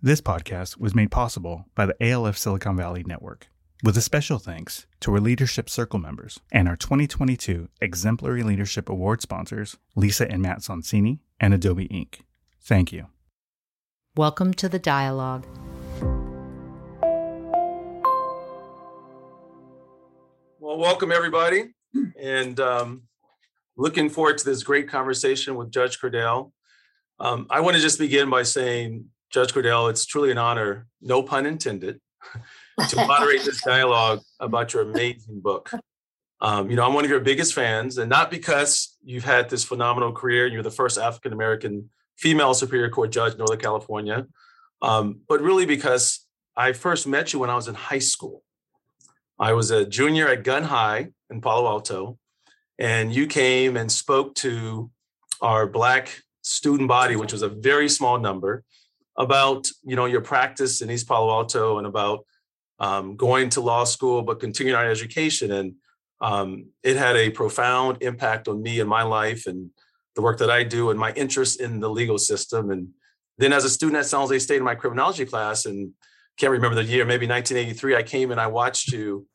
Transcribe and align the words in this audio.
This 0.00 0.20
podcast 0.20 0.78
was 0.78 0.94
made 0.94 1.10
possible 1.10 1.64
by 1.74 1.84
the 1.84 1.96
ALF 2.00 2.38
Silicon 2.38 2.76
Valley 2.76 3.02
Network, 3.04 3.48
with 3.82 3.96
a 3.96 4.00
special 4.00 4.38
thanks 4.38 4.86
to 5.00 5.12
our 5.12 5.18
Leadership 5.18 5.68
Circle 5.68 5.98
members 5.98 6.38
and 6.52 6.68
our 6.68 6.76
2022 6.76 7.68
Exemplary 7.80 8.44
Leadership 8.44 8.88
Award 8.88 9.20
sponsors, 9.22 9.76
Lisa 9.96 10.30
and 10.30 10.40
Matt 10.40 10.60
Sonsini 10.60 11.18
and 11.40 11.52
Adobe 11.52 11.88
Inc. 11.88 12.20
Thank 12.60 12.92
you. 12.92 13.06
Welcome 14.14 14.54
to 14.54 14.68
the 14.68 14.78
dialogue. 14.78 15.44
Well, 20.60 20.78
welcome 20.78 21.10
everybody, 21.10 21.74
and 22.16 22.60
um, 22.60 23.02
looking 23.76 24.10
forward 24.10 24.38
to 24.38 24.44
this 24.44 24.62
great 24.62 24.88
conversation 24.88 25.56
with 25.56 25.72
Judge 25.72 26.00
Cordell. 26.00 26.52
Um, 27.18 27.48
I 27.50 27.58
want 27.62 27.74
to 27.74 27.82
just 27.82 27.98
begin 27.98 28.30
by 28.30 28.44
saying 28.44 29.06
Judge 29.30 29.52
Cordell, 29.52 29.90
it's 29.90 30.06
truly 30.06 30.30
an 30.30 30.38
honor, 30.38 30.86
no 31.00 31.22
pun 31.22 31.46
intended, 31.46 32.00
to 32.88 33.06
moderate 33.06 33.44
this 33.44 33.62
dialogue 33.64 34.20
about 34.40 34.72
your 34.72 34.82
amazing 34.82 35.40
book. 35.40 35.70
Um, 36.40 36.70
you 36.70 36.76
know, 36.76 36.86
I'm 36.86 36.94
one 36.94 37.04
of 37.04 37.10
your 37.10 37.20
biggest 37.20 37.52
fans, 37.52 37.98
and 37.98 38.08
not 38.08 38.30
because 38.30 38.96
you've 39.04 39.24
had 39.24 39.50
this 39.50 39.64
phenomenal 39.64 40.12
career 40.12 40.44
and 40.44 40.54
you're 40.54 40.62
the 40.62 40.70
first 40.70 40.96
African 40.96 41.32
American 41.32 41.90
female 42.16 42.54
Superior 42.54 42.90
Court 42.90 43.10
judge 43.10 43.32
in 43.32 43.38
Northern 43.38 43.58
California, 43.58 44.26
um, 44.82 45.20
but 45.28 45.40
really 45.40 45.66
because 45.66 46.26
I 46.56 46.72
first 46.72 47.06
met 47.06 47.32
you 47.32 47.38
when 47.38 47.50
I 47.50 47.54
was 47.54 47.68
in 47.68 47.74
high 47.74 47.98
school. 47.98 48.42
I 49.38 49.52
was 49.52 49.70
a 49.70 49.84
junior 49.84 50.28
at 50.28 50.42
Gunn 50.42 50.64
High 50.64 51.10
in 51.30 51.40
Palo 51.40 51.68
Alto, 51.68 52.18
and 52.78 53.14
you 53.14 53.26
came 53.26 53.76
and 53.76 53.90
spoke 53.90 54.34
to 54.36 54.90
our 55.40 55.66
Black 55.66 56.22
student 56.42 56.88
body, 56.88 57.16
which 57.16 57.32
was 57.32 57.42
a 57.42 57.48
very 57.48 57.88
small 57.88 58.18
number, 58.18 58.64
about 59.18 59.68
you 59.84 59.96
know 59.96 60.06
your 60.06 60.22
practice 60.22 60.80
in 60.80 60.90
East 60.90 61.06
Palo 61.06 61.30
Alto 61.30 61.78
and 61.78 61.86
about 61.86 62.24
um, 62.78 63.16
going 63.16 63.50
to 63.50 63.60
law 63.60 63.84
school, 63.84 64.22
but 64.22 64.40
continuing 64.40 64.76
our 64.76 64.88
education. 64.88 65.50
And 65.50 65.74
um, 66.20 66.66
it 66.82 66.96
had 66.96 67.16
a 67.16 67.30
profound 67.30 67.98
impact 68.00 68.48
on 68.48 68.62
me 68.62 68.80
and 68.80 68.88
my 68.88 69.02
life 69.02 69.46
and 69.46 69.70
the 70.14 70.22
work 70.22 70.38
that 70.38 70.50
I 70.50 70.62
do 70.62 70.90
and 70.90 70.98
my 70.98 71.12
interest 71.12 71.60
in 71.60 71.80
the 71.80 71.90
legal 71.90 72.18
system. 72.18 72.70
And 72.70 72.88
then 73.36 73.52
as 73.52 73.64
a 73.64 73.70
student 73.70 73.98
at 73.98 74.06
San 74.06 74.20
Jose 74.20 74.38
State 74.38 74.56
in 74.56 74.64
my 74.64 74.74
criminology 74.74 75.24
class, 75.24 75.66
and 75.66 75.92
can't 76.38 76.52
remember 76.52 76.76
the 76.76 76.84
year, 76.84 77.04
maybe 77.04 77.26
1983, 77.26 77.96
I 77.96 78.02
came 78.02 78.30
and 78.30 78.40
I 78.40 78.46
watched 78.46 78.92
you 78.92 79.26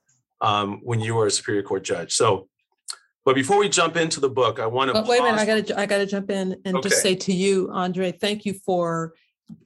um, 0.42 0.80
when 0.84 1.00
you 1.00 1.16
were 1.16 1.28
a 1.28 1.32
Superior 1.32 1.64
Court 1.64 1.84
judge. 1.84 2.14
So, 2.14 2.48
but 3.26 3.36
before 3.36 3.58
we 3.58 3.70
jump 3.70 3.96
into 3.96 4.20
the 4.20 4.30
book, 4.30 4.60
I 4.60 4.66
want 4.66 4.94
to. 4.94 5.02
Wait 5.10 5.20
a 5.20 5.24
minute, 5.24 5.40
I 5.40 5.46
got 5.46 5.68
to 5.68 5.80
I 5.80 5.86
got 5.86 5.98
to 6.00 6.06
jump 6.06 6.30
in 6.30 6.58
and 6.66 6.78
okay. 6.78 6.90
just 6.90 7.02
say 7.02 7.16
to 7.16 7.34
you, 7.34 7.70
Andre, 7.72 8.12
thank 8.12 8.46
you 8.46 8.54
for 8.66 9.14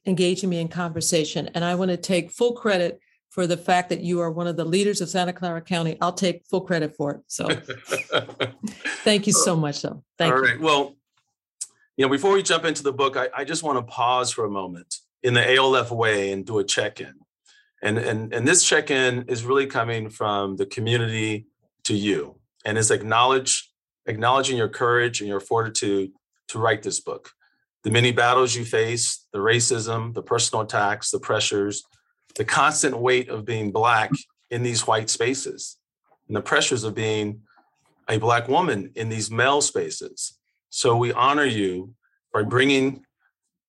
engaging 0.06 0.50
me 0.50 0.60
in 0.60 0.68
conversation. 0.68 1.50
And 1.54 1.64
I 1.64 1.76
want 1.76 1.92
to 1.92 1.98
take 1.98 2.32
full 2.32 2.54
credit 2.54 3.00
for 3.30 3.46
the 3.46 3.58
fact 3.58 3.90
that 3.90 4.02
you 4.02 4.20
are 4.20 4.32
one 4.32 4.48
of 4.48 4.56
the 4.58 4.66
leaders 4.66 5.02
of 5.02 5.10
Santa 5.10 5.34
Clara 5.34 5.62
County. 5.62 5.98
I'll 6.02 6.14
take 6.14 6.46
full 6.46 6.62
credit 6.62 6.96
for 6.96 7.12
it. 7.12 7.22
So 7.28 7.48
thank 9.04 9.28
you 9.28 9.34
so 9.34 9.54
oh, 9.54 9.56
much. 9.56 9.76
So 9.76 10.04
thank 10.18 10.34
All 10.34 10.40
you. 10.40 10.48
right. 10.48 10.60
Well, 10.60 10.96
you 11.98 12.06
know, 12.06 12.10
before 12.10 12.34
we 12.34 12.44
jump 12.44 12.66
into 12.66 12.84
the 12.84 12.94
book, 12.94 13.18
I, 13.18 13.30
I 13.36 13.44
just 13.44 13.64
want 13.64 13.78
to 13.78 13.84
pause 13.84 14.32
for 14.32 14.46
a 14.46 14.50
moment 14.50 14.96
in 15.24 15.34
the 15.34 15.56
ALF 15.56 15.92
way 15.92 16.32
and 16.32 16.46
do 16.46 16.60
a 16.60 16.64
check-in. 16.64 17.14
And, 17.82 17.98
and, 17.98 18.34
and 18.34 18.48
this 18.48 18.64
check-in 18.64 19.26
is 19.28 19.44
really 19.44 19.68
coming 19.68 20.10
from 20.10 20.56
the 20.56 20.66
community 20.66 21.48
to 21.84 21.96
you. 21.96 22.40
And 22.66 22.78
it's 22.78 22.92
acknowledge, 22.92 23.72
acknowledging 24.06 24.58
your 24.58 24.70
courage 24.70 25.22
and 25.22 25.28
your 25.28 25.40
fortitude 25.40 26.12
to 26.50 26.60
write 26.60 26.82
this 26.82 27.00
book 27.00 27.32
the 27.88 27.94
many 27.94 28.12
battles 28.12 28.54
you 28.54 28.66
face, 28.66 29.26
the 29.32 29.40
racism, 29.40 30.14
the 30.14 30.22
personal 30.22 30.62
attacks, 30.62 31.10
the 31.10 31.20
pressures, 31.22 31.86
the 32.36 32.44
constant 32.44 33.00
weight 33.00 33.30
of 33.30 33.46
being 33.46 33.72
Black 33.72 34.12
in 34.52 34.62
these 34.62 34.86
white 34.86 35.10
spaces, 35.10 35.78
and 36.28 36.36
the 36.36 36.42
pressures 36.42 36.84
of 36.84 36.94
being 36.94 37.44
a 38.10 38.18
Black 38.18 38.50
woman 38.50 38.92
in 38.96 39.08
these 39.08 39.32
male 39.32 39.62
spaces. 39.62 40.38
So 40.70 40.98
we 40.98 41.14
honor 41.14 41.46
you 41.46 41.96
by 42.34 42.44
bringing 42.44 43.06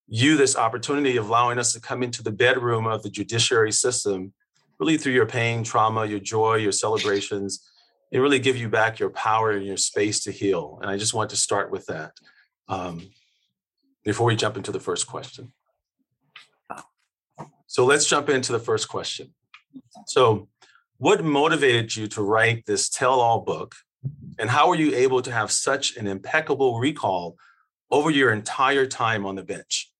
you 0.09 0.35
this 0.35 0.57
opportunity 0.57 1.15
of 1.15 1.29
allowing 1.29 1.57
us 1.57 1.71
to 1.71 1.79
come 1.79 2.03
into 2.03 2.21
the 2.21 2.33
bedroom 2.33 2.87
of 2.87 3.03
the 3.03 3.09
judiciary 3.09 3.71
system, 3.71 4.33
really 4.81 4.97
through 4.97 5.13
your 5.13 5.27
pain, 5.27 5.63
trauma, 5.63 6.05
your 6.05 6.19
joy, 6.19 6.55
your 6.55 6.73
celebrations, 6.73 7.71
and 8.11 8.21
really 8.21 8.39
give 8.39 8.57
you 8.57 8.67
back 8.67 8.99
your 8.99 9.11
power 9.11 9.51
and 9.51 9.65
your 9.65 9.77
space 9.77 10.21
to 10.25 10.31
heal. 10.33 10.77
And 10.81 10.91
I 10.91 10.97
just 10.97 11.13
want 11.13 11.29
to 11.29 11.37
start 11.37 11.71
with 11.71 11.85
that. 11.85 12.11
Um, 12.67 13.11
before 14.03 14.27
we 14.27 14.35
jump 14.35 14.57
into 14.57 14.71
the 14.71 14.79
first 14.79 15.07
question. 15.07 15.51
So 17.67 17.85
let's 17.85 18.07
jump 18.07 18.29
into 18.29 18.51
the 18.51 18.59
first 18.59 18.89
question. 18.89 19.33
So, 20.07 20.47
what 20.97 21.23
motivated 21.23 21.95
you 21.95 22.07
to 22.07 22.21
write 22.21 22.65
this 22.65 22.89
tell 22.89 23.21
all 23.21 23.41
book? 23.41 23.75
And 24.37 24.49
how 24.49 24.67
were 24.67 24.75
you 24.75 24.93
able 24.95 25.21
to 25.21 25.31
have 25.31 25.51
such 25.51 25.95
an 25.95 26.07
impeccable 26.07 26.79
recall 26.79 27.37
over 27.91 28.09
your 28.09 28.31
entire 28.33 28.85
time 28.85 29.25
on 29.25 29.35
the 29.35 29.43
bench? 29.43 29.91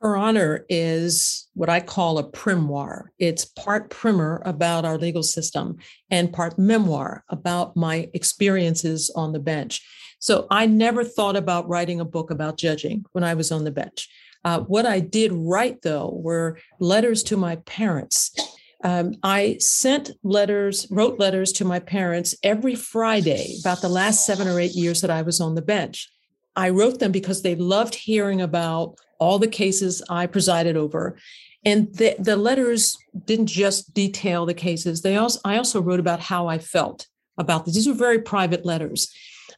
Her 0.00 0.16
Honor 0.16 0.66
is 0.68 1.48
what 1.54 1.70
I 1.70 1.80
call 1.80 2.18
a 2.18 2.24
primoire. 2.30 3.12
It's 3.18 3.46
part 3.46 3.88
primer 3.88 4.42
about 4.44 4.84
our 4.84 4.98
legal 4.98 5.22
system 5.22 5.78
and 6.10 6.32
part 6.32 6.58
memoir 6.58 7.24
about 7.30 7.74
my 7.74 8.10
experiences 8.12 9.10
on 9.16 9.32
the 9.32 9.38
bench. 9.38 9.80
So 10.24 10.46
I 10.50 10.64
never 10.64 11.04
thought 11.04 11.36
about 11.36 11.68
writing 11.68 12.00
a 12.00 12.04
book 12.06 12.30
about 12.30 12.56
judging 12.56 13.04
when 13.12 13.22
I 13.22 13.34
was 13.34 13.52
on 13.52 13.64
the 13.64 13.70
bench. 13.70 14.08
Uh, 14.42 14.60
what 14.60 14.86
I 14.86 14.98
did 14.98 15.34
write, 15.34 15.82
though, 15.82 16.18
were 16.22 16.58
letters 16.80 17.22
to 17.24 17.36
my 17.36 17.56
parents. 17.56 18.34
Um, 18.82 19.16
I 19.22 19.58
sent 19.58 20.12
letters, 20.22 20.86
wrote 20.90 21.18
letters 21.18 21.52
to 21.52 21.66
my 21.66 21.78
parents 21.78 22.34
every 22.42 22.74
Friday 22.74 23.58
about 23.60 23.82
the 23.82 23.90
last 23.90 24.24
seven 24.24 24.48
or 24.48 24.58
eight 24.58 24.74
years 24.74 25.02
that 25.02 25.10
I 25.10 25.20
was 25.20 25.42
on 25.42 25.56
the 25.56 25.60
bench. 25.60 26.08
I 26.56 26.70
wrote 26.70 27.00
them 27.00 27.12
because 27.12 27.42
they 27.42 27.54
loved 27.54 27.94
hearing 27.94 28.40
about 28.40 28.96
all 29.18 29.38
the 29.38 29.46
cases 29.46 30.02
I 30.08 30.26
presided 30.26 30.74
over. 30.74 31.18
And 31.66 31.94
the, 31.94 32.16
the 32.18 32.36
letters 32.36 32.96
didn't 33.26 33.48
just 33.48 33.92
detail 33.92 34.46
the 34.46 34.54
cases. 34.54 35.02
They 35.02 35.18
also 35.18 35.40
I 35.44 35.58
also 35.58 35.82
wrote 35.82 36.00
about 36.00 36.20
how 36.20 36.46
I 36.46 36.56
felt 36.56 37.08
about 37.36 37.66
this. 37.66 37.74
These 37.74 37.88
were 37.88 37.92
very 37.92 38.22
private 38.22 38.64
letters. 38.64 39.14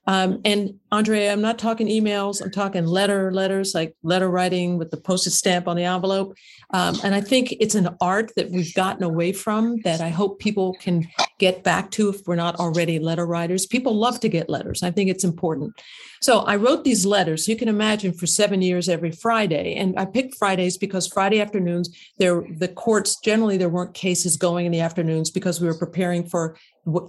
Um, 0.07 0.41
and 0.45 0.79
Andre, 0.93 1.27
I'm 1.27 1.41
not 1.41 1.59
talking 1.59 1.89
emails. 1.89 2.41
I'm 2.41 2.51
talking 2.51 2.87
letter 2.87 3.33
letters, 3.33 3.75
like 3.75 3.97
letter 4.03 4.31
writing 4.31 4.79
with 4.79 4.91
the 4.91 4.97
postage 4.97 5.33
stamp 5.33 5.67
on 5.67 5.77
the 5.77 5.85
envelope. 5.85 6.37
Um, 6.71 6.97
and 7.03 7.15
I 7.15 7.21
think 7.21 7.57
it's 7.59 7.75
an 7.75 7.89
art 8.01 8.33
that 8.37 8.51
we've 8.51 8.73
gotten 8.75 9.03
away 9.03 9.33
from 9.33 9.79
that 9.83 10.01
I 10.01 10.09
hope 10.09 10.39
people 10.39 10.75
can 10.81 11.09
get 11.39 11.65
back 11.65 11.91
to 11.93 12.09
if 12.09 12.27
we're 12.27 12.37
not 12.37 12.57
already 12.57 12.99
letter 12.99 13.27
writers. 13.27 13.67
People 13.67 13.95
love 13.95 14.21
to 14.21 14.29
get 14.29 14.49
letters. 14.49 14.83
I 14.83 14.91
think 14.91 15.11
it's 15.11 15.25
important. 15.25 15.75
So 16.21 16.41
I 16.41 16.57
wrote 16.57 16.85
these 16.85 17.05
letters. 17.05 17.47
You 17.47 17.57
can 17.57 17.69
imagine 17.69 18.13
for 18.13 18.27
seven 18.27 18.63
years 18.63 18.89
every 18.89 19.11
Friday, 19.11 19.75
and 19.75 19.99
I 19.99 20.07
picked 20.07 20.37
Fridays 20.37 20.79
because 20.79 21.07
Friday 21.07 21.41
afternoons 21.41 21.95
there 22.19 22.45
the 22.57 22.69
courts 22.69 23.21
generally 23.21 23.57
there 23.57 23.69
weren't 23.69 23.95
cases 23.95 24.37
going 24.37 24.67
in 24.67 24.73
the 24.73 24.81
afternoons 24.81 25.31
because 25.31 25.61
we 25.61 25.67
were 25.67 25.79
preparing 25.79 26.27
for 26.27 26.57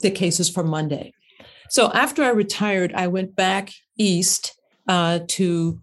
the 0.01 0.11
cases 0.11 0.49
for 0.49 0.63
Monday. 0.63 1.13
So 1.69 1.91
after 1.91 2.23
I 2.23 2.29
retired, 2.29 2.93
I 2.93 3.07
went 3.07 3.35
back 3.35 3.71
east 3.97 4.59
uh, 4.87 5.19
to 5.27 5.79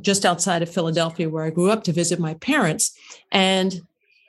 just 0.00 0.26
outside 0.26 0.62
of 0.62 0.68
Philadelphia, 0.68 1.28
where 1.28 1.44
I 1.44 1.50
grew 1.50 1.70
up, 1.70 1.84
to 1.84 1.92
visit 1.92 2.18
my 2.18 2.34
parents. 2.34 2.92
And 3.30 3.80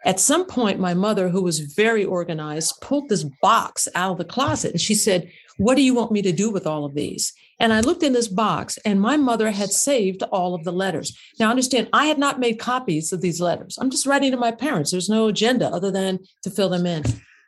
at 0.05 0.19
some 0.19 0.45
point, 0.45 0.79
my 0.79 0.93
mother, 0.93 1.29
who 1.29 1.41
was 1.41 1.59
very 1.59 2.05
organized, 2.05 2.79
pulled 2.81 3.09
this 3.09 3.25
box 3.41 3.87
out 3.95 4.13
of 4.13 4.17
the 4.17 4.25
closet 4.25 4.71
and 4.71 4.81
she 4.81 4.95
said, 4.95 5.29
What 5.57 5.75
do 5.75 5.81
you 5.81 5.93
want 5.93 6.11
me 6.11 6.21
to 6.21 6.31
do 6.31 6.51
with 6.51 6.67
all 6.67 6.85
of 6.85 6.93
these? 6.93 7.33
And 7.59 7.73
I 7.73 7.81
looked 7.81 8.03
in 8.03 8.13
this 8.13 8.29
box, 8.29 8.77
and 8.85 9.01
my 9.01 9.17
mother 9.17 9.51
had 9.51 9.71
saved 9.71 10.23
all 10.31 10.55
of 10.55 10.63
the 10.63 10.71
letters. 10.71 11.17
Now, 11.39 11.49
understand, 11.49 11.89
I 11.91 12.05
had 12.05 12.17
not 12.17 12.39
made 12.39 12.57
copies 12.57 13.11
of 13.11 13.19
these 13.19 13.41
letters. 13.41 13.77
I'm 13.81 13.89
just 13.89 14.05
writing 14.05 14.31
to 14.31 14.37
my 14.37 14.51
parents. 14.51 14.91
There's 14.91 15.09
no 15.09 15.27
agenda 15.27 15.67
other 15.67 15.91
than 15.91 16.19
to 16.43 16.49
fill 16.49 16.69
them 16.69 16.85
in. 16.85 17.03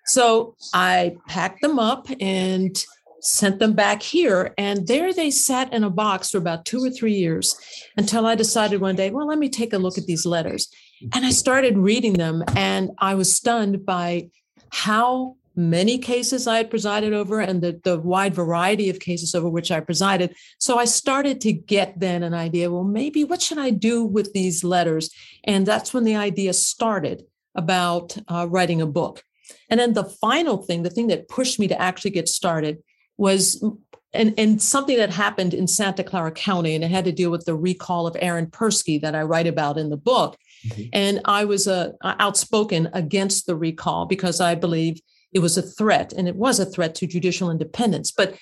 So 0.08 0.56
I 0.74 1.16
packed 1.30 1.62
them 1.62 1.80
up 1.80 2.08
and 2.20 2.84
sent 3.22 3.60
them 3.60 3.74
back 3.74 4.02
here. 4.02 4.54
And 4.58 4.88
there 4.88 5.14
they 5.14 5.32
sat 5.32 5.72
in 5.74 5.84
a 5.84 5.90
box 5.90 6.32
for 6.32 6.38
about 6.38 6.66
two 6.66 6.84
or 6.84 6.90
three 6.90 7.14
years 7.14 7.56
until 7.98 8.26
I 8.26 8.36
decided 8.36 8.82
one 8.82 8.96
day, 8.96 9.12
well, 9.12 9.28
let 9.28 9.40
me 9.40 9.50
take 9.50 9.74
a 9.74 9.78
look 9.78 9.98
at 9.98 10.06
these 10.06 10.26
letters. 10.26 10.70
And 11.14 11.26
I 11.26 11.32
started 11.32 11.78
reading 11.78 12.14
them, 12.14 12.44
and 12.56 12.92
I 13.00 13.16
was 13.16 13.36
stunned 13.36 13.86
by 13.86 14.30
how 14.70 15.38
many 15.56 15.98
cases 15.98 16.48
I 16.48 16.58
had 16.58 16.70
presided 16.70 17.14
over 17.14 17.40
and 17.40 17.62
the, 17.62 17.80
the 17.84 18.00
wide 18.00 18.34
variety 18.34 18.90
of 18.90 19.00
cases 19.00 19.36
over 19.36 19.50
which 19.50 19.72
I 19.72 19.80
presided. 19.82 20.36
So 20.60 20.78
I 20.78 20.86
started 20.86 21.42
to 21.42 21.52
get 21.52 22.00
then 22.00 22.24
an 22.24 22.34
idea 22.34 22.72
well, 22.72 22.84
maybe 22.84 23.24
what 23.24 23.42
should 23.42 23.58
I 23.58 23.70
do 23.72 24.06
with 24.06 24.32
these 24.34 24.64
letters? 24.64 25.10
And 25.44 25.66
that's 25.66 25.94
when 25.94 26.06
the 26.06 26.16
idea 26.16 26.54
started 26.54 27.26
about 27.54 28.18
uh, 28.30 28.48
writing 28.50 28.82
a 28.82 28.86
book. 28.86 29.24
And 29.70 29.80
then 29.80 29.94
the 29.94 30.06
final 30.06 30.58
thing, 30.58 30.84
the 30.84 30.90
thing 30.90 31.08
that 31.08 31.28
pushed 31.28 31.60
me 31.60 31.68
to 31.68 31.82
actually 31.82 32.12
get 32.12 32.30
started, 32.30 32.78
was 33.22 33.64
and, 34.14 34.34
and 34.38 34.62
something 34.62 34.98
that 34.98 35.12
happened 35.12 35.54
in 35.54 35.68
Santa 35.68 36.04
Clara 36.04 36.32
County, 36.32 36.74
and 36.76 36.84
it 36.84 36.92
had 36.92 37.06
to 37.06 37.12
deal 37.12 37.30
with 37.30 37.46
the 37.46 37.56
recall 37.56 38.08
of 38.08 38.18
Aaron 38.20 38.48
Persky 38.48 39.00
that 39.00 39.16
I 39.16 39.22
write 39.22 39.48
about 39.48 39.78
in 39.78 39.90
the 39.90 39.96
book. 39.96 40.36
Mm-hmm. 40.68 40.90
And 40.92 41.22
I 41.26 41.46
was 41.46 41.68
uh, 41.68 41.92
outspoken 42.04 42.90
against 42.94 43.46
the 43.46 43.56
recall 43.56 44.08
because 44.08 44.42
I 44.42 44.56
believe 44.56 45.00
it 45.34 45.40
was 45.40 45.56
a 45.56 45.62
threat, 45.62 46.14
and 46.14 46.28
it 46.28 46.36
was 46.36 46.60
a 46.60 46.66
threat 46.66 46.96
to 46.96 47.08
judicial 47.08 47.52
independence. 47.52 48.12
But 48.12 48.36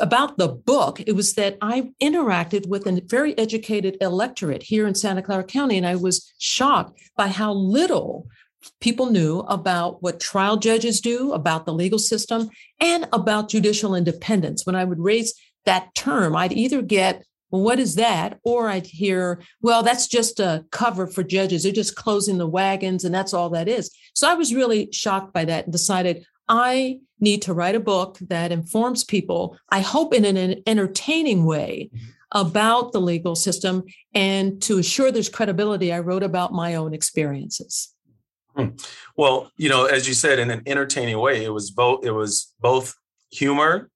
about 0.00 0.38
the 0.38 0.48
book, 0.48 1.00
it 1.06 1.14
was 1.14 1.34
that 1.34 1.56
I 1.60 1.90
interacted 2.02 2.66
with 2.66 2.86
a 2.86 3.02
very 3.04 3.36
educated 3.38 3.98
electorate 4.00 4.62
here 4.62 4.86
in 4.86 4.94
Santa 4.94 5.22
Clara 5.22 5.44
County, 5.44 5.76
and 5.76 5.86
I 5.86 5.96
was 5.96 6.32
shocked 6.38 6.98
by 7.16 7.28
how 7.28 7.52
little 7.52 8.26
people 8.80 9.06
knew 9.06 9.40
about 9.40 10.02
what 10.02 10.20
trial 10.20 10.56
judges 10.56 11.00
do, 11.00 11.32
about 11.32 11.66
the 11.66 11.72
legal 11.72 11.98
system, 11.98 12.50
and 12.80 13.08
about 13.12 13.48
judicial 13.48 13.94
independence. 13.94 14.66
When 14.66 14.76
I 14.76 14.84
would 14.84 14.98
raise 14.98 15.34
that 15.64 15.94
term, 15.94 16.34
I'd 16.36 16.52
either 16.52 16.82
get, 16.82 17.24
well, 17.50 17.62
what 17.62 17.78
is 17.78 17.94
that? 17.94 18.38
Or 18.42 18.68
I'd 18.68 18.86
hear, 18.86 19.42
well, 19.60 19.82
that's 19.82 20.08
just 20.08 20.40
a 20.40 20.64
cover 20.70 21.06
for 21.06 21.22
judges. 21.22 21.62
They're 21.62 21.72
just 21.72 21.96
closing 21.96 22.38
the 22.38 22.46
wagons, 22.46 23.04
and 23.04 23.14
that's 23.14 23.34
all 23.34 23.50
that 23.50 23.68
is. 23.68 23.90
So 24.14 24.28
I 24.28 24.34
was 24.34 24.54
really 24.54 24.88
shocked 24.92 25.32
by 25.32 25.44
that 25.44 25.64
and 25.64 25.72
decided 25.72 26.26
I 26.48 27.00
need 27.20 27.42
to 27.42 27.54
write 27.54 27.74
a 27.74 27.80
book 27.80 28.18
that 28.20 28.52
informs 28.52 29.04
people, 29.04 29.58
I 29.70 29.80
hope 29.80 30.14
in 30.14 30.24
an 30.24 30.62
entertaining 30.66 31.44
way, 31.44 31.90
mm-hmm. 31.92 32.06
about 32.32 32.92
the 32.92 33.00
legal 33.00 33.34
system. 33.34 33.84
And 34.14 34.60
to 34.62 34.78
assure 34.78 35.10
there's 35.10 35.28
credibility, 35.28 35.92
I 35.92 36.00
wrote 36.00 36.22
about 36.22 36.52
my 36.52 36.74
own 36.74 36.94
experiences. 36.94 37.94
Hmm. 38.56 38.68
Well, 39.16 39.50
you 39.56 39.68
know, 39.68 39.84
as 39.84 40.08
you 40.08 40.14
said, 40.14 40.38
in 40.38 40.50
an 40.50 40.62
entertaining 40.66 41.18
way, 41.18 41.44
it 41.44 41.52
was 41.52 41.70
both. 41.70 42.04
It 42.04 42.12
was 42.12 42.54
both 42.60 42.94
humor, 43.30 43.90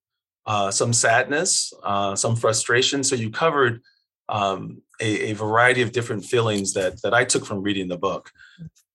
uh, 0.45 0.69
some 0.71 0.93
sadness, 0.93 1.73
uh, 1.83 2.15
some 2.15 2.35
frustration. 2.35 3.03
So 3.03 3.15
you 3.15 3.31
covered 3.31 3.81
um, 4.29 4.81
a, 4.99 5.31
a, 5.31 5.33
variety 5.33 5.81
of 5.81 5.91
different 5.91 6.23
feelings 6.25 6.73
that 6.73 7.01
that 7.01 7.13
I 7.13 7.25
took 7.25 7.45
from 7.45 7.63
reading 7.63 7.87
the 7.87 7.97
book. 7.97 8.31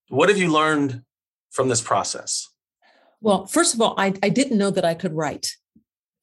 What 0.09 0.29
have 0.29 0.39
you 0.39 0.53
learned 0.53 1.03
from 1.51 1.69
this 1.69 1.81
process? 1.81 2.49
Well, 3.21 3.47
first 3.47 3.75
of 3.75 3.81
all, 3.81 3.95
I, 3.99 4.15
I 4.23 4.29
didn't 4.29 4.59
know 4.59 4.71
that 4.71 4.85
I 4.85 4.95
could 4.95 5.15
write. 5.15 5.57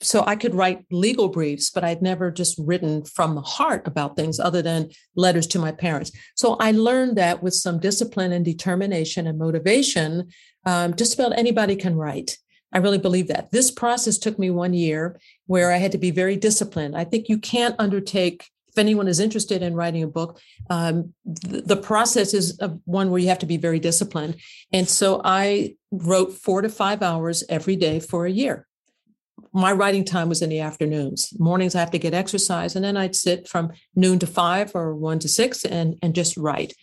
So 0.03 0.23
I 0.25 0.35
could 0.35 0.53
write 0.53 0.85
legal 0.91 1.29
briefs, 1.29 1.69
but 1.69 1.83
I'd 1.83 2.01
never 2.01 2.29
just 2.29 2.59
written 2.59 3.05
from 3.05 3.35
the 3.35 3.41
heart 3.41 3.87
about 3.87 4.15
things 4.15 4.39
other 4.39 4.61
than 4.61 4.89
letters 5.15 5.47
to 5.47 5.59
my 5.59 5.71
parents. 5.71 6.11
So 6.35 6.55
I 6.59 6.71
learned 6.71 7.17
that 7.17 7.41
with 7.41 7.53
some 7.53 7.79
discipline 7.79 8.31
and 8.33 8.43
determination 8.43 9.27
and 9.27 9.39
motivation, 9.39 10.29
um, 10.65 10.95
just 10.95 11.13
about 11.13 11.37
anybody 11.37 11.75
can 11.75 11.95
write. 11.95 12.37
I 12.73 12.79
really 12.79 12.97
believe 12.97 13.27
that. 13.27 13.51
This 13.51 13.71
process 13.71 14.17
took 14.17 14.37
me 14.37 14.49
one 14.49 14.73
year 14.73 15.19
where 15.45 15.71
I 15.71 15.77
had 15.77 15.91
to 15.93 15.97
be 15.97 16.11
very 16.11 16.35
disciplined. 16.35 16.97
I 16.97 17.03
think 17.03 17.29
you 17.29 17.37
can't 17.37 17.75
undertake 17.79 18.49
if 18.73 18.79
anyone 18.79 19.07
is 19.07 19.19
interested 19.19 19.61
in 19.61 19.75
writing 19.75 20.01
a 20.01 20.07
book, 20.07 20.39
um, 20.71 21.13
the, 21.25 21.61
the, 21.61 21.75
process 21.75 22.33
is 22.33 22.59
one 22.85 23.11
where 23.11 23.19
you 23.19 23.27
have 23.27 23.37
to 23.37 23.45
be 23.45 23.57
very 23.57 23.79
disciplined. 23.79 24.37
And 24.71 24.89
so 24.89 25.21
I 25.23 25.75
wrote 25.91 26.33
four 26.33 26.63
to 26.63 26.69
five 26.69 27.03
hours 27.03 27.43
every 27.49 27.75
day 27.75 27.99
for 27.99 28.25
a 28.25 28.31
year. 28.31 28.67
My 29.53 29.71
writing 29.71 30.03
time 30.03 30.29
was 30.29 30.41
in 30.41 30.49
the 30.49 30.59
afternoons. 30.59 31.29
Mornings, 31.39 31.75
I 31.75 31.79
have 31.79 31.91
to 31.91 31.99
get 31.99 32.13
exercise, 32.13 32.75
and 32.75 32.83
then 32.83 32.97
I'd 32.97 33.15
sit 33.15 33.47
from 33.47 33.71
noon 33.95 34.19
to 34.19 34.27
five 34.27 34.71
or 34.73 34.95
one 34.95 35.19
to 35.19 35.27
six 35.27 35.63
and, 35.63 35.97
and 36.01 36.15
just 36.15 36.35
write. 36.37 36.73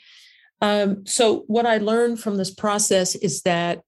Um, 0.61 1.05
so, 1.07 1.45
what 1.47 1.67
I 1.67 1.79
learned 1.79 2.21
from 2.21 2.37
this 2.37 2.51
process 2.51 3.15
is 3.17 3.43
that 3.43 3.83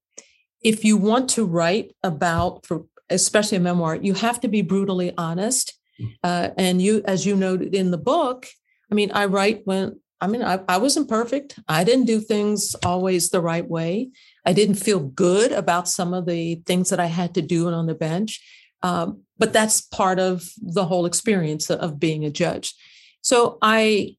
if 0.61 0.83
you 0.83 0.97
want 0.97 1.29
to 1.31 1.45
write 1.45 1.95
about, 2.03 2.65
for 2.65 2.85
especially 3.09 3.57
a 3.57 3.61
memoir, 3.61 3.95
you 3.95 4.13
have 4.15 4.39
to 4.41 4.47
be 4.47 4.61
brutally 4.61 5.13
honest 5.17 5.77
uh, 6.23 6.49
and 6.57 6.81
you, 6.81 7.01
as 7.05 7.25
you 7.25 7.35
noted 7.35 7.75
in 7.75 7.91
the 7.91 7.97
book, 7.97 8.47
I 8.91 8.95
mean, 8.95 9.11
I 9.11 9.25
write 9.25 9.61
when, 9.65 9.99
I 10.21 10.27
mean, 10.27 10.43
I, 10.43 10.59
I 10.67 10.77
wasn't 10.77 11.09
perfect. 11.09 11.59
I 11.67 11.83
didn't 11.83 12.05
do 12.05 12.19
things 12.19 12.75
always 12.83 13.29
the 13.29 13.41
right 13.41 13.67
way. 13.67 14.09
I 14.45 14.53
didn't 14.53 14.75
feel 14.75 14.99
good 14.99 15.51
about 15.51 15.87
some 15.87 16.13
of 16.13 16.25
the 16.25 16.55
things 16.65 16.89
that 16.89 16.99
I 16.99 17.07
had 17.07 17.33
to 17.35 17.41
do 17.41 17.69
on 17.69 17.87
the 17.87 17.95
bench. 17.95 18.41
Um, 18.83 19.21
but 19.37 19.53
that's 19.53 19.81
part 19.81 20.19
of 20.19 20.49
the 20.61 20.85
whole 20.85 21.05
experience 21.05 21.69
of 21.69 21.99
being 21.99 22.23
a 22.23 22.29
judge. 22.29 22.75
So 23.21 23.57
I 23.61 24.17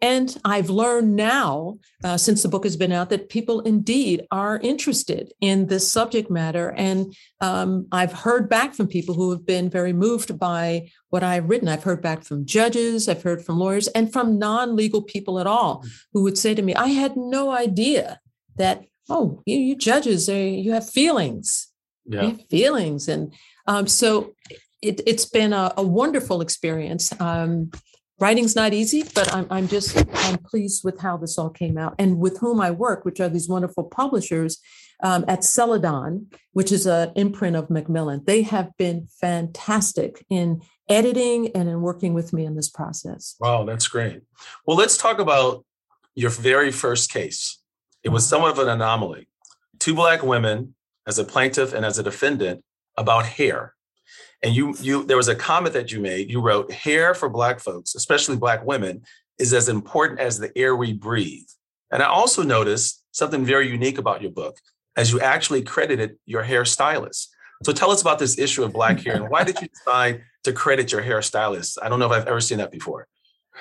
and 0.00 0.36
I've 0.44 0.70
learned 0.70 1.16
now, 1.16 1.78
uh, 2.04 2.16
since 2.16 2.42
the 2.42 2.48
book 2.48 2.62
has 2.62 2.76
been 2.76 2.92
out, 2.92 3.10
that 3.10 3.28
people 3.28 3.60
indeed 3.60 4.26
are 4.30 4.60
interested 4.62 5.32
in 5.40 5.66
this 5.66 5.90
subject 5.90 6.30
matter. 6.30 6.72
And 6.76 7.12
um, 7.40 7.88
I've 7.90 8.12
heard 8.12 8.48
back 8.48 8.74
from 8.74 8.86
people 8.86 9.16
who 9.16 9.32
have 9.32 9.44
been 9.44 9.68
very 9.68 9.92
moved 9.92 10.38
by 10.38 10.90
what 11.10 11.24
I've 11.24 11.48
written. 11.48 11.68
I've 11.68 11.82
heard 11.82 12.00
back 12.00 12.22
from 12.22 12.46
judges, 12.46 13.08
I've 13.08 13.22
heard 13.22 13.44
from 13.44 13.58
lawyers, 13.58 13.88
and 13.88 14.12
from 14.12 14.38
non 14.38 14.76
legal 14.76 15.02
people 15.02 15.40
at 15.40 15.48
all 15.48 15.82
mm. 15.82 15.90
who 16.12 16.22
would 16.22 16.38
say 16.38 16.54
to 16.54 16.62
me, 16.62 16.74
I 16.74 16.88
had 16.88 17.16
no 17.16 17.50
idea 17.50 18.20
that, 18.56 18.84
oh, 19.08 19.42
you, 19.46 19.58
you 19.58 19.76
judges, 19.76 20.28
you 20.28 20.72
have 20.72 20.88
feelings. 20.88 21.68
Yeah. 22.06 22.22
You 22.22 22.28
have 22.28 22.48
feelings. 22.48 23.08
And 23.08 23.34
um, 23.68 23.86
so 23.86 24.34
it, 24.82 25.06
has 25.06 25.26
been 25.26 25.52
a, 25.52 25.72
a, 25.76 25.82
wonderful 25.82 26.40
experience. 26.40 27.12
Um, 27.20 27.70
writing's 28.18 28.56
not 28.56 28.72
easy, 28.72 29.04
but 29.14 29.32
I'm, 29.32 29.46
I'm 29.50 29.68
just 29.68 29.96
I'm 29.96 30.38
pleased 30.38 30.82
with 30.84 30.98
how 31.00 31.18
this 31.18 31.36
all 31.38 31.50
came 31.50 31.76
out 31.76 31.94
and 31.98 32.18
with 32.18 32.38
whom 32.38 32.60
I 32.60 32.70
work, 32.70 33.04
which 33.04 33.20
are 33.20 33.28
these 33.28 33.48
wonderful 33.48 33.84
publishers 33.84 34.58
um, 35.02 35.24
at 35.28 35.44
Celadon, 35.44 36.26
which 36.52 36.72
is 36.72 36.86
an 36.86 37.12
imprint 37.14 37.56
of 37.56 37.68
Macmillan. 37.68 38.24
They 38.26 38.42
have 38.42 38.70
been 38.78 39.06
fantastic 39.20 40.24
in 40.30 40.62
editing 40.88 41.54
and 41.54 41.68
in 41.68 41.82
working 41.82 42.14
with 42.14 42.32
me 42.32 42.46
in 42.46 42.56
this 42.56 42.70
process. 42.70 43.36
Wow, 43.38 43.64
that's 43.64 43.86
great. 43.86 44.22
Well, 44.66 44.78
let's 44.78 44.96
talk 44.96 45.18
about 45.18 45.64
your 46.14 46.30
very 46.30 46.72
first 46.72 47.12
case. 47.12 47.60
It 48.02 48.08
was 48.08 48.26
somewhat 48.26 48.52
of 48.52 48.58
an 48.60 48.68
anomaly. 48.68 49.28
Two 49.78 49.94
black 49.94 50.22
women 50.22 50.74
as 51.06 51.18
a 51.18 51.24
plaintiff 51.24 51.74
and 51.74 51.84
as 51.84 51.98
a 51.98 52.02
defendant 52.02 52.64
about 52.98 53.24
hair 53.24 53.74
and 54.42 54.54
you 54.54 54.74
you 54.80 55.04
there 55.04 55.16
was 55.16 55.28
a 55.28 55.34
comment 55.34 55.72
that 55.72 55.92
you 55.92 56.00
made 56.00 56.30
you 56.30 56.40
wrote 56.40 56.70
hair 56.72 57.14
for 57.14 57.28
black 57.28 57.60
folks 57.60 57.94
especially 57.94 58.36
black 58.36 58.64
women 58.66 59.02
is 59.38 59.52
as 59.52 59.68
important 59.68 60.20
as 60.20 60.38
the 60.38 60.56
air 60.58 60.76
we 60.76 60.92
breathe 60.92 61.46
and 61.90 62.02
i 62.02 62.06
also 62.06 62.42
noticed 62.42 63.04
something 63.12 63.44
very 63.44 63.68
unique 63.68 63.98
about 63.98 64.20
your 64.20 64.30
book 64.30 64.58
as 64.96 65.12
you 65.12 65.20
actually 65.20 65.62
credited 65.62 66.16
your 66.26 66.44
hairstylist 66.44 67.28
so 67.64 67.72
tell 67.72 67.90
us 67.90 68.02
about 68.02 68.18
this 68.18 68.38
issue 68.38 68.64
of 68.64 68.72
black 68.72 69.00
hair 69.00 69.16
and 69.16 69.30
why 69.30 69.44
did 69.44 69.60
you 69.60 69.68
decide 69.74 70.22
to 70.42 70.52
credit 70.52 70.92
your 70.92 71.02
hairstylist 71.02 71.78
i 71.82 71.88
don't 71.88 71.98
know 71.98 72.06
if 72.06 72.12
i've 72.12 72.26
ever 72.26 72.40
seen 72.40 72.58
that 72.58 72.72
before 72.72 73.06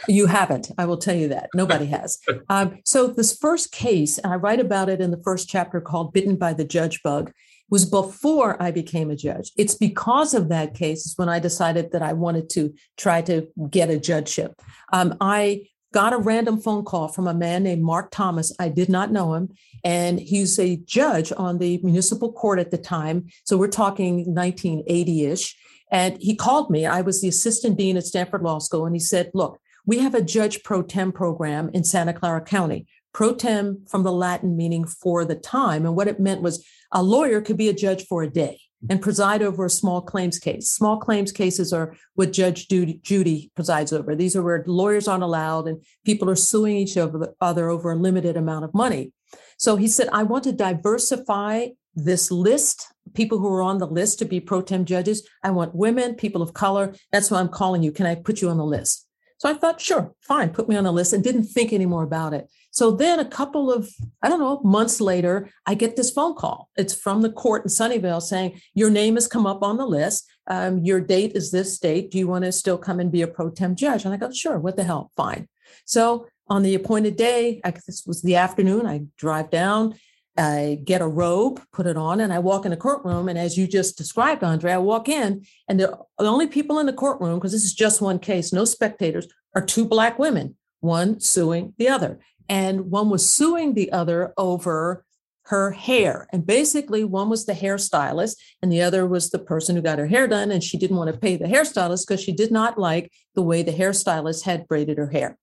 you 0.07 0.27
haven't. 0.27 0.69
I 0.77 0.85
will 0.85 0.97
tell 0.97 1.15
you 1.15 1.29
that. 1.29 1.49
Nobody 1.55 1.85
has. 1.97 2.19
Um, 2.49 2.79
so, 2.85 3.07
this 3.07 3.35
first 3.35 3.71
case, 3.71 4.17
and 4.17 4.31
I 4.31 4.35
write 4.35 4.59
about 4.59 4.89
it 4.89 5.01
in 5.01 5.09
the 5.09 5.21
first 5.23 5.49
chapter 5.49 5.81
called 5.81 6.13
Bitten 6.13 6.35
by 6.35 6.53
the 6.53 6.65
Judge 6.65 7.01
Bug 7.01 7.31
was 7.69 7.85
before 7.85 8.61
I 8.61 8.71
became 8.71 9.11
a 9.11 9.15
judge. 9.15 9.51
It's 9.57 9.75
because 9.75 10.33
of 10.33 10.49
that 10.49 10.73
case 10.73 11.13
when 11.17 11.29
I 11.29 11.39
decided 11.39 11.91
that 11.91 12.01
I 12.01 12.13
wanted 12.13 12.49
to 12.51 12.73
try 12.97 13.21
to 13.23 13.47
get 13.69 13.89
a 13.89 13.99
judgeship. 13.99 14.61
Um, 14.93 15.15
I 15.19 15.67
got 15.93 16.13
a 16.13 16.17
random 16.17 16.59
phone 16.59 16.83
call 16.83 17.07
from 17.07 17.27
a 17.27 17.33
man 17.33 17.63
named 17.63 17.81
Mark 17.81 18.11
Thomas. 18.11 18.53
I 18.59 18.69
did 18.69 18.89
not 18.89 19.11
know 19.11 19.33
him. 19.33 19.49
And 19.83 20.19
he's 20.19 20.59
a 20.59 20.77
judge 20.77 21.31
on 21.35 21.57
the 21.57 21.79
municipal 21.83 22.31
court 22.31 22.59
at 22.59 22.71
the 22.71 22.77
time. 22.77 23.27
So 23.45 23.57
we're 23.57 23.67
talking 23.67 24.33
1980 24.33 25.25
ish. 25.25 25.57
And 25.89 26.17
he 26.19 26.35
called 26.35 26.69
me. 26.69 26.85
I 26.85 27.01
was 27.01 27.21
the 27.21 27.29
assistant 27.29 27.77
dean 27.77 27.95
at 27.95 28.05
Stanford 28.05 28.43
Law 28.43 28.59
School. 28.59 28.85
And 28.85 28.95
he 28.95 28.99
said, 28.99 29.31
Look, 29.33 29.59
we 29.85 29.99
have 29.99 30.13
a 30.13 30.21
judge 30.21 30.63
pro 30.63 30.81
tem 30.81 31.13
program 31.13 31.71
in 31.73 31.85
Santa 31.85 32.13
Clara 32.13 32.41
County. 32.41 32.87
Pro 33.17 33.33
tem 33.33 33.83
from 33.87 34.03
the 34.03 34.11
Latin 34.11 34.55
meaning 34.55 34.85
for 34.85 35.25
the 35.25 35.33
time. 35.33 35.87
And 35.87 35.95
what 35.95 36.07
it 36.07 36.19
meant 36.19 36.43
was 36.43 36.63
a 36.91 37.01
lawyer 37.01 37.41
could 37.41 37.57
be 37.57 37.67
a 37.67 37.73
judge 37.73 38.05
for 38.05 38.21
a 38.21 38.29
day 38.29 38.59
and 38.91 39.01
preside 39.01 39.41
over 39.41 39.65
a 39.65 39.71
small 39.71 40.03
claims 40.03 40.37
case. 40.37 40.69
Small 40.69 40.99
claims 40.99 41.31
cases 41.31 41.73
are 41.73 41.95
what 42.13 42.31
Judge 42.31 42.67
Judy, 42.67 43.51
presides 43.55 43.91
over. 43.91 44.15
These 44.15 44.35
are 44.35 44.43
where 44.43 44.63
lawyers 44.67 45.07
aren't 45.07 45.23
allowed 45.23 45.67
and 45.67 45.83
people 46.05 46.29
are 46.29 46.35
suing 46.35 46.77
each 46.77 46.95
other 46.95 47.69
over 47.71 47.91
a 47.91 47.95
limited 47.95 48.37
amount 48.37 48.65
of 48.65 48.73
money. 48.75 49.13
So 49.57 49.77
he 49.77 49.87
said, 49.87 50.09
I 50.13 50.21
want 50.21 50.43
to 50.43 50.51
diversify 50.51 51.69
this 51.95 52.29
list, 52.29 52.85
people 53.15 53.39
who 53.39 53.51
are 53.51 53.63
on 53.63 53.79
the 53.79 53.87
list 53.87 54.19
to 54.19 54.25
be 54.25 54.39
pro 54.39 54.61
tem 54.61 54.85
judges. 54.85 55.27
I 55.43 55.49
want 55.49 55.73
women, 55.73 56.13
people 56.13 56.43
of 56.43 56.53
color. 56.53 56.93
That's 57.11 57.31
why 57.31 57.39
I'm 57.39 57.49
calling 57.49 57.81
you. 57.81 57.91
Can 57.91 58.05
I 58.05 58.13
put 58.13 58.43
you 58.43 58.49
on 58.51 58.57
the 58.57 58.63
list? 58.63 59.07
So 59.39 59.49
I 59.49 59.53
thought, 59.53 59.79
sure, 59.79 60.13
fine, 60.21 60.49
put 60.49 60.67
me 60.67 60.75
on 60.75 60.83
the 60.83 60.91
list 60.91 61.13
and 61.13 61.23
didn't 61.23 61.43
think 61.43 61.71
any 61.71 61.85
more 61.85 62.03
about 62.03 62.33
it. 62.33 62.47
So 62.77 62.91
then 62.91 63.19
a 63.19 63.25
couple 63.25 63.73
of, 63.73 63.89
I 64.21 64.29
don't 64.29 64.39
know, 64.39 64.61
months 64.63 65.01
later, 65.01 65.49
I 65.65 65.73
get 65.73 65.95
this 65.95 66.11
phone 66.11 66.35
call. 66.35 66.69
It's 66.77 66.93
from 66.93 67.23
the 67.23 67.31
court 67.31 67.63
in 67.63 67.69
Sunnyvale 67.69 68.21
saying, 68.21 68.61
Your 68.75 68.91
name 68.91 69.15
has 69.15 69.27
come 69.27 69.47
up 69.47 69.63
on 69.63 69.77
the 69.77 69.87
list. 69.87 70.29
Um, 70.45 70.85
your 70.85 71.01
date 71.01 71.31
is 71.33 71.49
this 71.49 71.79
date. 71.79 72.11
Do 72.11 72.19
you 72.19 72.27
want 72.27 72.45
to 72.45 72.51
still 72.51 72.77
come 72.77 72.99
and 72.99 73.11
be 73.11 73.23
a 73.23 73.27
pro 73.27 73.49
tem 73.49 73.75
judge? 73.75 74.05
And 74.05 74.13
I 74.13 74.17
go, 74.17 74.29
Sure, 74.31 74.59
what 74.59 74.75
the 74.75 74.83
hell? 74.83 75.09
Fine. 75.17 75.47
So 75.85 76.27
on 76.49 76.61
the 76.61 76.75
appointed 76.75 77.15
day, 77.15 77.61
I, 77.65 77.71
this 77.71 78.03
was 78.05 78.21
the 78.21 78.35
afternoon, 78.35 78.85
I 78.85 79.05
drive 79.17 79.49
down 79.49 79.95
I 80.39 80.79
get 80.83 81.01
a 81.01 81.07
robe, 81.07 81.59
put 81.73 81.87
it 81.87 81.97
on, 81.97 82.19
and 82.19 82.31
I 82.31 82.37
walk 82.37 82.63
in 82.65 82.69
the 82.69 82.77
courtroom. 82.77 83.27
And 83.27 83.39
as 83.39 83.57
you 83.57 83.65
just 83.65 83.97
described, 83.97 84.43
Andre, 84.43 84.73
I 84.73 84.77
walk 84.77 85.09
in, 85.09 85.43
and 85.67 85.79
the, 85.79 85.97
the 86.19 86.25
only 86.25 86.45
people 86.45 86.77
in 86.77 86.85
the 86.85 86.93
courtroom, 86.93 87.39
because 87.39 87.53
this 87.53 87.63
is 87.63 87.73
just 87.73 88.01
one 88.01 88.19
case, 88.19 88.53
no 88.53 88.63
spectators, 88.63 89.27
are 89.55 89.65
two 89.65 89.83
Black 89.83 90.19
women, 90.19 90.55
one 90.79 91.19
suing 91.19 91.73
the 91.79 91.89
other. 91.89 92.19
And 92.49 92.91
one 92.91 93.09
was 93.09 93.31
suing 93.31 93.73
the 93.73 93.91
other 93.91 94.33
over 94.37 95.03
her 95.47 95.71
hair. 95.71 96.27
And 96.33 96.45
basically, 96.45 97.03
one 97.03 97.29
was 97.29 97.45
the 97.45 97.53
hairstylist, 97.53 98.35
and 98.61 98.71
the 98.71 98.81
other 98.81 99.07
was 99.07 99.29
the 99.29 99.39
person 99.39 99.75
who 99.75 99.81
got 99.81 99.99
her 99.99 100.07
hair 100.07 100.27
done. 100.27 100.51
And 100.51 100.63
she 100.63 100.77
didn't 100.77 100.97
want 100.97 101.11
to 101.13 101.19
pay 101.19 101.37
the 101.37 101.45
hairstylist 101.45 102.07
because 102.07 102.21
she 102.21 102.33
did 102.33 102.51
not 102.51 102.77
like 102.77 103.11
the 103.35 103.41
way 103.41 103.63
the 103.63 103.71
hairstylist 103.71 104.43
had 104.43 104.67
braided 104.67 104.97
her 104.97 105.09
hair. 105.09 105.37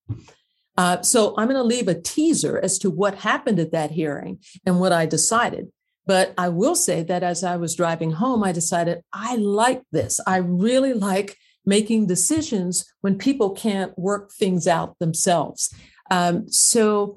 Uh, 0.77 1.01
so 1.03 1.35
I'm 1.39 1.49
going 1.49 1.57
to 1.57 1.63
leave 1.63 1.89
a 1.89 2.01
teaser 2.01 2.59
as 2.63 2.79
to 2.79 2.91
what 2.91 3.17
happened 3.17 3.59
at 3.61 3.73
that 3.73 3.93
hearing 3.93 4.41
and 4.67 4.81
what 4.81 4.93
I 4.93 5.07
decided. 5.07 5.69
But 6.07 6.35
I 6.37 6.49
will 6.51 6.75
say 6.75 7.03
that 7.05 7.23
as 7.23 7.43
I 7.43 7.57
was 7.57 7.75
driving 7.75 8.13
home, 8.13 8.45
I 8.45 8.53
decided 8.53 9.03
I 9.13 9.37
like 9.37 9.83
this. 9.91 10.21
I 10.27 10.37
really 10.37 10.93
like 10.93 11.37
making 11.65 12.07
decisions 12.07 12.85
when 13.01 13.17
people 13.17 13.51
can't 13.51 13.99
work 13.99 14.33
things 14.33 14.67
out 14.67 14.99
themselves. 14.99 15.75
Um, 16.11 16.49
so, 16.49 17.17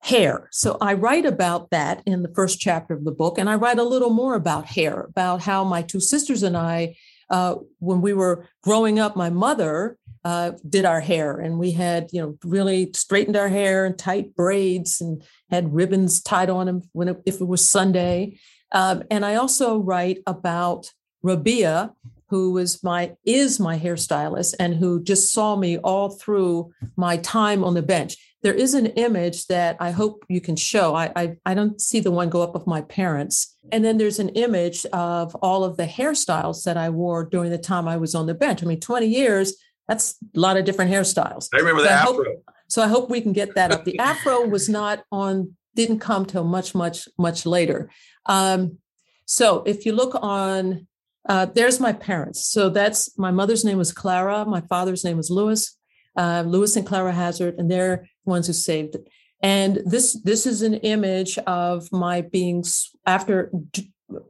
hair. 0.00 0.48
So, 0.52 0.76
I 0.80 0.94
write 0.94 1.26
about 1.26 1.70
that 1.70 2.02
in 2.06 2.22
the 2.22 2.32
first 2.34 2.60
chapter 2.60 2.94
of 2.94 3.04
the 3.04 3.12
book, 3.12 3.38
and 3.38 3.48
I 3.48 3.54
write 3.54 3.78
a 3.78 3.84
little 3.84 4.10
more 4.10 4.34
about 4.34 4.66
hair, 4.66 5.02
about 5.02 5.42
how 5.42 5.64
my 5.64 5.82
two 5.82 6.00
sisters 6.00 6.42
and 6.42 6.56
I, 6.56 6.96
uh, 7.30 7.56
when 7.78 8.00
we 8.00 8.12
were 8.12 8.46
growing 8.62 8.98
up, 8.98 9.16
my 9.16 9.30
mother 9.30 9.98
uh, 10.24 10.52
did 10.68 10.84
our 10.84 11.00
hair, 11.00 11.38
and 11.38 11.58
we 11.58 11.72
had 11.72 12.08
you 12.12 12.20
know 12.20 12.38
really 12.44 12.90
straightened 12.94 13.36
our 13.36 13.48
hair 13.48 13.84
and 13.84 13.98
tight 13.98 14.34
braids, 14.34 15.00
and 15.00 15.22
had 15.50 15.74
ribbons 15.74 16.22
tied 16.22 16.50
on 16.50 16.66
them 16.66 16.82
when 16.92 17.08
it, 17.08 17.22
if 17.26 17.40
it 17.40 17.46
was 17.46 17.68
Sunday. 17.68 18.38
Um, 18.72 19.02
and 19.10 19.24
I 19.24 19.36
also 19.36 19.78
write 19.78 20.18
about 20.26 20.92
Rabia, 21.22 21.92
who 22.28 22.52
was 22.52 22.82
my 22.82 23.14
is 23.24 23.58
my 23.58 23.78
hairstylist 23.78 24.54
and 24.60 24.74
who 24.74 25.02
just 25.02 25.32
saw 25.32 25.56
me 25.56 25.78
all 25.78 26.10
through 26.10 26.72
my 26.96 27.16
time 27.18 27.64
on 27.64 27.74
the 27.74 27.82
bench. 27.82 28.16
There 28.42 28.54
is 28.54 28.74
an 28.74 28.86
image 28.86 29.46
that 29.46 29.76
I 29.80 29.90
hope 29.90 30.24
you 30.28 30.40
can 30.40 30.54
show. 30.54 30.94
I, 30.94 31.10
I, 31.16 31.36
I 31.44 31.54
don't 31.54 31.80
see 31.80 32.00
the 32.00 32.12
one 32.12 32.28
go 32.28 32.42
up 32.42 32.54
of 32.54 32.66
my 32.66 32.82
parents. 32.82 33.56
And 33.72 33.84
then 33.84 33.98
there's 33.98 34.20
an 34.20 34.28
image 34.30 34.86
of 34.86 35.34
all 35.36 35.64
of 35.64 35.76
the 35.76 35.86
hairstyles 35.86 36.62
that 36.64 36.76
I 36.76 36.90
wore 36.90 37.24
during 37.24 37.50
the 37.50 37.58
time 37.58 37.88
I 37.88 37.96
was 37.96 38.14
on 38.14 38.26
the 38.26 38.34
bench. 38.34 38.62
I 38.62 38.66
mean, 38.66 38.78
20 38.78 39.06
years 39.06 39.54
that's 39.88 40.16
a 40.36 40.38
lot 40.38 40.56
of 40.56 40.64
different 40.64 40.92
hairstyles. 40.92 41.48
I 41.52 41.58
remember 41.58 41.80
so 41.80 41.88
the 41.88 41.92
I 41.92 41.96
afro. 41.96 42.12
Hope, 42.12 42.44
so 42.68 42.82
I 42.82 42.88
hope 42.88 43.10
we 43.10 43.22
can 43.22 43.32
get 43.32 43.54
that 43.54 43.72
up. 43.72 43.84
The 43.84 43.98
afro 43.98 44.46
was 44.46 44.68
not 44.68 45.02
on, 45.10 45.56
didn't 45.74 46.00
come 46.00 46.26
till 46.26 46.44
much, 46.44 46.74
much, 46.74 47.08
much 47.18 47.46
later. 47.46 47.90
Um, 48.26 48.78
so 49.24 49.62
if 49.66 49.86
you 49.86 49.92
look 49.92 50.14
on, 50.20 50.86
uh, 51.28 51.46
there's 51.46 51.78
my 51.78 51.92
parents. 51.92 52.48
So 52.48 52.70
that's 52.70 53.16
my 53.18 53.30
mother's 53.30 53.64
name 53.64 53.78
was 53.78 53.92
Clara. 53.92 54.44
My 54.46 54.62
father's 54.62 55.04
name 55.04 55.18
was 55.18 55.30
Lewis. 55.30 55.76
Uh, 56.16 56.42
Lewis 56.44 56.74
and 56.74 56.86
Clara 56.86 57.12
Hazzard, 57.12 57.54
and 57.58 57.70
they're 57.70 58.08
the 58.24 58.30
ones 58.30 58.48
who 58.48 58.52
saved 58.52 58.96
it. 58.96 59.08
And 59.40 59.80
this 59.84 60.20
this 60.24 60.46
is 60.46 60.62
an 60.62 60.74
image 60.74 61.38
of 61.38 61.92
my 61.92 62.22
being 62.22 62.64
after 63.06 63.52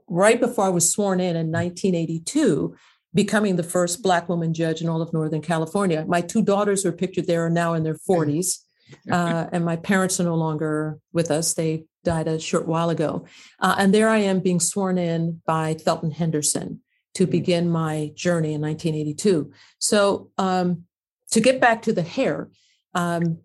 right 0.06 0.38
before 0.38 0.66
I 0.66 0.70
was 0.70 0.92
sworn 0.92 1.20
in 1.20 1.36
in 1.36 1.50
1982 1.50 2.74
becoming 3.14 3.56
the 3.56 3.62
first 3.62 4.02
Black 4.02 4.28
woman 4.28 4.52
judge 4.52 4.82
in 4.82 4.88
all 4.88 5.00
of 5.00 5.14
Northern 5.14 5.40
California. 5.40 6.04
My 6.06 6.20
two 6.20 6.42
daughters 6.42 6.84
were 6.84 6.92
pictured 6.92 7.26
there 7.26 7.46
are 7.46 7.50
now 7.50 7.72
in 7.72 7.82
their 7.82 7.96
40s, 7.96 8.58
uh, 9.10 9.46
and 9.50 9.64
my 9.64 9.76
parents 9.76 10.20
are 10.20 10.24
no 10.24 10.34
longer 10.34 10.98
with 11.12 11.30
us. 11.30 11.54
They 11.54 11.84
died 12.04 12.28
a 12.28 12.38
short 12.38 12.68
while 12.68 12.90
ago. 12.90 13.24
Uh, 13.60 13.76
and 13.78 13.94
there 13.94 14.10
I 14.10 14.18
am 14.18 14.40
being 14.40 14.60
sworn 14.60 14.98
in 14.98 15.40
by 15.46 15.74
Thelton 15.74 16.12
Henderson 16.12 16.80
to 17.18 17.26
begin 17.26 17.68
my 17.68 18.12
journey 18.14 18.54
in 18.54 18.60
1982. 18.60 19.50
So 19.80 20.30
um, 20.38 20.84
to 21.32 21.40
get 21.40 21.60
back 21.60 21.82
to 21.82 21.92
the 21.92 22.02
hair, 22.02 22.48
um, 22.94 23.38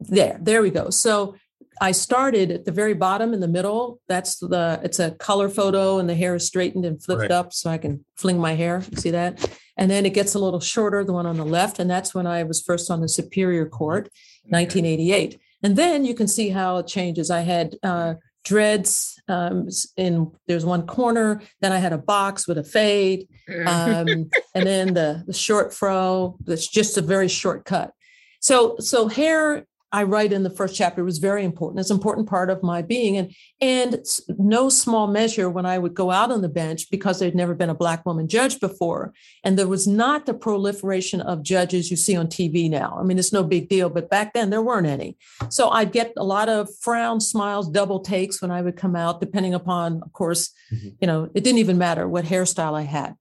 there, 0.00 0.36
there 0.42 0.62
we 0.62 0.70
go. 0.70 0.90
So 0.90 1.36
I 1.80 1.92
started 1.92 2.50
at 2.50 2.64
the 2.64 2.72
very 2.72 2.92
bottom 2.94 3.32
in 3.32 3.38
the 3.38 3.46
middle. 3.46 4.00
That's 4.08 4.40
the 4.40 4.80
it's 4.82 4.98
a 4.98 5.12
color 5.12 5.48
photo 5.48 6.00
and 6.00 6.08
the 6.08 6.16
hair 6.16 6.34
is 6.34 6.44
straightened 6.44 6.84
and 6.84 7.00
flipped 7.00 7.22
right. 7.22 7.30
up 7.30 7.52
so 7.52 7.70
I 7.70 7.78
can 7.78 8.04
fling 8.16 8.40
my 8.40 8.54
hair. 8.54 8.82
see 8.96 9.10
that? 9.10 9.48
And 9.76 9.88
then 9.88 10.04
it 10.04 10.14
gets 10.14 10.34
a 10.34 10.40
little 10.40 10.58
shorter, 10.58 11.04
the 11.04 11.12
one 11.12 11.26
on 11.26 11.36
the 11.36 11.44
left. 11.44 11.78
And 11.78 11.88
that's 11.88 12.16
when 12.16 12.26
I 12.26 12.42
was 12.42 12.60
first 12.62 12.90
on 12.90 13.00
the 13.00 13.08
Superior 13.08 13.66
Court, 13.66 14.08
1988. 14.48 15.38
And 15.62 15.76
then 15.76 16.04
you 16.04 16.14
can 16.14 16.26
see 16.26 16.48
how 16.48 16.78
it 16.78 16.88
changes. 16.88 17.30
I 17.30 17.40
had 17.40 17.76
uh, 17.84 18.14
dreads 18.44 19.20
um, 19.28 19.68
in 19.96 20.30
there's 20.46 20.64
one 20.64 20.86
corner. 20.86 21.42
Then 21.60 21.72
I 21.72 21.78
had 21.78 21.92
a 21.92 21.98
box 21.98 22.46
with 22.46 22.58
a 22.58 22.64
fade, 22.64 23.28
um, 23.66 24.30
and 24.54 24.66
then 24.66 24.94
the 24.94 25.24
the 25.26 25.32
short 25.32 25.74
fro. 25.74 26.36
That's 26.44 26.68
just 26.68 26.96
a 26.96 27.02
very 27.02 27.28
short 27.28 27.64
cut. 27.64 27.92
So 28.40 28.76
so 28.78 29.08
hair 29.08 29.64
I 29.94 30.02
write 30.02 30.32
in 30.32 30.42
the 30.42 30.50
first 30.50 30.74
chapter 30.74 31.04
was 31.04 31.18
very 31.18 31.44
important. 31.44 31.78
It's 31.78 31.90
an 31.90 31.96
important 31.96 32.28
part 32.28 32.50
of 32.50 32.64
my 32.64 32.82
being. 32.82 33.16
And, 33.16 33.32
and 33.60 34.04
no 34.28 34.68
small 34.68 35.06
measure 35.06 35.48
when 35.48 35.66
I 35.66 35.78
would 35.78 35.94
go 35.94 36.10
out 36.10 36.32
on 36.32 36.42
the 36.42 36.48
bench 36.48 36.90
because 36.90 37.20
there'd 37.20 37.36
never 37.36 37.54
been 37.54 37.70
a 37.70 37.76
Black 37.76 38.04
woman 38.04 38.26
judge 38.26 38.58
before. 38.58 39.14
And 39.44 39.56
there 39.56 39.68
was 39.68 39.86
not 39.86 40.26
the 40.26 40.34
proliferation 40.34 41.20
of 41.20 41.44
judges 41.44 41.92
you 41.92 41.96
see 41.96 42.16
on 42.16 42.26
TV 42.26 42.68
now. 42.68 42.98
I 42.98 43.04
mean, 43.04 43.20
it's 43.20 43.32
no 43.32 43.44
big 43.44 43.68
deal, 43.68 43.88
but 43.88 44.10
back 44.10 44.32
then 44.32 44.50
there 44.50 44.62
weren't 44.62 44.88
any. 44.88 45.16
So 45.48 45.70
I'd 45.70 45.92
get 45.92 46.12
a 46.16 46.24
lot 46.24 46.48
of 46.48 46.68
frowns, 46.80 47.28
smiles, 47.28 47.70
double 47.70 48.00
takes 48.00 48.42
when 48.42 48.50
I 48.50 48.62
would 48.62 48.76
come 48.76 48.96
out, 48.96 49.20
depending 49.20 49.54
upon, 49.54 50.02
of 50.02 50.12
course, 50.12 50.52
mm-hmm. 50.72 50.88
you 51.00 51.06
know, 51.06 51.30
it 51.36 51.44
didn't 51.44 51.60
even 51.60 51.78
matter 51.78 52.08
what 52.08 52.24
hairstyle 52.24 52.76
I 52.76 52.82
had. 52.82 53.14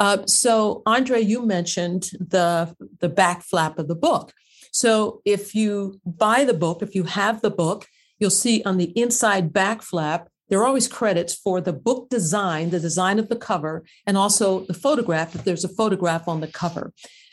Uh, 0.00 0.26
so, 0.26 0.82
Andre, 0.84 1.20
you 1.20 1.44
mentioned 1.44 2.10
the 2.20 2.74
the 3.00 3.08
back 3.08 3.42
flap 3.42 3.78
of 3.78 3.88
the 3.88 3.96
book. 3.96 4.32
So 4.72 5.22
if 5.24 5.54
you 5.54 6.00
buy 6.04 6.44
the 6.44 6.54
book, 6.54 6.82
if 6.82 6.94
you 6.94 7.04
have 7.04 7.40
the 7.40 7.50
book, 7.50 7.86
you'll 8.18 8.30
see 8.30 8.62
on 8.64 8.78
the 8.78 8.96
inside 8.98 9.52
back 9.52 9.82
flap, 9.82 10.28
there 10.48 10.60
are 10.60 10.66
always 10.66 10.88
credits 10.88 11.34
for 11.34 11.60
the 11.60 11.72
book 11.72 12.08
design, 12.08 12.70
the 12.70 12.80
design 12.80 13.18
of 13.18 13.28
the 13.28 13.36
cover, 13.36 13.84
and 14.06 14.16
also 14.16 14.60
the 14.60 14.74
photograph, 14.74 15.34
if 15.34 15.44
there's 15.44 15.64
a 15.64 15.68
photograph 15.68 16.26
on 16.26 16.40
the 16.40 16.48
cover. 16.48 16.92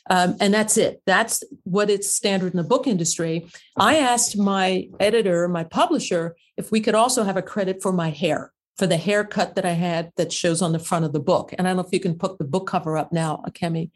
Um, 0.10 0.36
and 0.40 0.54
that's 0.54 0.78
it. 0.78 1.02
That's 1.06 1.44
what 1.64 1.90
it's 1.90 2.14
standard 2.14 2.54
in 2.54 2.58
the 2.58 2.64
book 2.64 2.86
industry. 2.88 3.48
I 3.78 3.98
asked 3.98 4.38
my 4.38 4.90
editor, 5.00 5.48
my 5.48 5.64
publisher, 5.64 6.36
if 6.58 6.72
we 6.72 6.80
could 6.80 6.94
also 6.94 7.24
have 7.24 7.38
a 7.38 7.42
credit 7.42 7.82
for 7.82 7.92
my 7.92 8.10
hair, 8.10 8.52
for 8.78 8.88
the 8.88 8.98
haircut 8.98 9.56
that 9.56 9.66
I 9.66 9.72
had 9.72 10.12
that 10.18 10.34
shows 10.34 10.62
on 10.62 10.74
the 10.74 10.80
front 10.80 11.06
of 11.06 11.14
the 11.14 11.20
book. 11.20 11.54
And 11.58 11.68
I 11.68 11.70
don't 11.70 11.78
know 11.78 11.84
if 11.84 11.94
you 11.94 12.00
can 12.00 12.18
put 12.18 12.38
the 12.38 12.44
book 12.44 12.68
cover 12.68 12.98
up 12.98 13.12
now, 13.12 13.44
Kemi. 13.52 13.92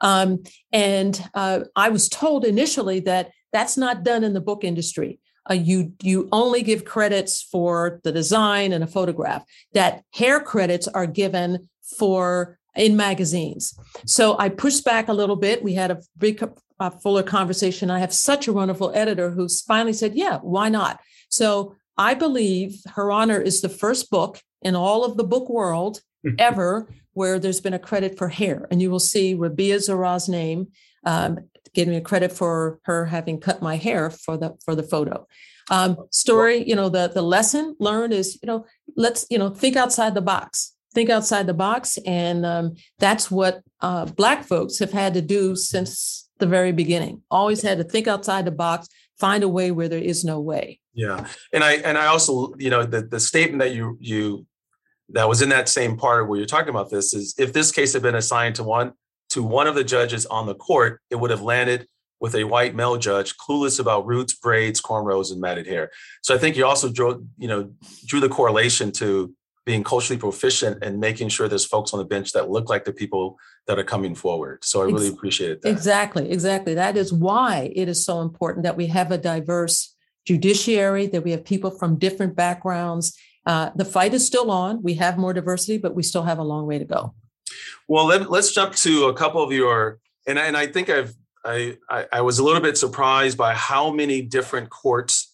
Um, 0.00 0.42
and 0.72 1.22
uh, 1.34 1.60
I 1.76 1.90
was 1.90 2.08
told 2.08 2.44
initially 2.44 3.00
that 3.00 3.30
that's 3.52 3.76
not 3.76 4.04
done 4.04 4.24
in 4.24 4.32
the 4.32 4.40
book 4.40 4.64
industry. 4.64 5.20
Uh, 5.48 5.54
you 5.54 5.92
you 6.02 6.28
only 6.30 6.62
give 6.62 6.84
credits 6.84 7.42
for 7.42 8.00
the 8.04 8.12
design 8.12 8.72
and 8.72 8.84
a 8.84 8.86
photograph. 8.86 9.44
That 9.72 10.04
hair 10.12 10.40
credits 10.40 10.86
are 10.88 11.06
given 11.06 11.68
for 11.98 12.58
in 12.76 12.96
magazines. 12.96 13.78
So 14.06 14.38
I 14.38 14.48
pushed 14.48 14.84
back 14.84 15.08
a 15.08 15.12
little 15.12 15.36
bit. 15.36 15.62
We 15.62 15.74
had 15.74 15.90
a 15.90 16.00
big, 16.16 16.42
fuller 17.02 17.22
conversation. 17.22 17.90
I 17.90 17.98
have 17.98 18.12
such 18.12 18.48
a 18.48 18.52
wonderful 18.52 18.92
editor 18.94 19.30
who's 19.30 19.60
finally 19.60 19.92
said, 19.92 20.14
"Yeah, 20.14 20.38
why 20.38 20.68
not?" 20.68 21.00
So 21.28 21.74
I 21.96 22.14
believe 22.14 22.80
Her 22.94 23.10
Honor 23.10 23.40
is 23.40 23.60
the 23.60 23.68
first 23.68 24.10
book 24.10 24.40
in 24.62 24.76
all 24.76 25.04
of 25.04 25.16
the 25.16 25.24
book 25.24 25.48
world 25.48 26.00
ever 26.38 26.88
where 27.14 27.38
there's 27.38 27.60
been 27.60 27.74
a 27.74 27.78
credit 27.78 28.16
for 28.16 28.28
hair. 28.28 28.66
And 28.70 28.80
you 28.80 28.90
will 28.90 29.00
see 29.00 29.34
Rabia 29.34 29.80
Zahra's 29.80 30.28
name 30.28 30.68
um, 31.04 31.38
giving 31.74 31.92
me 31.92 31.98
a 31.98 32.02
credit 32.02 32.32
for 32.32 32.78
her 32.84 33.06
having 33.06 33.40
cut 33.40 33.62
my 33.62 33.76
hair 33.76 34.10
for 34.10 34.36
the 34.36 34.56
for 34.64 34.74
the 34.74 34.82
photo. 34.82 35.26
Um, 35.70 35.96
story, 36.10 36.66
you 36.66 36.74
know, 36.74 36.88
the 36.88 37.08
the 37.08 37.22
lesson 37.22 37.76
learned 37.78 38.12
is, 38.12 38.38
you 38.42 38.46
know, 38.46 38.66
let's, 38.96 39.26
you 39.30 39.38
know, 39.38 39.50
think 39.50 39.76
outside 39.76 40.14
the 40.14 40.22
box. 40.22 40.74
Think 40.94 41.08
outside 41.08 41.46
the 41.46 41.54
box. 41.54 41.98
And 42.04 42.44
um, 42.44 42.74
that's 42.98 43.30
what 43.30 43.62
uh, 43.80 44.06
Black 44.06 44.44
folks 44.44 44.78
have 44.78 44.92
had 44.92 45.14
to 45.14 45.22
do 45.22 45.56
since 45.56 46.28
the 46.38 46.46
very 46.46 46.72
beginning. 46.72 47.22
Always 47.30 47.62
had 47.62 47.78
to 47.78 47.84
think 47.84 48.06
outside 48.06 48.44
the 48.44 48.50
box, 48.50 48.88
find 49.22 49.44
a 49.44 49.48
way 49.48 49.70
where 49.70 49.88
there 49.88 50.00
is 50.12 50.24
no 50.24 50.40
way. 50.40 50.80
Yeah. 50.94 51.28
And 51.52 51.62
I 51.62 51.74
and 51.88 51.96
I 51.96 52.06
also, 52.06 52.54
you 52.58 52.70
know, 52.70 52.82
the 52.84 53.02
the 53.02 53.20
statement 53.20 53.60
that 53.60 53.72
you 53.72 53.96
you 54.00 54.46
that 55.10 55.28
was 55.28 55.42
in 55.42 55.50
that 55.50 55.68
same 55.68 55.96
part 55.96 56.28
where 56.28 56.38
you're 56.38 56.54
talking 56.56 56.70
about 56.70 56.90
this 56.90 57.14
is 57.14 57.34
if 57.38 57.52
this 57.52 57.70
case 57.70 57.92
had 57.92 58.02
been 58.02 58.16
assigned 58.16 58.56
to 58.56 58.64
one 58.64 58.92
to 59.30 59.42
one 59.44 59.68
of 59.68 59.76
the 59.76 59.84
judges 59.84 60.26
on 60.26 60.46
the 60.46 60.56
court, 60.56 61.00
it 61.08 61.16
would 61.16 61.30
have 61.30 61.40
landed 61.40 61.86
with 62.20 62.34
a 62.34 62.44
white 62.44 62.74
male 62.74 62.96
judge 62.96 63.36
clueless 63.36 63.78
about 63.78 64.06
roots, 64.06 64.34
braids, 64.34 64.80
cornrows, 64.80 65.30
and 65.30 65.40
matted 65.40 65.66
hair. 65.66 65.90
So 66.22 66.34
I 66.34 66.38
think 66.38 66.56
you 66.56 66.66
also 66.66 66.90
drew, 66.90 67.24
you 67.38 67.48
know, 67.48 67.72
drew 68.06 68.20
the 68.20 68.28
correlation 68.28 68.90
to 68.92 69.32
being 69.64 69.84
culturally 69.84 70.18
proficient 70.18 70.82
and 70.82 70.98
making 70.98 71.28
sure 71.28 71.48
there's 71.48 71.64
folks 71.64 71.92
on 71.92 71.98
the 71.98 72.04
bench 72.04 72.32
that 72.32 72.50
look 72.50 72.68
like 72.68 72.84
the 72.84 72.92
people 72.92 73.38
that 73.66 73.78
are 73.78 73.84
coming 73.84 74.14
forward. 74.14 74.64
So 74.64 74.82
I 74.82 74.86
really 74.86 75.08
appreciate 75.08 75.62
that. 75.62 75.70
Exactly, 75.70 76.30
exactly. 76.30 76.74
That 76.74 76.96
is 76.96 77.12
why 77.12 77.72
it 77.74 77.88
is 77.88 78.04
so 78.04 78.20
important 78.20 78.64
that 78.64 78.76
we 78.76 78.88
have 78.88 79.12
a 79.12 79.18
diverse 79.18 79.94
judiciary, 80.26 81.06
that 81.06 81.22
we 81.22 81.30
have 81.30 81.44
people 81.44 81.70
from 81.70 81.96
different 81.96 82.34
backgrounds. 82.34 83.16
Uh, 83.46 83.70
the 83.76 83.84
fight 83.84 84.14
is 84.14 84.26
still 84.26 84.50
on. 84.50 84.82
We 84.82 84.94
have 84.94 85.16
more 85.16 85.32
diversity, 85.32 85.78
but 85.78 85.94
we 85.94 86.02
still 86.02 86.22
have 86.24 86.38
a 86.38 86.44
long 86.44 86.66
way 86.66 86.78
to 86.78 86.84
go. 86.84 87.14
Well, 87.86 88.06
let, 88.06 88.22
us 88.28 88.52
jump 88.52 88.74
to 88.76 89.06
a 89.06 89.14
couple 89.14 89.42
of 89.42 89.52
your, 89.52 90.00
and, 90.26 90.38
and 90.38 90.56
I 90.56 90.66
think 90.66 90.90
I've 90.90 91.14
I, 91.44 91.76
I, 91.90 92.06
I 92.12 92.20
was 92.20 92.38
a 92.38 92.44
little 92.44 92.60
bit 92.60 92.78
surprised 92.78 93.36
by 93.36 93.54
how 93.54 93.90
many 93.90 94.22
different 94.22 94.70
courts 94.70 95.31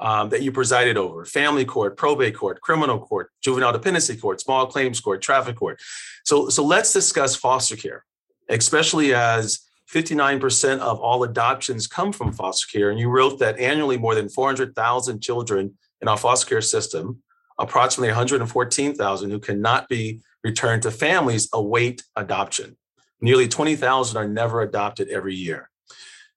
um, 0.00 0.28
that 0.28 0.42
you 0.42 0.52
presided 0.52 0.96
over 0.96 1.24
family 1.24 1.64
court, 1.64 1.96
probate 1.96 2.36
court, 2.36 2.60
criminal 2.60 2.98
court, 2.98 3.30
juvenile 3.42 3.72
dependency 3.72 4.16
court, 4.16 4.40
small 4.40 4.66
claims 4.66 5.00
court, 5.00 5.22
traffic 5.22 5.56
court. 5.56 5.80
So, 6.24 6.48
so 6.48 6.64
let's 6.64 6.92
discuss 6.92 7.34
foster 7.34 7.76
care, 7.76 8.04
especially 8.48 9.14
as 9.14 9.60
59% 9.92 10.80
of 10.80 11.00
all 11.00 11.24
adoptions 11.24 11.86
come 11.86 12.12
from 12.12 12.32
foster 12.32 12.66
care. 12.70 12.90
And 12.90 12.98
you 12.98 13.08
wrote 13.08 13.38
that 13.38 13.58
annually 13.58 13.96
more 13.96 14.14
than 14.14 14.28
400,000 14.28 15.20
children 15.20 15.78
in 16.00 16.08
our 16.08 16.16
foster 16.16 16.46
care 16.46 16.60
system, 16.60 17.22
approximately 17.58 18.08
114,000 18.08 19.30
who 19.30 19.38
cannot 19.40 19.88
be 19.88 20.20
returned 20.44 20.82
to 20.82 20.90
families 20.90 21.48
await 21.52 22.04
adoption. 22.14 22.76
Nearly 23.20 23.48
20,000 23.48 24.16
are 24.16 24.28
never 24.28 24.60
adopted 24.60 25.08
every 25.08 25.34
year. 25.34 25.70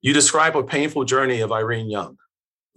You 0.02 0.14
describe 0.14 0.58
a 0.58 0.64
painful 0.64 1.04
journey 1.04 1.42
of 1.42 1.52
Irene 1.52 1.90
Young, 1.90 2.18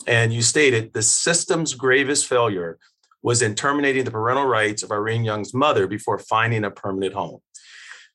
and 0.07 0.33
you 0.33 0.43
stated 0.43 0.93
the 0.93 1.03
system's 1.03 1.75
gravest 1.75 2.27
failure 2.27 2.79
was 3.23 3.41
in 3.41 3.55
terminating 3.55 4.05
the 4.05 4.11
parental 4.11 4.47
rights 4.47 4.83
of 4.83 4.93
Irene 4.93 5.25
Young's 5.25 5.55
mother 5.55 5.87
before 5.87 6.19
finding 6.19 6.65
a 6.65 6.71
permanent 6.71 7.15
home. 7.15 7.41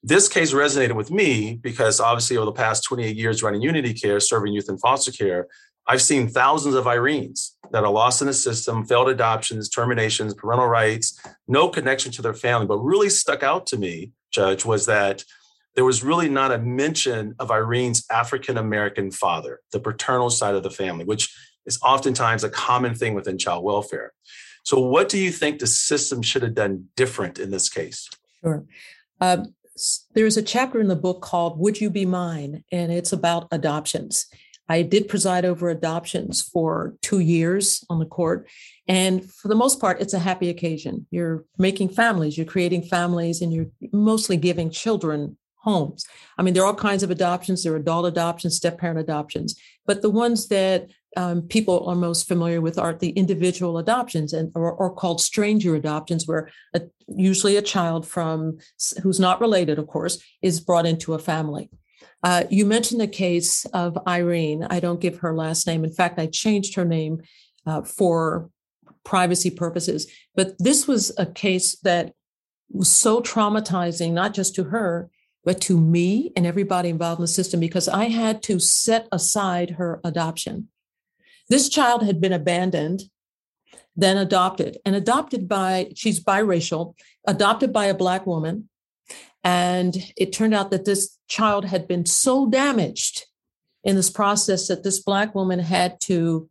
This 0.04 0.30
case 0.30 0.54
resonated 0.54 0.96
with 0.96 1.12
me 1.12 1.56
because 1.56 2.00
obviously 2.00 2.38
over 2.38 2.46
the 2.46 2.52
past 2.54 2.84
28 2.86 3.18
years 3.18 3.44
running 3.44 3.62
Unity 3.62 3.94
Care, 3.94 4.20
serving 4.20 4.54
youth 4.54 4.70
in 4.70 4.78
foster 4.78 5.12
care, 5.12 5.48
I've 5.88 6.02
seen 6.02 6.28
thousands 6.28 6.76
of 6.76 6.86
Irenes 6.86 7.56
that 7.72 7.84
are 7.84 7.92
lost 7.92 8.22
in 8.22 8.28
the 8.28 8.34
system, 8.34 8.86
failed 8.86 9.10
adoptions, 9.10 9.68
terminations, 9.68 10.36
parental 10.36 10.68
rights, 10.68 11.20
no 11.48 11.68
connection 11.68 12.12
to 12.14 12.22
their 12.22 12.36
family. 12.36 12.68
But 12.68 12.78
really 12.78 13.10
stuck 13.10 13.42
out 13.42 13.66
to 13.68 13.78
me, 13.78 14.12
Judge, 14.32 14.64
was 14.64 14.86
that 14.86 15.24
there 15.76 15.86
was 15.86 16.04
really 16.04 16.30
not 16.30 16.52
a 16.52 16.60
mention 16.60 17.36
of 17.40 17.50
Irene's 17.50 18.06
African 18.12 18.58
American 18.58 19.10
father, 19.12 19.62
the 19.72 19.80
paternal 19.80 20.30
side 20.30 20.54
of 20.54 20.62
the 20.62 20.70
family, 20.70 21.06
which 21.06 21.36
is 21.70 21.80
oftentimes 21.82 22.44
a 22.44 22.50
common 22.50 22.96
thing 22.96 23.14
within 23.14 23.38
child 23.38 23.64
welfare. 23.64 24.12
So, 24.64 24.80
what 24.80 25.08
do 25.08 25.18
you 25.18 25.32
think 25.32 25.60
the 25.60 25.68
system 25.68 26.22
should 26.22 26.44
have 26.44 26.56
done 26.56 26.90
different 26.98 27.40
in 27.40 27.52
this 27.52 27.70
case? 27.70 28.10
Sure. 28.42 28.66
Uh, 29.22 29.46
there's 30.14 30.36
a 30.36 30.44
chapter 30.44 30.82
in 30.82 30.90
the 30.90 30.96
book 30.96 31.22
called 31.22 31.58
Would 31.60 31.80
You 31.80 31.90
Be 31.90 32.06
Mine? 32.06 32.66
And 32.72 32.92
it's 32.92 33.14
about 33.14 33.48
adoptions. 33.52 34.26
I 34.68 34.84
did 34.84 35.08
preside 35.08 35.46
over 35.46 35.70
adoptions 35.70 36.42
for 36.42 36.96
two 37.02 37.20
years 37.20 37.84
on 37.90 38.00
the 38.00 38.06
court. 38.06 38.48
And 38.88 39.26
for 39.32 39.48
the 39.48 39.56
most 39.56 39.80
part, 39.80 40.02
it's 40.02 40.14
a 40.14 40.20
happy 40.20 40.50
occasion. 40.50 41.08
You're 41.10 41.46
making 41.58 41.90
families, 41.90 42.38
you're 42.38 42.46
creating 42.46 42.84
families, 42.84 43.42
and 43.42 43.52
you're 43.54 43.72
mostly 43.92 44.38
giving 44.38 44.70
children 44.70 45.38
homes. 45.62 46.06
I 46.38 46.44
mean, 46.44 46.54
there 46.54 46.64
are 46.64 46.68
all 46.68 46.76
kinds 46.76 47.04
of 47.04 47.12
adoptions. 47.12 47.64
There 47.64 47.74
are 47.74 47.78
adult 47.78 48.06
adoptions, 48.06 48.56
step 48.56 48.78
parent 48.78 49.00
adoptions, 49.00 49.60
but 49.86 50.02
the 50.02 50.10
ones 50.10 50.48
that 50.50 50.90
um, 51.18 51.42
people 51.44 51.88
are 51.88 51.96
most 51.96 52.28
familiar 52.28 52.62
with 52.62 52.78
are 52.78 52.94
the 52.94 53.10
individual 53.12 53.78
adoptions 53.78 54.34
and 54.34 54.52
or, 54.56 54.72
or 54.72 54.94
called 54.94 55.22
stranger 55.22 55.76
adoptions, 55.76 56.28
where 56.28 56.50
a, 56.74 56.82
usually 57.08 57.58
a 57.58 57.62
child 57.62 58.08
from 58.08 58.58
who's 59.02 59.20
not 59.20 59.42
related, 59.42 59.80
of 59.80 59.88
course, 59.88 60.24
is 60.42 60.60
brought 60.60 60.86
into 60.86 61.14
a 61.14 61.20
family. 61.20 61.70
Uh, 62.24 62.44
you 62.50 62.66
mentioned 62.66 63.02
the 63.02 63.08
case 63.08 63.66
of 63.66 63.98
Irene. 64.08 64.68
I 64.70 64.80
don't 64.80 65.02
give 65.02 65.20
her 65.20 65.34
last 65.34 65.66
name. 65.66 65.84
In 65.84 65.92
fact, 65.92 66.20
I 66.20 66.28
changed 66.28 66.76
her 66.76 66.86
name 66.86 67.22
uh, 67.66 67.82
for 67.82 68.50
privacy 69.04 69.50
purposes. 69.50 70.12
But 70.36 70.56
this 70.60 70.88
was 70.88 71.12
a 71.18 71.26
case 71.26 71.78
that 71.80 72.14
was 72.70 72.90
so 72.90 73.22
traumatizing, 73.22 74.12
not 74.12 74.34
just 74.34 74.54
to 74.56 74.66
her, 74.66 75.10
but 75.46 75.62
to 75.62 75.80
me 75.80 76.32
and 76.36 76.46
everybody 76.46 76.90
involved 76.90 77.20
in 77.20 77.24
the 77.24 77.28
system 77.28 77.60
because 77.60 77.88
I 77.88 78.06
had 78.06 78.44
to 78.44 78.60
set 78.60 79.08
aside 79.12 79.72
her 79.72 80.02
adoption. 80.04 80.68
This 81.50 81.70
child 81.70 82.04
had 82.04 82.22
been 82.22 82.34
abandoned, 82.34 83.04
then 83.96 84.18
adopted, 84.18 84.78
and 84.86 84.96
adopted 84.96 85.48
by, 85.48 85.92
she's 85.96 86.24
biracial, 86.24 86.96
adopted 87.28 87.74
by 87.74 87.86
a 87.86 87.94
Black 87.94 88.26
woman. 88.26 88.70
And 89.44 89.96
it 90.18 90.34
turned 90.34 90.54
out 90.54 90.72
that 90.72 90.86
this 90.86 91.18
child 91.28 91.66
had 91.66 91.88
been 91.88 92.06
so 92.06 92.50
damaged 92.50 93.26
in 93.84 93.96
this 93.96 94.10
process 94.10 94.68
that 94.68 94.84
this 94.84 95.00
Black 95.00 95.34
woman 95.34 95.60
had 95.60 96.00
to, 96.02 96.50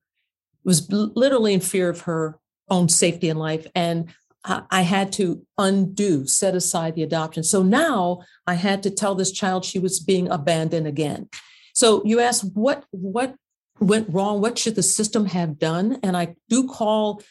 was 0.65 0.91
literally 0.91 1.55
in 1.55 1.61
fear 1.61 1.89
of 1.89 2.03
her 2.03 2.39
own 2.71 2.89
safety 2.89 3.29
in 3.29 3.37
life 3.37 3.67
and 3.75 4.13
I 4.45 4.83
had 4.83 5.13
to 5.15 5.45
undo, 5.59 6.27
set 6.27 6.55
aside 6.55 6.95
the 6.95 7.03
adoption. 7.03 7.43
So 7.43 7.63
now 7.63 8.21
I 8.47 8.55
had 8.55 8.83
to 8.85 8.91
tell 8.91 9.15
this 9.15 9.33
child 9.33 9.65
she 9.65 9.79
was 9.79 10.01
being 10.01 10.29
abandoned 10.31 10.87
again. 10.87 11.29
So 11.75 12.03
you 12.05 12.21
ask 12.21 12.47
what 12.55 12.85
what 12.91 13.35
went 13.81 14.13
wrong? 14.13 14.41
What 14.41 14.59
should 14.59 14.75
the 14.75 14.83
system 14.83 15.27
have 15.27 15.59
done? 15.59 15.99
And 16.03 16.17
I 16.17 16.37
do 16.49 16.69
call 16.69 17.23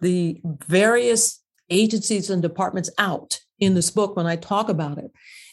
the 0.00 0.40
various 0.66 1.42
agencies 1.70 2.30
and 2.30 2.40
departments 2.40 2.90
out 2.98 3.40
in 3.58 3.74
this 3.74 3.90
book 3.90 4.16
when 4.16 4.26
I 4.26 4.36
talk 4.36 4.68
about 4.68 4.98
it. 4.98 5.10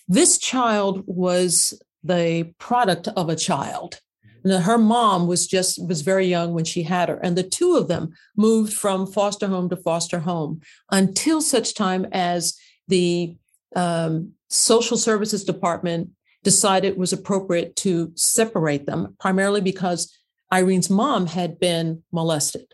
This 0.08 0.38
child 0.38 1.04
was 1.06 1.80
the 2.04 2.54
product 2.60 3.08
of 3.08 3.30
a 3.30 3.36
child 3.36 4.00
her 4.46 4.78
mom 4.78 5.28
was 5.28 5.48
just 5.48 5.84
was 5.88 6.02
very 6.02 6.28
young 6.28 6.54
when 6.54 6.66
she 6.66 6.84
had 6.84 7.10
her 7.10 7.20
and 7.24 7.38
the 7.38 7.44
two 7.44 7.76
of 7.76 7.88
them 7.88 8.14
moved 8.38 8.74
from 8.74 9.08
foster 9.08 9.48
home 9.48 9.70
to 9.70 9.76
foster 9.76 10.20
home 10.20 10.62
until 10.92 11.42
such 11.42 11.74
time 11.74 12.06
as 12.12 12.58
the 12.88 13.36
um, 13.76 14.32
social 14.50 14.98
services 14.98 15.44
department 15.44 16.10
decided 16.44 16.90
it 16.90 16.98
was 16.98 17.12
appropriate 17.12 17.76
to 17.76 18.12
separate 18.16 18.86
them 18.86 19.16
primarily 19.20 19.62
because 19.62 20.16
irene's 20.58 20.90
mom 20.90 21.28
had 21.28 21.60
been 21.60 22.04
molested 22.12 22.68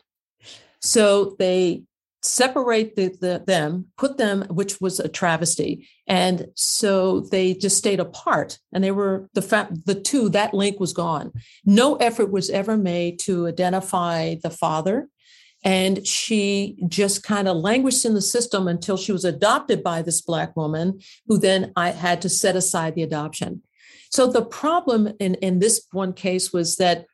so 0.82 1.36
they 1.38 1.84
separate 2.24 2.96
the, 2.96 3.08
the, 3.20 3.44
them, 3.46 3.88
put 3.98 4.17
them, 4.17 4.44
which 4.50 4.80
was 4.80 5.00
a 5.00 5.10
travesty. 5.10 5.88
And 6.08 6.48
so 6.56 7.22
they 7.22 7.54
just 7.54 7.78
stayed 7.78 8.00
apart. 8.00 8.60
And 8.72 8.84
they 8.84 8.91
were 8.91 9.30
the 9.34 9.41
fact 9.41 9.86
the 9.86 10.00
two, 10.00 10.30
that 10.30 10.54
link 10.54 10.80
was 10.80 10.94
gone. 10.94 11.32
No 11.65 11.96
effort 11.96 12.32
was 12.32 12.50
ever 12.50 12.78
made 12.78 13.20
to 13.22 13.48
identify 13.48 14.36
the 14.44 14.50
father. 14.50 15.08
And 15.63 16.06
she 16.06 16.78
just 16.88 17.24
kind 17.24 17.48
of 17.48 17.58
languished 17.58 18.06
in 18.06 18.15
the 18.15 18.22
system 18.22 18.67
until 18.67 18.98
she 18.98 19.12
was 19.12 19.26
adopted 19.26 19.84
by 19.84 20.02
this 20.02 20.22
Black 20.22 20.56
woman, 20.56 21.00
who 21.28 21.38
then 21.38 21.72
I 21.76 21.91
had 21.91 22.22
to 22.24 22.30
set 22.30 22.56
aside 22.56 22.96
the 22.96 23.04
adoption. 23.04 23.62
So 24.10 24.28
the 24.28 24.44
problem 24.44 25.13
in, 25.20 25.36
in 25.36 25.60
this 25.60 25.88
one 25.91 26.13
case 26.13 26.52
was 26.52 26.78
that 26.78 27.06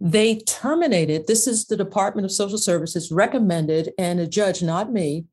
they 0.00 0.38
terminated, 0.40 1.26
this 1.26 1.46
is 1.46 1.66
the 1.66 1.76
Department 1.76 2.24
of 2.24 2.32
Social 2.32 2.58
Services 2.58 3.12
recommended, 3.12 3.92
and 3.98 4.18
a 4.18 4.26
judge, 4.26 4.62
not 4.62 4.90
me, 4.90 5.26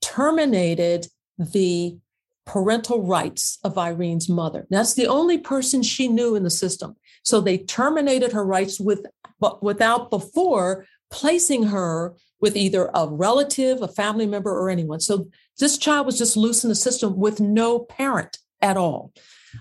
terminated 0.00 1.08
the 1.36 1.98
parental 2.44 3.02
rights 3.04 3.58
of 3.64 3.76
Irene's 3.76 4.28
mother. 4.28 4.66
That's 4.70 4.94
the 4.94 5.06
only 5.06 5.38
person 5.38 5.82
she 5.82 6.08
knew 6.08 6.34
in 6.36 6.44
the 6.44 6.50
system. 6.50 6.96
So 7.24 7.40
they 7.40 7.58
terminated 7.58 8.32
her 8.32 8.44
rights 8.44 8.80
with, 8.80 9.06
but 9.40 9.62
without 9.62 10.10
before 10.10 10.86
placing 11.10 11.64
her 11.64 12.14
with 12.40 12.56
either 12.56 12.90
a 12.94 13.06
relative, 13.08 13.82
a 13.82 13.88
family 13.88 14.26
member, 14.26 14.50
or 14.50 14.70
anyone. 14.70 15.00
So 15.00 15.28
this 15.58 15.78
child 15.78 16.06
was 16.06 16.18
just 16.18 16.36
loose 16.36 16.64
in 16.64 16.68
the 16.68 16.74
system 16.74 17.16
with 17.16 17.40
no 17.40 17.80
parent 17.80 18.38
at 18.60 18.76
all. 18.76 19.12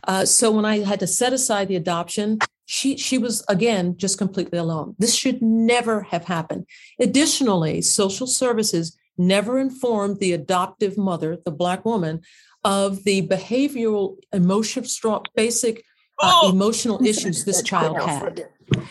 Uh, 0.08 0.26
so 0.26 0.52
when 0.52 0.66
I 0.66 0.80
had 0.80 1.00
to 1.02 1.08
set 1.08 1.34
aside 1.34 1.68
the 1.68 1.76
adoption, 1.76 2.40
she 2.72 2.96
she 2.96 3.18
was 3.18 3.44
again 3.50 3.98
just 3.98 4.18
completely 4.18 4.58
alone. 4.58 4.96
This 4.98 5.14
should 5.14 5.42
never 5.42 6.04
have 6.04 6.24
happened. 6.24 6.66
Additionally, 7.02 7.82
social 7.82 8.26
services 8.26 8.98
never 9.18 9.60
informed 9.60 10.20
the 10.20 10.32
adoptive 10.32 10.98
mother, 10.98 11.38
the 11.44 11.52
black 11.52 11.84
woman, 11.84 12.22
of 12.64 13.04
the 13.04 13.28
behavioral, 13.28 14.16
emotional, 14.32 14.86
strong, 14.86 15.26
basic 15.36 15.84
uh, 16.22 16.32
oh! 16.44 16.50
emotional 16.50 17.06
issues 17.06 17.44
this 17.44 17.62
child 17.72 18.00
had. 18.00 18.48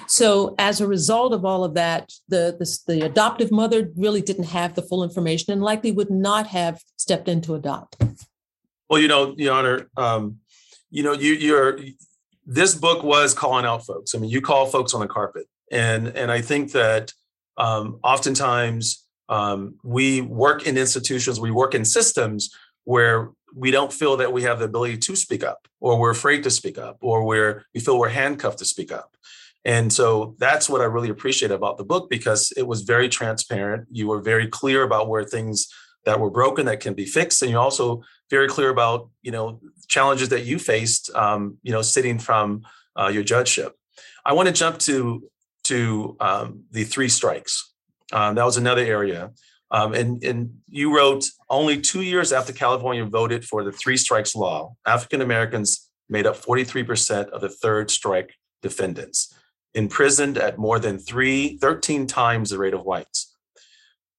So, 0.07 0.55
as 0.59 0.83
a 0.83 0.87
result 0.87 1.33
of 1.33 1.47
all 1.47 1.65
of 1.65 1.73
that, 1.73 2.13
the, 2.29 2.55
the, 2.59 2.93
the 2.93 3.07
adoptive 3.07 3.51
mother 3.51 3.89
really 3.97 4.21
didn't 4.21 4.51
have 4.59 4.75
the 4.75 4.83
full 4.83 5.03
information 5.03 5.55
and 5.55 5.63
likely 5.63 5.91
would 5.91 6.11
not 6.11 6.49
have 6.49 6.83
stepped 6.97 7.29
in 7.29 7.41
to 7.43 7.55
adopt. 7.55 7.97
Well, 8.91 9.01
you 9.01 9.09
know, 9.09 9.35
Your 9.39 9.55
Honor, 9.55 9.89
um, 9.97 10.41
you 10.91 11.03
know, 11.03 11.15
you, 11.15 11.33
you're 11.33 11.79
this 12.47 12.75
book 12.75 13.03
was 13.03 13.35
calling 13.35 13.65
out 13.65 13.85
folks. 13.87 14.15
I 14.15 14.19
mean, 14.19 14.31
you 14.31 14.41
call 14.41 14.67
folks 14.67 14.95
on 14.95 15.01
the 15.01 15.09
carpet, 15.09 15.47
and 15.71 16.09
and 16.09 16.31
I 16.31 16.41
think 16.41 16.73
that 16.73 17.13
um, 17.57 18.01
oftentimes 18.03 19.07
um, 19.29 19.77
we 19.85 20.21
work 20.21 20.67
in 20.67 20.77
institutions, 20.77 21.39
we 21.39 21.51
work 21.51 21.75
in 21.75 21.85
systems 21.85 22.51
where 22.85 23.31
we 23.55 23.71
don't 23.71 23.93
feel 23.93 24.17
that 24.17 24.33
we 24.33 24.43
have 24.43 24.59
the 24.59 24.65
ability 24.65 24.99
to 24.99 25.17
speak 25.17 25.45
up, 25.45 25.69
or 25.81 25.99
we're 25.99 26.11
afraid 26.11 26.43
to 26.45 26.51
speak 26.51 26.79
up, 26.79 26.99
or 27.01 27.25
we're 27.25 27.65
we 27.75 27.81
feel 27.81 27.99
we're 27.99 28.09
handcuffed 28.09 28.59
to 28.59 28.65
speak 28.65 28.93
up. 28.93 29.17
And 29.65 29.93
so 29.93 30.37
that's 30.39 30.69
what 30.69 30.81
I 30.81 30.85
really 30.85 31.11
appreciate 31.11 31.51
about 31.51 31.77
the 31.77 31.85
book 31.85 32.09
because 32.09 32.53
it 32.57 32.67
was 32.67 32.83
very 32.83 33.09
transparent. 33.09 33.89
You 33.91 34.09
were 34.09 34.23
very 34.23 34.49
clear 34.49 34.83
about 34.83 35.09
where 35.09 35.25
things 35.25 35.69
that 36.05 36.19
were 36.21 36.31
broken 36.31 36.67
that 36.67 36.81
can 36.81 36.95
be 36.95 37.07
fixed, 37.07 37.43
and 37.43 37.51
you're 37.51 37.61
also 37.61 38.03
very 38.31 38.49
clear 38.49 38.71
about 38.71 39.11
you 39.23 39.33
know 39.33 39.61
challenges 39.89 40.29
that 40.31 40.45
you 40.45 40.59
faced, 40.59 41.15
um, 41.15 41.59
you 41.63 41.73
know, 41.73 41.83
sitting 41.83 42.19
from 42.19 42.63
uh, 42.99 43.09
your 43.09 43.23
judgeship. 43.23 43.75
I 44.25 44.33
want 44.33 44.49
to 44.49 44.55
jump 44.55 44.79
to 44.81 45.29
to 45.65 46.17
um, 46.21 46.65
the 46.71 46.85
three 46.85 47.09
strikes. 47.09 47.73
Um, 48.13 48.35
that 48.35 48.45
was 48.45 48.57
another 48.57 48.83
area. 48.83 49.31
Um, 49.71 49.95
and, 49.95 50.23
and 50.25 50.51
you 50.67 50.95
wrote 50.95 51.27
only 51.49 51.81
two 51.81 52.03
years 52.03 52.33
after 52.33 52.53
California 52.53 53.05
voted 53.05 53.45
for 53.45 53.63
the 53.63 53.71
three 53.71 53.97
strikes 53.97 54.35
law, 54.35 54.75
African 54.85 55.21
Americans 55.21 55.89
made 56.09 56.27
up 56.27 56.37
43% 56.37 57.29
of 57.29 57.41
the 57.41 57.49
third 57.49 57.91
strike 57.91 58.35
defendants, 58.63 59.33
imprisoned 59.75 60.39
at 60.39 60.59
more 60.59 60.81
than 60.81 60.99
three, 60.99 61.57
13 61.59 62.09
times 62.09 62.51
the 62.51 62.59
rate 62.59 62.75
of 62.75 62.83
whites. 62.83 63.30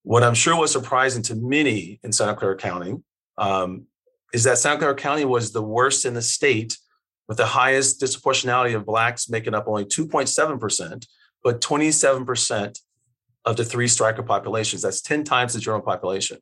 What 0.04 0.24
I'm 0.24 0.34
sure 0.34 0.56
was 0.56 0.72
surprising 0.72 1.22
to 1.24 1.36
many 1.36 2.00
in 2.04 2.12
Santa 2.12 2.36
Clara 2.36 2.58
County 2.58 2.96
um, 3.38 3.86
is 4.34 4.44
that 4.46 4.58
Santa 4.58 4.80
Clara 4.80 4.96
County 4.96 5.26
was 5.26 5.52
the 5.52 5.62
worst 5.62 6.06
in 6.06 6.14
the 6.14 6.22
state 6.22 6.78
with 7.28 7.38
the 7.38 7.46
highest 7.46 8.02
disproportionality 8.02 8.76
of 8.76 8.86
Blacks 8.86 9.30
making 9.30 9.54
up 9.54 9.68
only 9.68 9.86
2.7%, 9.86 11.06
but 11.44 11.62
27% 11.62 12.80
of 13.46 13.58
the 13.58 13.66
three 13.66 13.88
striker 13.88 14.24
populations. 14.24 14.82
That's 14.82 15.02
10 15.02 15.24
times 15.24 15.54
the 15.54 15.60
general 15.60 15.82
population. 15.82 16.40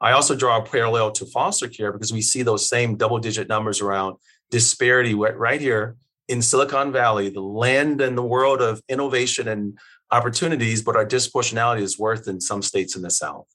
I 0.00 0.12
also 0.12 0.34
draw 0.34 0.58
a 0.58 0.64
parallel 0.64 1.12
to 1.12 1.26
foster 1.26 1.68
care 1.68 1.92
because 1.92 2.12
we 2.12 2.20
see 2.20 2.42
those 2.42 2.68
same 2.68 2.96
double 2.96 3.18
digit 3.18 3.48
numbers 3.48 3.80
around 3.80 4.16
disparity 4.50 5.14
right 5.14 5.60
here 5.60 5.96
in 6.28 6.42
Silicon 6.42 6.92
Valley, 6.92 7.30
the 7.30 7.40
land 7.40 8.00
and 8.00 8.18
the 8.18 8.22
world 8.22 8.60
of 8.60 8.82
innovation 8.88 9.48
and 9.48 9.78
opportunities, 10.10 10.82
but 10.82 10.96
our 10.96 11.06
disproportionality 11.06 11.80
is 11.80 11.98
worse 11.98 12.26
in 12.26 12.40
some 12.40 12.62
states 12.62 12.96
in 12.96 13.02
the 13.02 13.10
South. 13.10 13.46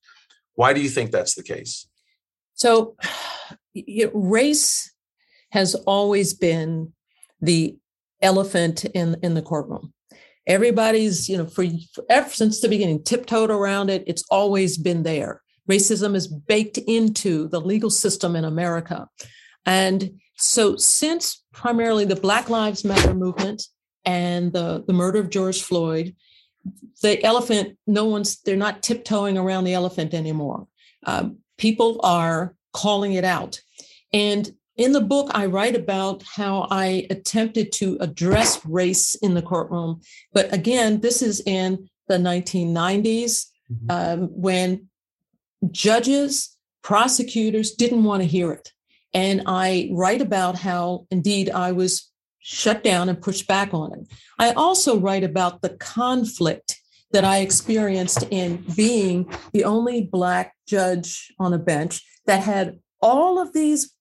Why 0.56 0.74
do 0.74 0.82
you 0.82 0.90
think 0.90 1.12
that's 1.12 1.36
the 1.36 1.44
case? 1.44 1.88
So, 2.54 2.96
race 4.14 4.94
has 5.52 5.76
always 5.76 6.34
been 6.34 6.94
the 7.42 7.78
elephant 8.22 8.86
in, 8.86 9.18
in 9.22 9.34
the 9.34 9.42
courtroom. 9.42 9.94
Everybody's, 10.48 11.30
you 11.30 11.38
know, 11.38 11.46
for, 11.46 11.66
for 11.94 12.04
ever 12.10 12.30
since 12.30 12.62
the 12.62 12.70
beginning, 12.70 13.04
tiptoed 13.04 13.52
around 13.52 13.90
it. 13.90 14.04
It's 14.08 14.24
always 14.30 14.78
been 14.78 15.04
there. 15.04 15.42
Racism 15.70 16.16
is 16.16 16.28
baked 16.28 16.78
into 16.78 17.48
the 17.48 17.62
legal 17.62 17.90
system 17.90 18.36
in 18.36 18.44
America. 18.44 19.08
And 19.66 20.20
so, 20.38 20.76
since 20.76 21.44
primarily 21.54 22.06
the 22.06 22.16
Black 22.16 22.50
Lives 22.50 22.84
Matter 22.84 23.14
movement 23.14 23.64
and 24.04 24.52
the, 24.52 24.84
the 24.88 24.94
murder 24.94 25.20
of 25.20 25.30
George 25.30 25.62
Floyd, 25.62 26.16
the 27.02 27.24
elephant, 27.24 27.78
no 27.88 28.06
one's, 28.06 28.42
they're 28.42 28.56
not 28.56 28.84
tiptoeing 28.84 29.38
around 29.38 29.64
the 29.64 29.74
elephant 29.74 30.14
anymore. 30.14 30.68
Um, 31.06 31.38
people 31.58 32.00
are 32.04 32.56
calling 32.74 33.14
it 33.14 33.24
out. 33.24 33.62
And 34.14 34.52
in 34.78 34.94
the 34.94 35.02
book, 35.02 35.30
I 35.34 35.46
write 35.46 35.76
about 35.76 36.24
how 36.24 36.68
I 36.72 37.06
attempted 37.10 37.72
to 37.74 37.98
address 38.00 38.66
race 38.66 39.16
in 39.16 39.34
the 39.34 39.42
courtroom. 39.42 40.02
But 40.34 40.54
again, 40.54 41.02
this 41.02 41.22
is 41.22 41.42
in 41.46 41.90
the 42.08 42.18
1990s 42.18 43.48
mm-hmm. 43.72 43.90
um, 43.90 44.30
when 44.32 44.88
judges, 45.70 46.58
prosecutors 46.82 47.72
didn't 47.72 48.04
want 48.04 48.22
to 48.22 48.28
hear 48.28 48.52
it. 48.52 48.72
And 49.14 49.44
I 49.46 49.90
write 49.92 50.22
about 50.22 50.58
how, 50.58 51.06
indeed, 51.12 51.50
I 51.50 51.74
was 51.74 52.11
shut 52.42 52.84
down 52.84 53.08
and 53.08 53.22
push 53.22 53.44
back 53.44 53.74
on 53.74 53.94
it. 53.94 54.08
I 54.40 54.52
also 54.54 55.00
write 55.00 55.24
about 55.24 55.62
the 55.62 55.70
conflict 55.70 56.80
that 57.12 57.24
I 57.24 57.40
experienced 57.40 58.24
in 58.32 58.64
being 58.76 59.32
the 59.54 59.64
only 59.64 60.02
Black 60.02 60.56
judge 60.68 61.32
on 61.40 61.54
a 61.54 61.60
bench 61.60 62.04
that 62.26 62.44
had 62.44 62.80
all 63.02 63.40
of 63.40 63.54
these 63.54 63.94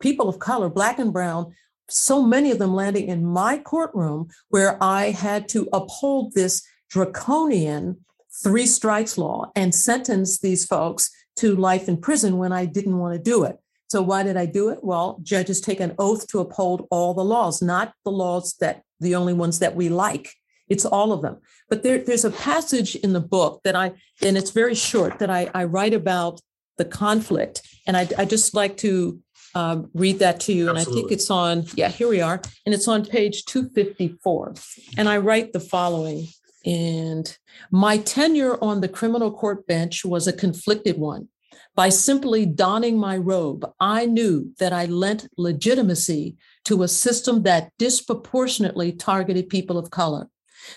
people 0.00 0.28
of 0.28 0.38
color, 0.38 0.68
black 0.68 0.98
and 0.98 1.12
brown, 1.12 1.54
so 1.88 2.22
many 2.22 2.50
of 2.50 2.58
them 2.58 2.74
landing 2.74 3.08
in 3.08 3.24
my 3.24 3.58
courtroom 3.58 4.28
where 4.48 4.82
I 4.82 5.10
had 5.10 5.48
to 5.50 5.68
uphold 5.72 6.32
this 6.34 6.62
draconian 6.90 8.04
three 8.42 8.66
strikes 8.66 9.18
law 9.18 9.50
and 9.54 9.74
sentence 9.74 10.38
these 10.38 10.64
folks 10.64 11.10
to 11.36 11.56
life 11.56 11.88
in 11.88 11.96
prison 11.96 12.38
when 12.38 12.52
I 12.52 12.66
didn't 12.66 12.98
want 12.98 13.14
to 13.14 13.22
do 13.22 13.44
it. 13.44 13.58
So 13.92 14.00
why 14.00 14.22
did 14.22 14.38
I 14.38 14.46
do 14.46 14.70
it? 14.70 14.82
Well, 14.82 15.18
judges 15.22 15.60
take 15.60 15.78
an 15.78 15.94
oath 15.98 16.26
to 16.28 16.40
uphold 16.40 16.88
all 16.90 17.12
the 17.12 17.22
laws, 17.22 17.60
not 17.60 17.92
the 18.06 18.10
laws 18.10 18.54
that 18.58 18.84
the 19.00 19.14
only 19.14 19.34
ones 19.34 19.58
that 19.58 19.76
we 19.76 19.90
like. 19.90 20.32
It's 20.66 20.86
all 20.86 21.12
of 21.12 21.20
them. 21.20 21.36
But 21.68 21.82
there, 21.82 21.98
there's 21.98 22.24
a 22.24 22.30
passage 22.30 22.96
in 22.96 23.12
the 23.12 23.20
book 23.20 23.60
that 23.64 23.76
I, 23.76 23.92
and 24.22 24.38
it's 24.38 24.52
very 24.52 24.74
short, 24.74 25.18
that 25.18 25.28
I, 25.28 25.50
I 25.52 25.64
write 25.64 25.92
about 25.92 26.40
the 26.78 26.86
conflict. 26.86 27.60
And 27.86 27.94
I, 27.94 28.08
I 28.16 28.24
just 28.24 28.54
like 28.54 28.78
to 28.78 29.20
um, 29.54 29.90
read 29.92 30.20
that 30.20 30.40
to 30.40 30.54
you. 30.54 30.70
Absolutely. 30.70 30.80
And 30.80 30.88
I 30.88 30.94
think 30.94 31.12
it's 31.12 31.30
on, 31.30 31.64
yeah, 31.74 31.90
here 31.90 32.08
we 32.08 32.22
are. 32.22 32.40
And 32.64 32.74
it's 32.74 32.88
on 32.88 33.04
page 33.04 33.44
254. 33.44 34.54
And 34.96 35.06
I 35.06 35.18
write 35.18 35.52
the 35.52 35.60
following. 35.60 36.28
And 36.64 37.36
my 37.70 37.98
tenure 37.98 38.56
on 38.64 38.80
the 38.80 38.88
criminal 38.88 39.30
court 39.30 39.66
bench 39.66 40.02
was 40.02 40.26
a 40.26 40.32
conflicted 40.32 40.96
one. 40.96 41.28
By 41.74 41.88
simply 41.88 42.44
donning 42.44 42.98
my 42.98 43.16
robe, 43.16 43.64
I 43.80 44.06
knew 44.06 44.52
that 44.58 44.72
I 44.72 44.86
lent 44.86 45.28
legitimacy 45.38 46.36
to 46.64 46.82
a 46.82 46.88
system 46.88 47.42
that 47.42 47.72
disproportionately 47.78 48.92
targeted 48.92 49.48
people 49.48 49.78
of 49.78 49.90
color. 49.90 50.28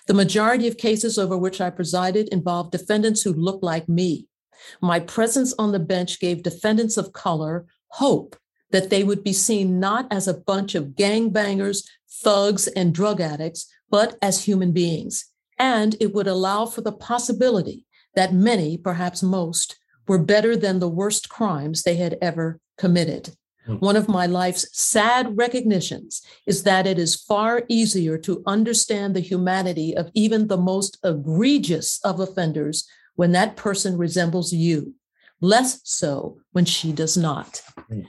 The 0.08 0.14
majority 0.14 0.68
of 0.68 0.78
cases 0.78 1.18
over 1.18 1.38
which 1.38 1.62
I 1.62 1.70
presided 1.70 2.30
involved 2.30 2.72
defendants 2.72 3.22
who 3.22 3.34
looked 3.34 3.64
like 3.64 3.88
me. 3.90 4.28
My 4.82 5.00
presence 5.00 5.54
on 5.60 5.72
the 5.72 5.80
bench 5.80 6.20
gave 6.20 6.44
defendants 6.44 6.98
of 6.98 7.14
color 7.14 7.66
hope 7.90 8.36
that 8.72 8.90
they 8.90 9.04
would 9.04 9.24
be 9.24 9.34
seen 9.34 9.80
not 9.80 10.08
as 10.12 10.28
a 10.28 10.34
bunch 10.34 10.76
of 10.76 10.96
gangbangers, 10.96 11.88
thugs, 12.10 12.68
and 12.68 12.94
drug 12.94 13.22
addicts, 13.22 13.68
but 13.90 14.18
as 14.22 14.44
human 14.44 14.72
beings. 14.72 15.26
And 15.60 15.96
it 16.00 16.14
would 16.14 16.28
allow 16.28 16.66
for 16.66 16.82
the 16.82 16.92
possibility 16.92 17.86
that 18.16 18.34
many, 18.34 18.78
perhaps 18.78 19.22
most, 19.22 19.78
were 20.08 20.20
better 20.20 20.56
than 20.56 20.80
the 20.80 20.90
worst 20.90 21.30
crimes 21.30 21.84
they 21.84 21.96
had 21.96 22.18
ever 22.22 22.60
committed. 22.78 23.36
Hmm. 23.66 23.76
One 23.76 23.96
of 23.96 24.08
my 24.08 24.26
life's 24.26 24.68
sad 24.72 25.38
recognitions 25.38 26.22
is 26.46 26.64
that 26.64 26.86
it 26.86 27.00
is 27.00 27.16
far 27.16 27.64
easier 27.68 28.18
to 28.20 28.44
understand 28.46 29.16
the 29.16 29.22
humanity 29.22 29.96
of 29.96 30.12
even 30.14 30.48
the 30.48 30.58
most 30.58 30.98
egregious 31.04 32.00
of 32.04 32.20
offenders 32.20 32.88
when 33.16 33.32
that 33.32 33.56
person 33.56 33.98
resembles 33.98 34.54
you, 34.54 34.94
less 35.42 35.80
so 35.84 36.38
when 36.52 36.66
she 36.66 36.92
does 36.92 37.18
not. 37.18 37.62
Hmm. 37.88 38.02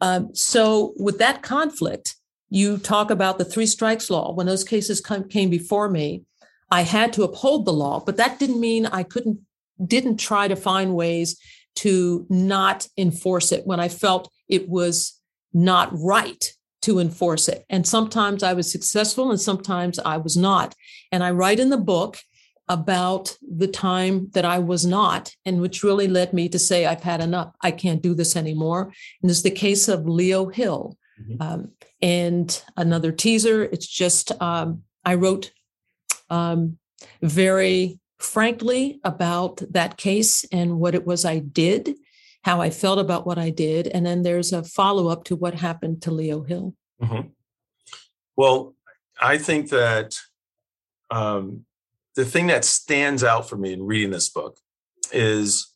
Um, 0.00 0.34
so, 0.34 0.92
with 0.98 1.18
that 1.18 1.42
conflict, 1.42 2.16
you 2.50 2.78
talk 2.78 3.10
about 3.10 3.38
the 3.38 3.44
three 3.44 3.66
strikes 3.66 4.10
law. 4.10 4.32
When 4.32 4.46
those 4.46 4.64
cases 4.64 5.00
come, 5.00 5.28
came 5.28 5.50
before 5.50 5.88
me, 5.88 6.24
I 6.70 6.82
had 6.82 7.12
to 7.14 7.22
uphold 7.22 7.64
the 7.64 7.72
law, 7.72 8.02
but 8.04 8.16
that 8.16 8.38
didn't 8.38 8.60
mean 8.60 8.86
I 8.86 9.02
couldn't, 9.02 9.40
didn't 9.84 10.18
try 10.18 10.48
to 10.48 10.56
find 10.56 10.94
ways 10.94 11.38
to 11.76 12.26
not 12.28 12.86
enforce 12.96 13.52
it 13.52 13.66
when 13.66 13.80
I 13.80 13.88
felt 13.88 14.30
it 14.48 14.68
was 14.68 15.20
not 15.52 15.90
right 15.92 16.52
to 16.82 16.98
enforce 16.98 17.48
it. 17.48 17.64
And 17.70 17.86
sometimes 17.86 18.42
I 18.42 18.52
was 18.52 18.70
successful 18.70 19.30
and 19.30 19.40
sometimes 19.40 19.98
I 19.98 20.18
was 20.18 20.36
not. 20.36 20.74
And 21.10 21.24
I 21.24 21.30
write 21.30 21.58
in 21.58 21.70
the 21.70 21.78
book 21.78 22.18
about 22.68 23.36
the 23.42 23.68
time 23.68 24.30
that 24.32 24.44
I 24.44 24.58
was 24.58 24.86
not, 24.86 25.32
and 25.44 25.60
which 25.60 25.82
really 25.82 26.08
led 26.08 26.32
me 26.32 26.48
to 26.48 26.58
say, 26.58 26.86
I've 26.86 27.02
had 27.02 27.20
enough. 27.20 27.54
I 27.60 27.70
can't 27.70 28.02
do 28.02 28.14
this 28.14 28.36
anymore. 28.36 28.92
And 29.22 29.30
it's 29.30 29.42
the 29.42 29.50
case 29.50 29.88
of 29.88 30.06
Leo 30.06 30.46
Hill. 30.46 30.96
Mm-hmm. 31.20 31.42
Um, 31.42 31.72
and 32.00 32.62
another 32.76 33.12
teaser, 33.12 33.64
it's 33.64 33.86
just, 33.86 34.32
um, 34.40 34.82
I 35.04 35.14
wrote 35.14 35.52
um, 36.30 36.78
very 37.22 37.98
frankly 38.18 39.00
about 39.04 39.62
that 39.70 39.96
case 39.96 40.44
and 40.52 40.78
what 40.78 40.94
it 40.94 41.06
was 41.06 41.24
I 41.24 41.38
did, 41.38 41.94
how 42.42 42.60
I 42.60 42.70
felt 42.70 42.98
about 42.98 43.26
what 43.26 43.38
I 43.38 43.50
did. 43.50 43.86
And 43.88 44.04
then 44.06 44.22
there's 44.22 44.52
a 44.52 44.62
follow 44.64 45.08
up 45.08 45.24
to 45.24 45.36
what 45.36 45.54
happened 45.54 46.02
to 46.02 46.10
Leo 46.10 46.42
Hill. 46.42 46.74
Mm-hmm. 47.02 47.28
Well, 48.36 48.74
I 49.20 49.38
think 49.38 49.70
that 49.70 50.16
um, 51.10 51.64
the 52.14 52.24
thing 52.24 52.46
that 52.48 52.64
stands 52.64 53.24
out 53.24 53.48
for 53.48 53.56
me 53.56 53.72
in 53.72 53.82
reading 53.82 54.10
this 54.10 54.28
book 54.28 54.58
is 55.12 55.72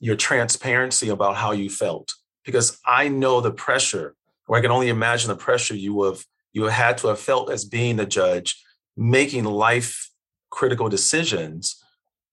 your 0.00 0.16
transparency 0.16 1.08
about 1.08 1.36
how 1.36 1.52
you 1.52 1.70
felt 1.70 2.14
because 2.44 2.78
i 2.86 3.08
know 3.08 3.40
the 3.40 3.50
pressure 3.50 4.14
or 4.46 4.58
i 4.58 4.60
can 4.60 4.70
only 4.70 4.88
imagine 4.88 5.28
the 5.28 5.36
pressure 5.36 5.74
you 5.74 6.02
have 6.02 6.24
you 6.52 6.64
had 6.64 6.98
to 6.98 7.08
have 7.08 7.18
felt 7.18 7.50
as 7.50 7.64
being 7.64 7.98
a 7.98 8.06
judge 8.06 8.62
making 8.96 9.44
life 9.44 10.10
critical 10.58 10.88
decisions 10.88 11.60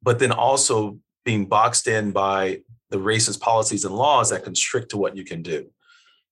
but 0.02 0.20
then 0.20 0.32
also 0.32 0.98
being 1.24 1.46
boxed 1.46 1.88
in 1.88 2.12
by 2.12 2.60
the 2.90 2.98
racist 2.98 3.40
policies 3.40 3.86
and 3.86 3.96
laws 3.96 4.30
that 4.30 4.44
constrict 4.44 4.88
to 4.92 4.98
what 4.98 5.16
you 5.18 5.24
can 5.32 5.42
do 5.42 5.60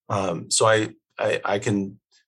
um, 0.08 0.50
so 0.50 0.66
I, 0.66 0.76
I 1.18 1.40
i 1.54 1.58
can 1.58 1.76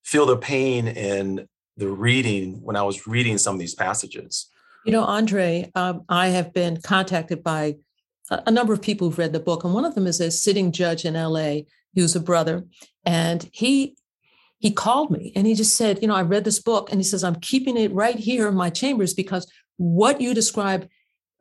feel 0.04 0.26
the 0.26 0.36
pain 0.36 0.86
in 0.86 1.48
the 1.76 1.88
reading 1.88 2.60
when 2.62 2.76
I 2.76 2.82
was 2.82 3.06
reading 3.06 3.38
some 3.38 3.54
of 3.54 3.60
these 3.60 3.74
passages. 3.74 4.48
You 4.84 4.92
know, 4.92 5.02
Andre, 5.02 5.70
um, 5.74 6.04
I 6.08 6.28
have 6.28 6.52
been 6.52 6.80
contacted 6.80 7.42
by 7.42 7.76
a, 8.30 8.42
a 8.46 8.50
number 8.50 8.72
of 8.72 8.82
people 8.82 9.08
who've 9.08 9.18
read 9.18 9.32
the 9.32 9.40
book, 9.40 9.64
and 9.64 9.74
one 9.74 9.84
of 9.84 9.94
them 9.94 10.06
is 10.06 10.20
a 10.20 10.30
sitting 10.30 10.72
judge 10.72 11.04
in 11.04 11.14
LA 11.14 11.60
who's 11.94 12.14
a 12.14 12.20
brother, 12.20 12.64
and 13.04 13.48
he 13.52 13.96
he 14.64 14.72
called 14.72 15.10
me 15.10 15.30
and 15.36 15.46
he 15.46 15.54
just 15.54 15.76
said, 15.76 15.98
you 16.00 16.08
know, 16.08 16.14
I 16.14 16.22
read 16.22 16.44
this 16.44 16.58
book, 16.58 16.90
and 16.90 16.98
he 16.98 17.04
says 17.04 17.22
I'm 17.22 17.34
keeping 17.34 17.76
it 17.76 17.92
right 17.92 18.16
here 18.16 18.48
in 18.48 18.54
my 18.54 18.70
chambers 18.70 19.12
because 19.12 19.46
what 19.76 20.22
you 20.22 20.32
described 20.32 20.88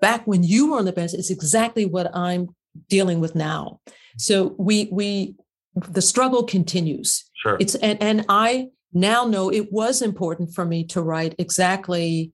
back 0.01 0.27
when 0.27 0.43
you 0.43 0.69
were 0.69 0.79
on 0.79 0.83
the 0.83 0.91
bench 0.91 1.13
is 1.13 1.29
exactly 1.31 1.85
what 1.85 2.13
I'm 2.13 2.49
dealing 2.89 3.21
with 3.21 3.33
now. 3.33 3.79
So 4.17 4.55
we 4.59 4.89
we 4.91 5.35
the 5.73 6.01
struggle 6.01 6.43
continues. 6.43 7.23
Sure. 7.41 7.55
It's 7.61 7.75
and 7.75 7.97
and 8.03 8.25
I 8.27 8.67
now 8.91 9.23
know 9.23 9.49
it 9.49 9.71
was 9.71 10.01
important 10.01 10.53
for 10.53 10.65
me 10.65 10.83
to 10.87 11.01
write 11.01 11.33
exactly 11.39 12.33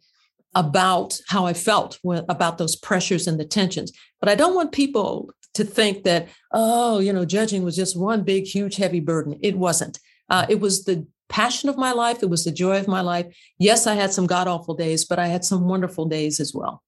about 0.55 1.21
how 1.27 1.45
I 1.45 1.53
felt 1.53 1.99
when, 2.01 2.25
about 2.29 2.57
those 2.57 2.75
pressures 2.75 3.27
and 3.27 3.39
the 3.39 3.45
tensions. 3.45 3.91
But 4.19 4.29
I 4.29 4.33
don't 4.33 4.55
want 4.55 4.71
people 4.71 5.29
to 5.53 5.63
think 5.63 6.03
that, 6.05 6.29
oh, 6.51 6.97
you 6.97 7.13
know, 7.13 7.25
judging 7.25 7.63
was 7.63 7.75
just 7.75 7.95
one 7.95 8.23
big, 8.23 8.45
huge, 8.45 8.77
heavy 8.77 9.01
burden. 9.01 9.37
It 9.43 9.55
wasn't. 9.55 9.99
Uh, 10.29 10.45
it 10.49 10.59
was 10.59 10.83
the 10.85 11.05
passion 11.29 11.69
of 11.69 11.77
my 11.77 11.91
life. 11.91 12.21
It 12.21 12.29
was 12.29 12.43
the 12.43 12.51
joy 12.51 12.79
of 12.79 12.87
my 12.87 13.01
life. 13.01 13.27
Yes, 13.57 13.87
I 13.87 13.93
had 13.93 14.11
some 14.11 14.27
god 14.27 14.47
awful 14.47 14.75
days, 14.75 15.05
but 15.05 15.19
I 15.19 15.27
had 15.27 15.45
some 15.45 15.67
wonderful 15.67 16.05
days 16.05 16.39
as 16.39 16.53
well. 16.53 16.83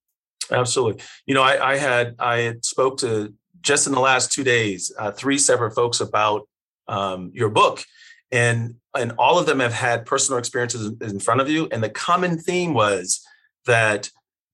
Absolutely. 0.51 1.01
You 1.25 1.33
know, 1.33 1.43
I, 1.43 1.73
I 1.73 1.77
had 1.77 2.15
I 2.19 2.37
had 2.39 2.65
spoke 2.65 2.97
to 2.99 3.33
just 3.61 3.87
in 3.87 3.93
the 3.93 3.99
last 3.99 4.31
two 4.31 4.43
days 4.43 4.91
uh, 4.97 5.11
three 5.11 5.37
separate 5.37 5.71
folks 5.71 6.01
about 6.01 6.47
um, 6.87 7.31
your 7.33 7.49
book, 7.49 7.83
and 8.31 8.75
and 8.95 9.13
all 9.17 9.39
of 9.39 9.45
them 9.45 9.59
have 9.59 9.73
had 9.73 10.05
personal 10.05 10.39
experiences 10.39 10.91
in 11.01 11.19
front 11.19 11.39
of 11.39 11.49
you, 11.49 11.67
and 11.71 11.81
the 11.81 11.89
common 11.89 12.37
theme 12.37 12.73
was 12.73 13.25
that 13.65 14.09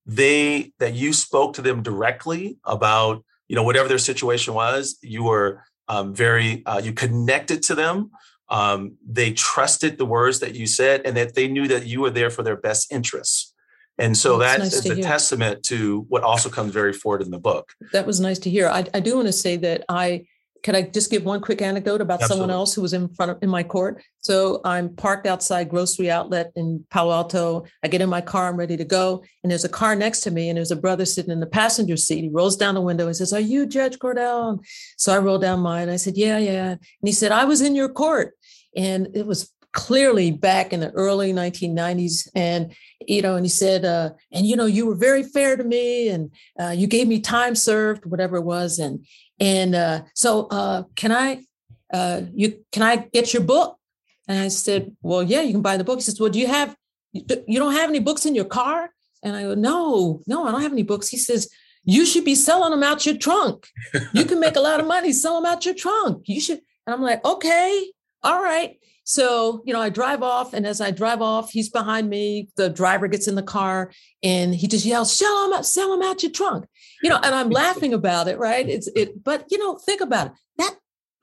they 0.06 0.72
that 0.80 0.94
you 0.94 1.14
spoke 1.14 1.54
to 1.54 1.62
them 1.62 1.82
directly 1.82 2.58
about 2.64 3.24
you 3.48 3.56
know 3.56 3.64
whatever 3.64 3.88
their 3.88 3.98
situation 3.98 4.54
was 4.54 4.98
you 5.02 5.24
were 5.24 5.64
um, 5.90 6.14
very 6.14 6.66
uh, 6.66 6.80
you 6.84 6.94
connected 6.94 7.64
to 7.64 7.76
them 7.76 8.12
um, 8.50 8.96
they 9.06 9.34
trusted 9.34 9.98
the 9.98 10.06
words 10.06 10.40
that 10.40 10.56
you 10.56 10.68
said 10.68 11.02
and 11.06 11.18
that 11.18 11.36
they 11.36 11.48
knew 11.48 11.68
that 11.68 11.86
you 11.86 12.02
were 12.02 12.10
there 12.10 12.30
for 12.30 12.44
their 12.44 12.58
best 12.58 12.92
interests 12.92 13.54
and 14.00 14.16
so 14.16 14.38
that 14.38 14.60
nice 14.60 14.74
is 14.74 14.86
a 14.86 14.96
hear. 14.96 15.04
testament 15.04 15.64
to 15.64 16.06
what 16.10 16.24
also 16.24 16.50
comes 16.50 16.72
very 16.72 16.94
forward 16.94 17.22
in 17.22 17.32
the 17.32 17.40
book 17.40 17.74
that 17.94 18.06
was 18.06 18.20
nice 18.20 18.40
to 18.40 18.50
hear 18.50 18.68
i, 18.70 18.86
I 18.94 19.00
do 19.00 19.16
want 19.16 19.28
to 19.28 19.34
say 19.34 19.58
that 19.58 19.84
i 19.90 20.26
can 20.64 20.76
I 20.76 20.82
just 20.82 21.10
give 21.10 21.24
one 21.24 21.42
quick 21.42 21.62
anecdote 21.62 22.02
about 22.02 22.22
Absolutely. 22.22 22.44
someone 22.44 22.50
else 22.54 22.74
who 22.74 22.82
was 22.82 22.94
in 22.94 23.08
front 23.10 23.32
of 23.32 23.38
in 23.42 23.50
my 23.50 23.64
court? 23.64 24.04
So 24.20 24.60
I'm 24.66 24.96
parked 24.96 25.26
outside 25.26 25.70
grocery 25.70 26.12
outlet 26.12 26.52
in 26.56 26.86
Palo 26.90 27.14
Alto. 27.14 27.66
I 27.84 27.88
get 27.88 28.02
in 28.02 28.10
my 28.10 28.22
car, 28.22 28.50
I'm 28.50 28.58
ready 28.58 28.76
to 28.76 28.84
go, 28.84 29.24
and 29.44 29.52
there's 29.52 29.64
a 29.64 29.70
car 29.70 29.96
next 29.96 30.22
to 30.22 30.32
me, 30.32 30.50
and 30.50 30.58
there's 30.58 30.72
a 30.72 30.76
brother 30.76 31.06
sitting 31.06 31.32
in 31.32 31.40
the 31.40 31.48
passenger 31.48 31.96
seat. 31.96 32.24
He 32.24 32.30
rolls 32.30 32.58
down 32.58 32.76
the 32.76 32.82
window 32.82 33.08
and 33.08 33.16
says, 33.16 33.34
"Are 33.34 33.40
you 33.40 33.66
Judge 33.66 33.98
Cordell?" 34.00 34.60
So 34.98 35.14
I 35.14 35.20
roll 35.20 35.40
down 35.40 35.60
mine. 35.62 35.90
I 35.90 35.96
said, 35.96 36.18
"Yeah, 36.18 36.38
yeah," 36.38 36.72
and 36.72 36.80
he 37.02 37.12
said, 37.12 37.32
"I 37.32 37.46
was 37.46 37.62
in 37.62 37.76
your 37.76 37.90
court," 37.90 38.37
and 38.78 39.10
it 39.14 39.26
was 39.26 39.52
clearly 39.74 40.32
back 40.32 40.72
in 40.72 40.80
the 40.80 40.90
early 40.92 41.34
1990s 41.34 42.30
and 42.34 42.74
you 43.06 43.22
know 43.22 43.36
and 43.36 43.46
he 43.46 43.50
said 43.50 43.84
uh, 43.84 44.10
and 44.32 44.46
you 44.46 44.56
know 44.56 44.66
you 44.66 44.86
were 44.86 44.96
very 44.96 45.24
fair 45.24 45.58
to 45.58 45.64
me 45.64 46.08
and 46.08 46.32
uh, 46.60 46.70
you 46.70 46.88
gave 46.88 47.08
me 47.08 47.20
time 47.20 47.54
served 47.54 48.06
whatever 48.06 48.38
it 48.38 48.44
was 48.44 48.80
and 48.80 49.06
and 49.40 49.76
uh, 49.76 50.02
so, 50.14 50.48
uh, 50.48 50.84
can 50.96 51.12
I, 51.12 51.44
uh, 51.94 52.22
you, 52.34 52.64
can 52.72 52.84
I 52.84 52.98
get 52.98 53.34
your 53.34 53.44
book? 53.44 53.78
And 54.28 54.40
I 54.40 54.48
said, 54.50 54.96
well, 55.02 55.24
yeah, 55.24 55.42
you 55.42 55.54
can 55.54 55.62
buy 55.62 55.78
the 55.78 55.84
book. 55.84 56.00
He 56.00 56.02
says, 56.02 56.20
well, 56.20 56.30
do 56.30 56.40
you 56.40 56.48
have, 56.48 56.76
you 57.14 57.60
don't 57.60 57.74
have 57.74 57.90
any 57.90 58.00
books 58.00 58.26
in 58.26 58.36
your 58.36 58.46
car? 58.46 58.90
And 59.24 59.36
I 59.36 59.44
go, 59.44 59.56
no, 59.56 60.22
no, 60.28 60.48
I 60.48 60.52
don't 60.52 60.62
have 60.62 60.72
any 60.72 60.84
books. 60.84 61.10
He 61.10 61.18
says, 61.18 61.50
you 61.84 62.06
should 62.06 62.26
be 62.26 62.36
selling 62.36 62.72
them 62.72 62.84
out 62.84 63.06
your 63.06 63.18
trunk. 63.18 63.68
You 64.14 64.26
can 64.26 64.40
make 64.40 64.58
a 64.58 64.62
lot 64.62 64.80
of 64.80 64.88
money, 64.88 65.14
sell 65.14 65.36
them 65.36 65.46
out 65.46 65.66
your 65.66 65.76
trunk. 65.76 66.24
You 66.26 66.42
should. 66.42 66.60
And 66.86 66.94
I'm 66.94 67.02
like, 67.02 67.24
okay, 67.24 67.92
all 68.24 68.42
right. 68.42 68.78
So, 69.04 69.62
you 69.66 69.72
know, 69.72 69.80
I 69.80 69.88
drive 69.88 70.22
off, 70.22 70.54
and 70.54 70.68
as 70.68 70.82
I 70.82 70.92
drive 70.92 71.22
off, 71.22 71.52
he's 71.52 71.70
behind 71.70 72.10
me. 72.10 72.50
The 72.58 72.70
driver 72.70 73.08
gets 73.08 73.30
in 73.30 73.36
the 73.36 73.42
car 73.42 73.90
and 74.22 74.54
he 74.54 74.68
just 74.68 74.86
yells, 74.86 75.18
sell 75.18 75.44
them 75.44 75.58
out, 75.58 75.66
sell 75.66 75.92
them 75.92 76.06
out 76.06 76.24
your 76.24 76.32
trunk. 76.34 76.66
You 77.02 77.10
know, 77.10 77.20
and 77.24 77.34
I'm 77.34 77.50
laughing 77.64 77.94
about 77.94 78.28
it, 78.28 78.38
right? 78.38 78.68
It's 78.68 78.88
it, 78.96 79.24
but 79.24 79.46
you 79.50 79.60
know, 79.60 79.76
think 79.78 80.02
about 80.02 80.28
it. 80.28 80.34
That 80.58 80.76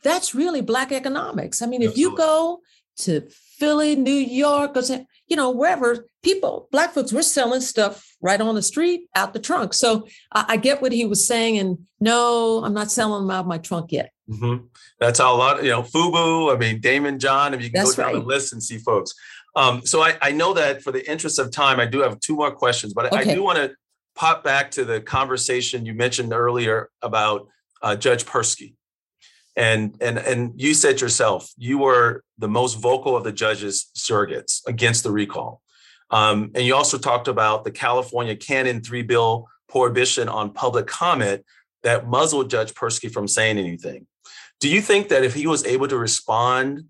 that's 0.03 0.35
really 0.35 0.63
black 0.63 0.93
economics. 0.93 1.61
I 1.61 1.67
mean, 1.67 1.83
if 1.83 1.99
you 1.99 2.17
go 2.17 2.61
to 3.01 3.29
Philly, 3.59 3.97
New 3.97 4.13
York, 4.13 4.79
or 4.79 4.83
you 5.27 5.37
know, 5.37 5.51
wherever 5.51 6.07
people, 6.23 6.69
black 6.73 6.95
folks, 6.95 7.13
we're 7.13 7.21
selling 7.21 7.61
stuff 7.61 8.17
right 8.23 8.41
on 8.41 8.55
the 8.55 8.63
street, 8.63 9.09
out 9.15 9.35
the 9.35 9.39
trunk. 9.39 9.75
So 9.75 10.07
I, 10.33 10.45
I 10.49 10.57
get 10.57 10.81
what 10.81 10.93
he 10.93 11.05
was 11.05 11.27
saying, 11.27 11.59
and 11.59 11.87
no, 12.01 12.65
I'm 12.65 12.73
not 12.73 12.91
selling 12.91 13.27
them 13.27 13.31
out 13.31 13.41
of 13.41 13.47
my 13.47 13.59
trunk 13.59 13.93
yet. 13.93 14.11
Mm-hmm. 14.29 14.67
That's 14.99 15.19
how 15.19 15.35
a 15.35 15.37
lot, 15.37 15.59
of, 15.59 15.65
you 15.65 15.71
know, 15.71 15.83
Fubu, 15.83 16.55
I 16.55 16.59
mean, 16.59 16.81
Daymond 16.81 17.19
John, 17.19 17.53
if 17.53 17.63
you 17.63 17.71
can 17.71 17.81
That's 17.81 17.95
go 17.95 18.05
down 18.05 18.15
right. 18.15 18.21
the 18.21 18.27
list 18.27 18.53
and 18.53 18.63
see 18.63 18.79
folks. 18.79 19.15
Um, 19.57 19.85
so 19.85 20.03
I, 20.03 20.17
I, 20.21 20.33
know 20.33 20.55
that 20.55 20.83
for 20.83 20.91
the 20.91 21.09
interest 21.09 21.39
of 21.39 21.53
time, 21.53 21.79
I 21.79 21.87
do 21.87 22.01
have 22.01 22.19
two 22.21 22.35
more 22.35 22.51
questions, 22.51 22.93
but 22.93 23.13
okay. 23.13 23.31
I 23.31 23.35
do 23.35 23.43
want 23.43 23.59
to 23.59 23.73
pop 24.17 24.43
back 24.43 24.71
to 24.73 24.85
the 24.85 25.01
conversation 25.01 25.87
you 25.87 25.95
mentioned 25.95 26.33
earlier 26.33 26.91
about 27.03 27.47
uh, 27.83 27.95
Judge 27.95 28.25
Persky. 28.25 28.75
And, 29.57 29.97
and, 30.01 30.19
and 30.19 30.61
you 30.61 30.75
said 30.75 31.01
yourself, 31.01 31.53
you 31.57 31.79
were 31.79 32.25
the 32.39 32.49
most 32.49 32.75
vocal 32.75 33.17
of 33.17 33.23
the 33.23 33.31
judges 33.31 33.91
surrogates 33.97 34.67
against 34.67 35.05
the 35.05 35.13
recall. 35.13 35.61
Um, 36.11 36.51
and 36.55 36.65
you 36.65 36.75
also 36.75 36.99
talked 36.99 37.29
about 37.29 37.65
the 37.65 37.71
California 37.71 38.35
Canon 38.35 38.83
3 38.83 39.03
bill 39.03 39.47
prohibition 39.69 40.29
on 40.29 40.53
public 40.53 40.87
comment 40.87 41.45
that 41.83 42.09
muzzled 42.09 42.51
Judge 42.51 42.75
Persky 42.75 43.11
from 43.13 43.29
saying 43.29 43.59
anything. 43.59 44.07
Do 44.61 44.69
you 44.69 44.81
think 44.81 45.09
that 45.09 45.25
if 45.25 45.35
he 45.35 45.47
was 45.47 45.65
able 45.65 45.89
to 45.89 45.99
respond, 45.99 46.85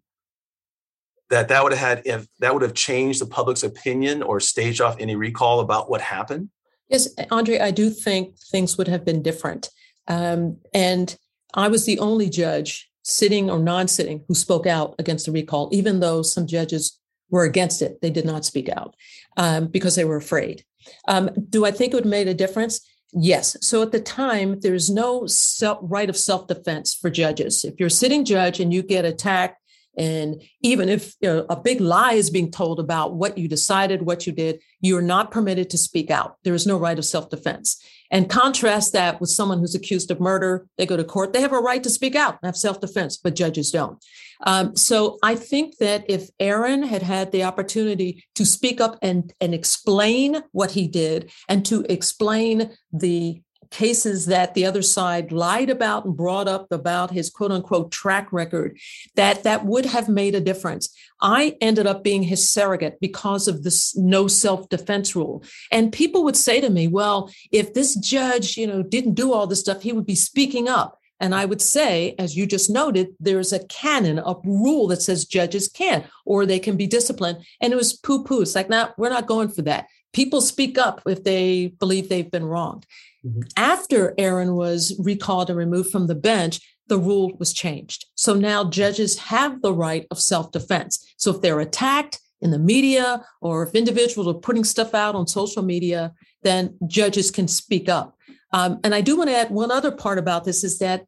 that 1.30 1.48
that 1.48 1.62
would 1.62 1.72
have 1.72 1.98
had 1.98 2.06
if 2.06 2.26
that 2.38 2.52
would 2.52 2.62
have 2.62 2.74
changed 2.74 3.20
the 3.20 3.26
public's 3.26 3.62
opinion 3.62 4.22
or 4.22 4.40
staged 4.40 4.80
off 4.80 4.96
any 5.00 5.16
recall 5.16 5.60
about 5.60 5.90
what 5.90 6.00
happened? 6.00 6.50
Yes, 6.88 7.08
Andre, 7.30 7.58
I 7.58 7.70
do 7.70 7.90
think 7.90 8.38
things 8.38 8.76
would 8.76 8.88
have 8.88 9.04
been 9.04 9.22
different. 9.22 9.70
Um, 10.06 10.58
and 10.72 11.16
I 11.54 11.68
was 11.68 11.86
the 11.86 11.98
only 11.98 12.28
judge, 12.28 12.90
sitting 13.02 13.50
or 13.50 13.58
non-sitting, 13.58 14.24
who 14.28 14.34
spoke 14.34 14.66
out 14.66 14.94
against 14.98 15.26
the 15.26 15.32
recall, 15.32 15.70
even 15.72 16.00
though 16.00 16.22
some 16.22 16.46
judges 16.46 16.98
were 17.30 17.44
against 17.44 17.80
it. 17.80 18.00
They 18.02 18.10
did 18.10 18.26
not 18.26 18.44
speak 18.44 18.68
out 18.68 18.94
um, 19.36 19.68
because 19.68 19.96
they 19.96 20.04
were 20.04 20.16
afraid. 20.16 20.64
Um, 21.08 21.30
do 21.48 21.64
I 21.64 21.70
think 21.70 21.92
it 21.92 21.96
would 21.96 22.04
have 22.04 22.10
made 22.10 22.28
a 22.28 22.34
difference? 22.34 22.86
Yes. 23.16 23.56
So 23.60 23.82
at 23.82 23.92
the 23.92 24.00
time, 24.00 24.58
there's 24.60 24.90
no 24.90 25.26
self, 25.26 25.78
right 25.82 26.10
of 26.10 26.16
self 26.16 26.48
defense 26.48 26.94
for 26.94 27.10
judges. 27.10 27.64
If 27.64 27.78
you're 27.78 27.86
a 27.86 27.90
sitting 27.90 28.24
judge 28.24 28.58
and 28.58 28.72
you 28.72 28.82
get 28.82 29.04
attacked, 29.04 29.60
and 29.96 30.42
even 30.60 30.88
if 30.88 31.14
you 31.20 31.28
know, 31.28 31.46
a 31.48 31.56
big 31.56 31.80
lie 31.80 32.14
is 32.14 32.30
being 32.30 32.50
told 32.50 32.80
about 32.80 33.14
what 33.14 33.38
you 33.38 33.48
decided, 33.48 34.02
what 34.02 34.26
you 34.26 34.32
did, 34.32 34.60
you're 34.80 35.02
not 35.02 35.30
permitted 35.30 35.70
to 35.70 35.78
speak 35.78 36.10
out. 36.10 36.36
There 36.44 36.54
is 36.54 36.66
no 36.66 36.78
right 36.78 36.98
of 36.98 37.04
self 37.04 37.30
defense. 37.30 37.82
And 38.10 38.28
contrast 38.28 38.92
that 38.92 39.20
with 39.20 39.30
someone 39.30 39.58
who's 39.58 39.74
accused 39.74 40.10
of 40.10 40.20
murder. 40.20 40.66
They 40.78 40.86
go 40.86 40.96
to 40.96 41.04
court, 41.04 41.32
they 41.32 41.40
have 41.40 41.52
a 41.52 41.58
right 41.58 41.82
to 41.82 41.90
speak 41.90 42.14
out 42.14 42.38
and 42.40 42.48
have 42.48 42.56
self 42.56 42.80
defense, 42.80 43.16
but 43.16 43.34
judges 43.34 43.70
don't. 43.70 44.02
Um, 44.46 44.76
so 44.76 45.18
I 45.22 45.36
think 45.36 45.78
that 45.78 46.04
if 46.08 46.28
Aaron 46.38 46.82
had 46.82 47.02
had 47.02 47.32
the 47.32 47.44
opportunity 47.44 48.24
to 48.34 48.44
speak 48.44 48.80
up 48.80 48.98
and, 49.00 49.32
and 49.40 49.54
explain 49.54 50.42
what 50.52 50.72
he 50.72 50.86
did 50.86 51.30
and 51.48 51.64
to 51.66 51.84
explain 51.88 52.70
the 52.92 53.40
cases 53.74 54.26
that 54.26 54.54
the 54.54 54.64
other 54.64 54.82
side 54.82 55.32
lied 55.32 55.68
about 55.68 56.04
and 56.04 56.16
brought 56.16 56.46
up 56.46 56.70
about 56.70 57.10
his 57.10 57.28
quote 57.28 57.50
unquote 57.50 57.90
track 57.90 58.32
record 58.32 58.78
that 59.16 59.42
that 59.42 59.64
would 59.64 59.84
have 59.84 60.08
made 60.08 60.32
a 60.32 60.40
difference 60.40 60.94
i 61.20 61.56
ended 61.60 61.84
up 61.84 62.04
being 62.04 62.22
his 62.22 62.48
surrogate 62.48 63.00
because 63.00 63.48
of 63.48 63.64
this 63.64 63.96
no 63.96 64.28
self-defense 64.28 65.16
rule 65.16 65.42
and 65.72 65.92
people 65.92 66.22
would 66.22 66.36
say 66.36 66.60
to 66.60 66.70
me 66.70 66.86
well 66.86 67.28
if 67.50 67.74
this 67.74 67.96
judge 67.96 68.56
you 68.56 68.64
know 68.64 68.80
didn't 68.80 69.14
do 69.14 69.32
all 69.32 69.48
this 69.48 69.60
stuff 69.60 69.82
he 69.82 69.92
would 69.92 70.06
be 70.06 70.14
speaking 70.14 70.68
up 70.68 71.00
and 71.20 71.34
I 71.34 71.44
would 71.44 71.62
say, 71.62 72.16
as 72.18 72.36
you 72.36 72.44
just 72.44 72.68
noted, 72.68 73.14
there's 73.20 73.52
a 73.52 73.64
canon, 73.66 74.18
a 74.18 74.34
rule 74.44 74.88
that 74.88 75.00
says 75.00 75.24
judges 75.24 75.68
can't, 75.68 76.04
or 76.26 76.44
they 76.44 76.58
can 76.58 76.76
be 76.76 76.88
disciplined. 76.88 77.38
And 77.60 77.72
it 77.72 77.76
was 77.76 77.92
poo 77.92 78.24
poo. 78.24 78.42
It's 78.42 78.56
like, 78.56 78.68
now 78.68 78.86
nah, 78.86 78.92
we're 78.98 79.10
not 79.10 79.28
going 79.28 79.48
for 79.48 79.62
that. 79.62 79.86
People 80.14 80.40
speak 80.40 80.78
up 80.78 81.02
if 81.06 81.24
they 81.24 81.74
believe 81.78 82.08
they've 82.08 82.30
been 82.30 82.46
wronged. 82.46 82.86
Mm-hmm. 83.26 83.40
After 83.56 84.14
Aaron 84.16 84.54
was 84.54 84.94
recalled 84.98 85.50
and 85.50 85.58
removed 85.58 85.90
from 85.90 86.06
the 86.06 86.14
bench, 86.14 86.60
the 86.88 86.98
rule 86.98 87.32
was 87.38 87.52
changed. 87.52 88.06
So 88.14 88.34
now 88.34 88.68
judges 88.70 89.18
have 89.18 89.60
the 89.60 89.72
right 89.72 90.06
of 90.10 90.18
self 90.18 90.52
defense. 90.52 91.14
So 91.16 91.30
if 91.32 91.40
they're 91.40 91.60
attacked 91.60 92.20
in 92.40 92.50
the 92.50 92.58
media 92.58 93.24
or 93.40 93.62
if 93.62 93.74
individuals 93.74 94.28
are 94.28 94.38
putting 94.38 94.64
stuff 94.64 94.94
out 94.94 95.14
on 95.14 95.26
social 95.26 95.62
media, 95.62 96.12
then 96.42 96.76
judges 96.86 97.30
can 97.30 97.48
speak 97.48 97.88
up. 97.88 98.16
Um, 98.52 98.78
and 98.84 98.94
I 98.94 99.00
do 99.00 99.16
want 99.16 99.30
to 99.30 99.36
add 99.36 99.50
one 99.50 99.70
other 99.70 99.90
part 99.90 100.18
about 100.18 100.44
this 100.44 100.62
is 100.62 100.78
that 100.78 101.06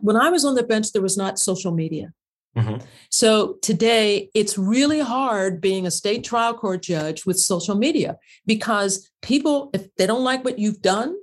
when 0.00 0.16
I 0.16 0.28
was 0.28 0.44
on 0.44 0.54
the 0.54 0.62
bench, 0.62 0.92
there 0.92 1.00
was 1.00 1.16
not 1.16 1.38
social 1.38 1.72
media. 1.72 2.12
Mm-hmm. 2.56 2.84
So 3.10 3.54
today, 3.62 4.30
it's 4.34 4.58
really 4.58 5.00
hard 5.00 5.60
being 5.60 5.86
a 5.86 5.90
state 5.90 6.24
trial 6.24 6.54
court 6.54 6.82
judge 6.82 7.24
with 7.24 7.38
social 7.38 7.74
media 7.74 8.18
because 8.46 9.10
people, 9.22 9.70
if 9.72 9.94
they 9.96 10.06
don't 10.06 10.24
like 10.24 10.44
what 10.44 10.58
you've 10.58 10.82
done 10.82 11.16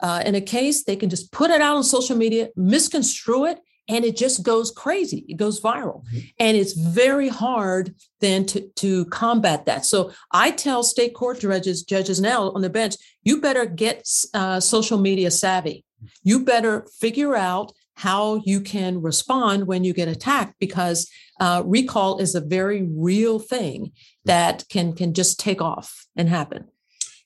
uh, 0.00 0.22
in 0.24 0.34
a 0.34 0.40
case, 0.40 0.84
they 0.84 0.96
can 0.96 1.10
just 1.10 1.32
put 1.32 1.50
it 1.50 1.60
out 1.60 1.76
on 1.76 1.82
social 1.82 2.16
media, 2.16 2.48
misconstrue 2.56 3.46
it, 3.46 3.58
and 3.88 4.04
it 4.04 4.16
just 4.16 4.42
goes 4.42 4.70
crazy. 4.70 5.24
It 5.28 5.36
goes 5.36 5.60
viral. 5.60 6.04
Mm-hmm. 6.04 6.18
And 6.38 6.56
it's 6.56 6.74
very 6.74 7.28
hard 7.28 7.94
then 8.20 8.44
to, 8.46 8.68
to 8.76 9.06
combat 9.06 9.66
that. 9.66 9.84
So 9.84 10.12
I 10.30 10.50
tell 10.50 10.82
state 10.82 11.14
court 11.14 11.40
judges, 11.40 11.82
judges 11.82 12.20
now 12.20 12.50
on 12.50 12.60
the 12.60 12.70
bench, 12.70 12.96
you 13.24 13.40
better 13.40 13.64
get 13.64 14.06
uh, 14.34 14.60
social 14.60 14.98
media 14.98 15.30
savvy. 15.30 15.84
You 16.22 16.44
better 16.44 16.86
figure 17.00 17.34
out 17.34 17.72
how 17.98 18.40
you 18.44 18.60
can 18.60 19.02
respond 19.02 19.66
when 19.66 19.82
you 19.82 19.92
get 19.92 20.06
attacked 20.06 20.54
because 20.60 21.10
uh, 21.40 21.64
recall 21.66 22.18
is 22.18 22.36
a 22.36 22.40
very 22.40 22.88
real 22.88 23.40
thing 23.40 23.90
that 24.24 24.64
can 24.68 24.92
can 24.92 25.12
just 25.12 25.40
take 25.40 25.60
off 25.60 26.06
and 26.14 26.28
happen. 26.28 26.68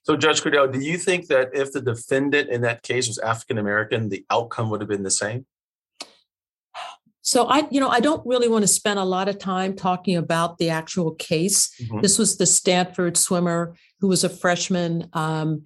So, 0.05 0.17
Judge 0.17 0.41
Cordell, 0.41 0.73
do 0.73 0.81
you 0.81 0.97
think 0.97 1.27
that 1.27 1.51
if 1.53 1.73
the 1.73 1.83
defendant 1.83 2.49
in 2.49 2.63
that 2.63 2.83
case 2.83 3.07
was 3.07 3.19
African 3.19 3.59
American, 3.59 4.09
the 4.09 4.25
outcome 4.31 4.71
would 4.71 4.81
have 4.81 4.89
been 4.89 5.03
the 5.03 5.11
same? 5.11 5.45
So 7.25 7.47
I, 7.47 7.69
you 7.71 7.79
know, 7.79 7.89
I 7.89 8.01
don't 8.01 8.27
really 8.27 8.49
want 8.49 8.63
to 8.63 8.69
spend 8.69 8.99
a 8.99 9.05
lot 9.05 9.29
of 9.29 9.39
time 9.39 9.77
talking 9.77 10.17
about 10.17 10.59
the 10.59 10.71
actual 10.71 11.15
case. 11.15 11.71
Mm-hmm. 11.81 12.01
This 12.01 12.19
was 12.19 12.37
the 12.37 12.47
Stanford 12.47 13.17
swimmer 13.17 13.77
who 14.01 14.09
was 14.09 14.25
a 14.25 14.29
freshman. 14.29 15.09
Um, 15.13 15.63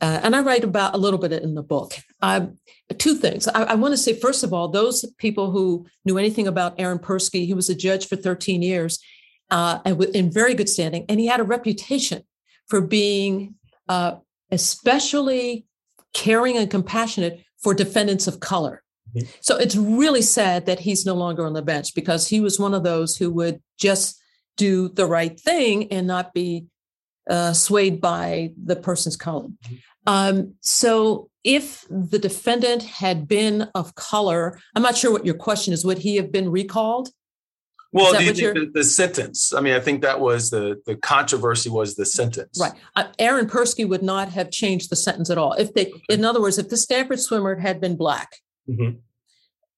uh, 0.00 0.20
and 0.22 0.34
I 0.34 0.40
write 0.40 0.64
about 0.64 0.94
a 0.94 0.98
little 0.98 1.18
bit 1.18 1.32
in 1.32 1.54
the 1.54 1.62
book. 1.62 1.94
Um, 2.22 2.56
two 2.98 3.14
things. 3.14 3.46
I, 3.48 3.64
I 3.64 3.74
want 3.74 3.92
to 3.92 3.98
say, 3.98 4.14
first 4.14 4.42
of 4.44 4.52
all, 4.52 4.68
those 4.68 5.04
people 5.18 5.50
who 5.50 5.86
knew 6.04 6.18
anything 6.18 6.46
about 6.46 6.74
Aaron 6.78 6.98
Persky, 6.98 7.46
he 7.46 7.54
was 7.54 7.68
a 7.68 7.74
judge 7.74 8.06
for 8.06 8.16
13 8.16 8.62
years 8.62 8.98
uh, 9.50 9.80
and 9.84 10.02
in 10.14 10.32
very 10.32 10.54
good 10.54 10.68
standing, 10.68 11.04
and 11.08 11.20
he 11.20 11.26
had 11.26 11.40
a 11.40 11.44
reputation 11.44 12.22
for 12.68 12.80
being 12.80 13.54
uh, 13.88 14.16
especially 14.50 15.66
caring 16.14 16.56
and 16.56 16.70
compassionate 16.70 17.40
for 17.62 17.74
defendants 17.74 18.26
of 18.26 18.40
color. 18.40 18.82
Mm-hmm. 19.14 19.28
So 19.40 19.56
it's 19.56 19.76
really 19.76 20.22
sad 20.22 20.66
that 20.66 20.80
he's 20.80 21.04
no 21.04 21.14
longer 21.14 21.44
on 21.44 21.52
the 21.52 21.62
bench 21.62 21.94
because 21.94 22.28
he 22.28 22.40
was 22.40 22.58
one 22.58 22.74
of 22.74 22.84
those 22.84 23.16
who 23.16 23.30
would 23.32 23.60
just 23.78 24.20
do 24.56 24.88
the 24.88 25.06
right 25.06 25.38
thing 25.38 25.92
and 25.92 26.06
not 26.06 26.32
be 26.32 26.66
uh, 27.28 27.52
swayed 27.52 28.00
by 28.00 28.52
the 28.62 28.76
person's 28.76 29.16
color. 29.16 29.48
Um, 30.06 30.54
so 30.60 31.30
if 31.44 31.86
the 31.90 32.18
defendant 32.18 32.82
had 32.82 33.26
been 33.26 33.68
of 33.74 33.94
color, 33.94 34.58
I'm 34.74 34.82
not 34.82 34.96
sure 34.96 35.12
what 35.12 35.26
your 35.26 35.34
question 35.34 35.72
is. 35.72 35.84
Would 35.84 35.98
he 35.98 36.16
have 36.16 36.32
been 36.32 36.50
recalled? 36.50 37.10
Well, 37.92 38.16
do 38.16 38.22
you 38.22 38.32
think 38.32 38.54
the, 38.54 38.70
the, 38.72 38.84
sentence? 38.84 39.52
I 39.52 39.60
mean, 39.60 39.74
I 39.74 39.80
think 39.80 40.02
that 40.02 40.20
was 40.20 40.50
the 40.50 40.80
the 40.86 40.94
controversy 40.94 41.70
was 41.70 41.96
the 41.96 42.06
sentence. 42.06 42.56
Right. 42.60 42.72
Uh, 42.94 43.06
Aaron 43.18 43.46
Persky 43.46 43.88
would 43.88 44.02
not 44.02 44.28
have 44.28 44.52
changed 44.52 44.90
the 44.90 44.96
sentence 44.96 45.28
at 45.28 45.38
all. 45.38 45.54
If 45.54 45.74
they, 45.74 45.86
okay. 45.86 46.00
in 46.08 46.24
other 46.24 46.40
words, 46.40 46.56
if 46.58 46.68
the 46.68 46.76
Stanford 46.76 47.18
swimmer 47.18 47.56
had 47.56 47.80
been 47.80 47.96
black, 47.96 48.36
mm-hmm. 48.68 48.98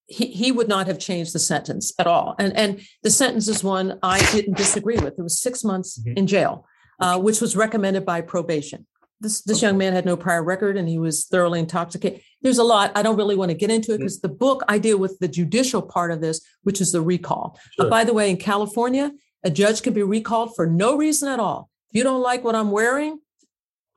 he, 0.05 0.27
he 0.27 0.53
would 0.53 0.69
not 0.69 0.89
have 0.89 0.99
changed 0.99 1.33
the 1.35 1.39
sentence 1.39 1.91
at 1.99 2.07
all. 2.07 2.35
And 2.39 2.55
and 2.55 2.83
the 3.03 3.11
sentence 3.11 3.49
is 3.49 3.65
one 3.65 3.99
I 4.03 4.19
didn't 4.31 4.59
disagree 4.59 4.99
with. 4.99 5.19
It 5.19 5.23
was 5.23 5.41
six 5.41 5.65
months 5.65 5.99
mm-hmm. 5.99 6.19
in 6.19 6.27
jail, 6.27 6.67
uh, 7.01 7.19
which 7.19 7.41
was 7.41 7.57
recommended 7.57 8.05
by 8.05 8.21
probation 8.21 8.87
this 9.23 9.41
this 9.43 9.63
young 9.63 9.79
man 9.79 9.93
had 9.93 10.05
no 10.05 10.17
prior 10.17 10.43
record 10.43 10.77
and 10.77 10.89
he 10.89 10.99
was 10.99 11.27
thoroughly 11.27 11.61
intoxicated. 11.61 12.21
There's 12.43 12.59
a 12.59 12.65
lot 12.65 12.93
i 12.95 13.03
don't 13.03 13.17
really 13.17 13.37
want 13.37 13.51
to 13.51 13.57
get 13.57 13.71
into 13.71 13.95
it 13.95 13.99
because 13.99 14.19
mm. 14.19 14.23
the 14.23 14.29
book 14.29 14.63
i 14.69 14.79
deal 14.79 14.99
with 14.99 15.19
the 15.21 15.29
judicial 15.29 15.81
part 15.81 16.11
of 16.11 16.21
this 16.21 16.41
which 16.63 16.81
is 16.81 16.93
the 16.93 17.01
recall. 17.01 17.59
Sure. 17.73 17.85
but 17.85 17.91
by 17.91 18.05
the 18.05 18.13
way 18.13 18.31
in 18.31 18.37
california 18.37 19.13
a 19.45 19.51
judge 19.51 19.83
can 19.83 19.95
be 19.95 20.03
recalled 20.03 20.55
for 20.55 20.67
no 20.67 20.97
reason 20.97 21.29
at 21.29 21.41
all. 21.41 21.71
If 21.91 21.99
you 21.99 22.03
don't 22.03 22.23
like 22.23 22.45
what 22.45 22.57
i'm 22.57 22.71
wearing 22.71 23.21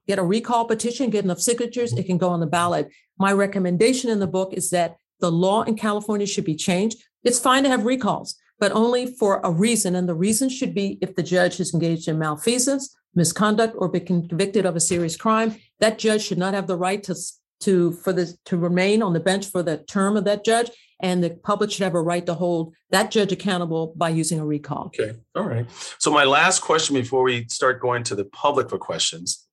get 0.08 0.20
a 0.20 0.24
recall 0.24 0.66
petition 0.66 1.10
get 1.10 1.26
enough 1.26 1.42
signatures 1.42 1.94
it 1.94 2.06
can 2.06 2.18
go 2.18 2.30
on 2.30 2.40
the 2.40 2.48
ballot. 2.48 2.90
My 3.18 3.34
recommendation 3.34 4.10
in 4.10 4.20
the 4.20 4.28
book 4.28 4.54
is 4.54 4.70
that 4.70 4.98
the 5.20 5.32
law 5.32 5.64
in 5.64 5.76
california 5.76 6.28
should 6.28 6.46
be 6.46 6.56
changed. 6.56 7.04
It's 7.24 7.40
fine 7.40 7.64
to 7.64 7.70
have 7.70 7.86
recalls 7.86 8.36
but 8.60 8.72
only 8.72 9.06
for 9.06 9.42
a 9.44 9.52
reason 9.52 9.96
and 9.96 10.08
the 10.08 10.16
reason 10.16 10.50
should 10.50 10.74
be 10.74 10.98
if 11.02 11.16
the 11.16 11.24
judge 11.24 11.60
is 11.60 11.74
engaged 11.74 12.08
in 12.08 12.20
malfeasance 12.20 12.96
misconduct 13.15 13.75
or 13.78 13.88
been 13.88 14.28
convicted 14.28 14.65
of 14.65 14.75
a 14.75 14.80
serious 14.80 15.15
crime, 15.17 15.56
that 15.80 15.97
judge 15.97 16.23
should 16.23 16.38
not 16.38 16.54
have 16.54 16.67
the 16.67 16.78
right 16.78 17.01
to 17.04 17.15
to 17.62 17.93
for 17.93 18.12
the 18.12 18.36
to 18.45 18.58
remain 18.58 19.01
on 19.01 19.13
the 19.13 19.19
bench 19.19 19.45
for 19.49 19.63
the 19.63 19.78
term 19.78 20.17
of 20.17 20.25
that 20.25 20.43
judge 20.43 20.69
and 21.01 21.23
the 21.23 21.30
public 21.30 21.71
should 21.71 21.84
have 21.84 21.95
a 21.95 22.01
right 22.01 22.25
to 22.25 22.34
hold 22.34 22.73
that 22.89 23.12
judge 23.12 23.32
accountable 23.32 23.93
by 23.95 24.10
using 24.10 24.39
a 24.39 24.45
recall. 24.45 24.88
Okay. 24.88 25.13
All 25.36 25.43
right. 25.43 25.65
So 25.99 26.12
my 26.12 26.23
last 26.23 26.62
question 26.62 26.95
before 26.95 27.23
we 27.23 27.47
start 27.49 27.82
going 27.82 28.04
to 28.04 28.15
the 28.15 28.25
public 28.25 28.69
for 28.69 28.78
questions, 28.78 29.45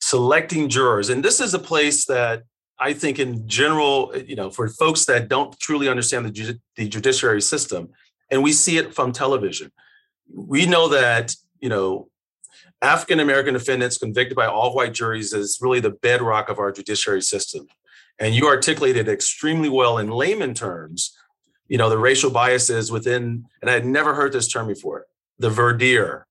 selecting 0.00 0.68
jurors. 0.68 1.08
And 1.10 1.24
this 1.24 1.40
is 1.40 1.54
a 1.54 1.58
place 1.58 2.06
that 2.06 2.44
I 2.78 2.92
think 2.92 3.18
in 3.18 3.48
general, 3.48 4.16
you 4.16 4.36
know, 4.36 4.50
for 4.50 4.68
folks 4.68 5.04
that 5.06 5.28
don't 5.28 5.58
truly 5.58 5.88
understand 5.88 6.26
the, 6.26 6.60
the 6.76 6.88
judiciary 6.88 7.42
system, 7.42 7.90
and 8.30 8.42
we 8.42 8.52
see 8.52 8.78
it 8.78 8.94
from 8.94 9.12
television, 9.12 9.70
we 10.32 10.66
know 10.66 10.88
that, 10.88 11.34
you 11.60 11.68
know, 11.68 12.08
African 12.82 13.20
American 13.20 13.54
defendants 13.54 13.98
convicted 13.98 14.36
by 14.36 14.46
all 14.46 14.74
white 14.74 14.94
juries 14.94 15.32
is 15.32 15.58
really 15.60 15.80
the 15.80 15.90
bedrock 15.90 16.48
of 16.48 16.58
our 16.58 16.72
judiciary 16.72 17.22
system. 17.22 17.66
And 18.18 18.34
you 18.34 18.46
articulated 18.46 19.08
extremely 19.08 19.68
well 19.68 19.98
in 19.98 20.10
layman 20.10 20.54
terms, 20.54 21.16
you 21.68 21.78
know, 21.78 21.88
the 21.88 21.98
racial 21.98 22.30
biases 22.30 22.92
within, 22.92 23.46
and 23.60 23.70
I 23.70 23.74
had 23.74 23.86
never 23.86 24.14
heard 24.14 24.32
this 24.32 24.48
term 24.48 24.68
before, 24.68 25.06
the 25.38 25.50
voir 25.50 26.26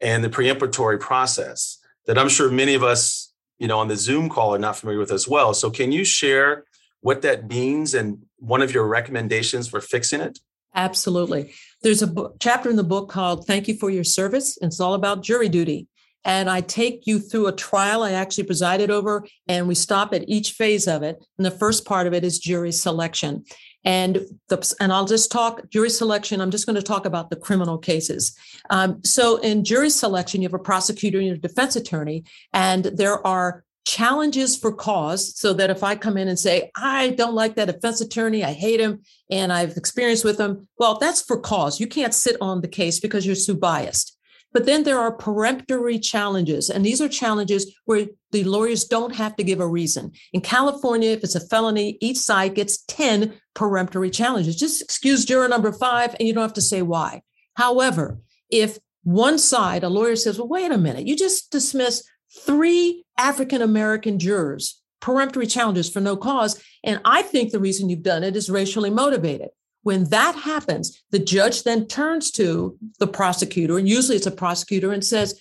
and 0.00 0.24
the 0.24 0.30
preemptory 0.30 0.98
process 0.98 1.78
that 2.06 2.18
I'm 2.18 2.28
sure 2.28 2.50
many 2.50 2.74
of 2.74 2.82
us, 2.82 3.32
you 3.58 3.68
know, 3.68 3.78
on 3.78 3.88
the 3.88 3.96
Zoom 3.96 4.28
call 4.28 4.54
are 4.54 4.58
not 4.58 4.76
familiar 4.76 4.98
with 4.98 5.12
as 5.12 5.28
well. 5.28 5.54
So 5.54 5.70
can 5.70 5.92
you 5.92 6.04
share 6.04 6.64
what 7.00 7.22
that 7.22 7.48
means 7.48 7.94
and 7.94 8.22
one 8.38 8.62
of 8.62 8.72
your 8.72 8.86
recommendations 8.86 9.68
for 9.68 9.80
fixing 9.80 10.20
it? 10.20 10.38
Absolutely. 10.74 11.52
There's 11.82 12.02
a 12.02 12.06
book, 12.06 12.36
chapter 12.40 12.70
in 12.70 12.76
the 12.76 12.84
book 12.84 13.08
called 13.08 13.46
Thank 13.46 13.68
You 13.68 13.76
for 13.76 13.90
Your 13.90 14.04
Service. 14.04 14.58
And 14.60 14.68
it's 14.68 14.80
all 14.80 14.94
about 14.94 15.22
jury 15.22 15.48
duty 15.48 15.88
and 16.24 16.50
I 16.50 16.60
take 16.60 17.06
you 17.06 17.20
through 17.20 17.46
a 17.46 17.52
trial 17.52 18.02
I 18.02 18.12
actually 18.12 18.44
presided 18.44 18.90
over, 18.90 19.24
and 19.46 19.68
we 19.68 19.74
stop 19.74 20.12
at 20.12 20.28
each 20.28 20.52
phase 20.52 20.86
of 20.86 21.02
it. 21.02 21.24
And 21.38 21.46
the 21.46 21.50
first 21.50 21.86
part 21.86 22.06
of 22.06 22.12
it 22.12 22.24
is 22.24 22.38
jury 22.38 22.72
selection. 22.72 23.44
And 23.84 24.26
the, 24.48 24.74
and 24.80 24.92
I'll 24.92 25.06
just 25.06 25.30
talk 25.30 25.70
jury 25.70 25.88
selection. 25.88 26.40
I'm 26.40 26.50
just 26.50 26.66
going 26.66 26.76
to 26.76 26.82
talk 26.82 27.06
about 27.06 27.30
the 27.30 27.36
criminal 27.36 27.78
cases. 27.78 28.36
Um, 28.68 29.02
so 29.04 29.36
in 29.36 29.64
jury 29.64 29.88
selection, 29.88 30.42
you 30.42 30.48
have 30.48 30.54
a 30.54 30.58
prosecutor 30.58 31.18
and 31.18 31.30
a 31.30 31.38
defense 31.38 31.76
attorney, 31.76 32.24
and 32.52 32.84
there 32.84 33.26
are 33.26 33.64
challenges 33.88 34.54
for 34.54 34.70
cause 34.70 35.34
so 35.38 35.54
that 35.54 35.70
if 35.70 35.82
I 35.82 35.96
come 35.96 36.18
in 36.18 36.28
and 36.28 36.38
say, 36.38 36.70
I 36.76 37.10
don't 37.10 37.34
like 37.34 37.54
that 37.54 37.68
defense 37.68 38.02
attorney, 38.02 38.44
I 38.44 38.52
hate 38.52 38.80
him, 38.80 39.00
and 39.30 39.50
I've 39.50 39.78
experienced 39.78 40.26
with 40.26 40.38
him, 40.38 40.68
well, 40.78 40.98
that's 40.98 41.22
for 41.22 41.40
cause. 41.40 41.80
You 41.80 41.86
can't 41.86 42.12
sit 42.12 42.36
on 42.42 42.60
the 42.60 42.68
case 42.68 43.00
because 43.00 43.24
you're 43.24 43.34
so 43.34 43.54
biased. 43.54 44.14
But 44.52 44.66
then 44.66 44.82
there 44.82 44.98
are 44.98 45.12
peremptory 45.12 45.98
challenges, 45.98 46.68
and 46.68 46.84
these 46.84 47.00
are 47.00 47.08
challenges 47.08 47.74
where 47.86 48.06
the 48.30 48.44
lawyers 48.44 48.84
don't 48.84 49.14
have 49.14 49.34
to 49.36 49.44
give 49.44 49.60
a 49.60 49.66
reason. 49.66 50.12
In 50.34 50.42
California, 50.42 51.10
if 51.10 51.24
it's 51.24 51.34
a 51.34 51.46
felony, 51.48 51.96
each 52.02 52.18
side 52.18 52.54
gets 52.54 52.84
10 52.88 53.40
peremptory 53.54 54.10
challenges. 54.10 54.56
Just 54.56 54.82
excuse 54.82 55.24
juror 55.24 55.48
number 55.48 55.72
five, 55.72 56.14
and 56.18 56.28
you 56.28 56.34
don't 56.34 56.42
have 56.42 56.52
to 56.54 56.60
say 56.60 56.82
why. 56.82 57.22
However, 57.54 58.18
if 58.50 58.78
one 59.02 59.38
side, 59.38 59.82
a 59.82 59.88
lawyer 59.88 60.16
says, 60.16 60.38
well, 60.38 60.48
wait 60.48 60.72
a 60.72 60.76
minute, 60.76 61.06
you 61.06 61.16
just 61.16 61.50
dismiss 61.50 62.04
three 62.44 63.04
African 63.18 63.60
American 63.60 64.18
jurors, 64.18 64.80
peremptory 65.00 65.46
challenges 65.46 65.90
for 65.90 66.00
no 66.00 66.16
cause. 66.16 66.62
And 66.84 67.00
I 67.04 67.22
think 67.22 67.50
the 67.50 67.60
reason 67.60 67.88
you've 67.88 68.02
done 68.02 68.24
it 68.24 68.36
is 68.36 68.48
racially 68.48 68.90
motivated. 68.90 69.48
When 69.82 70.04
that 70.04 70.34
happens, 70.34 71.02
the 71.10 71.18
judge 71.18 71.62
then 71.62 71.86
turns 71.86 72.30
to 72.32 72.76
the 72.98 73.06
prosecutor, 73.06 73.78
and 73.78 73.88
usually 73.88 74.16
it's 74.16 74.26
a 74.26 74.30
prosecutor, 74.30 74.92
and 74.92 75.04
says, 75.04 75.40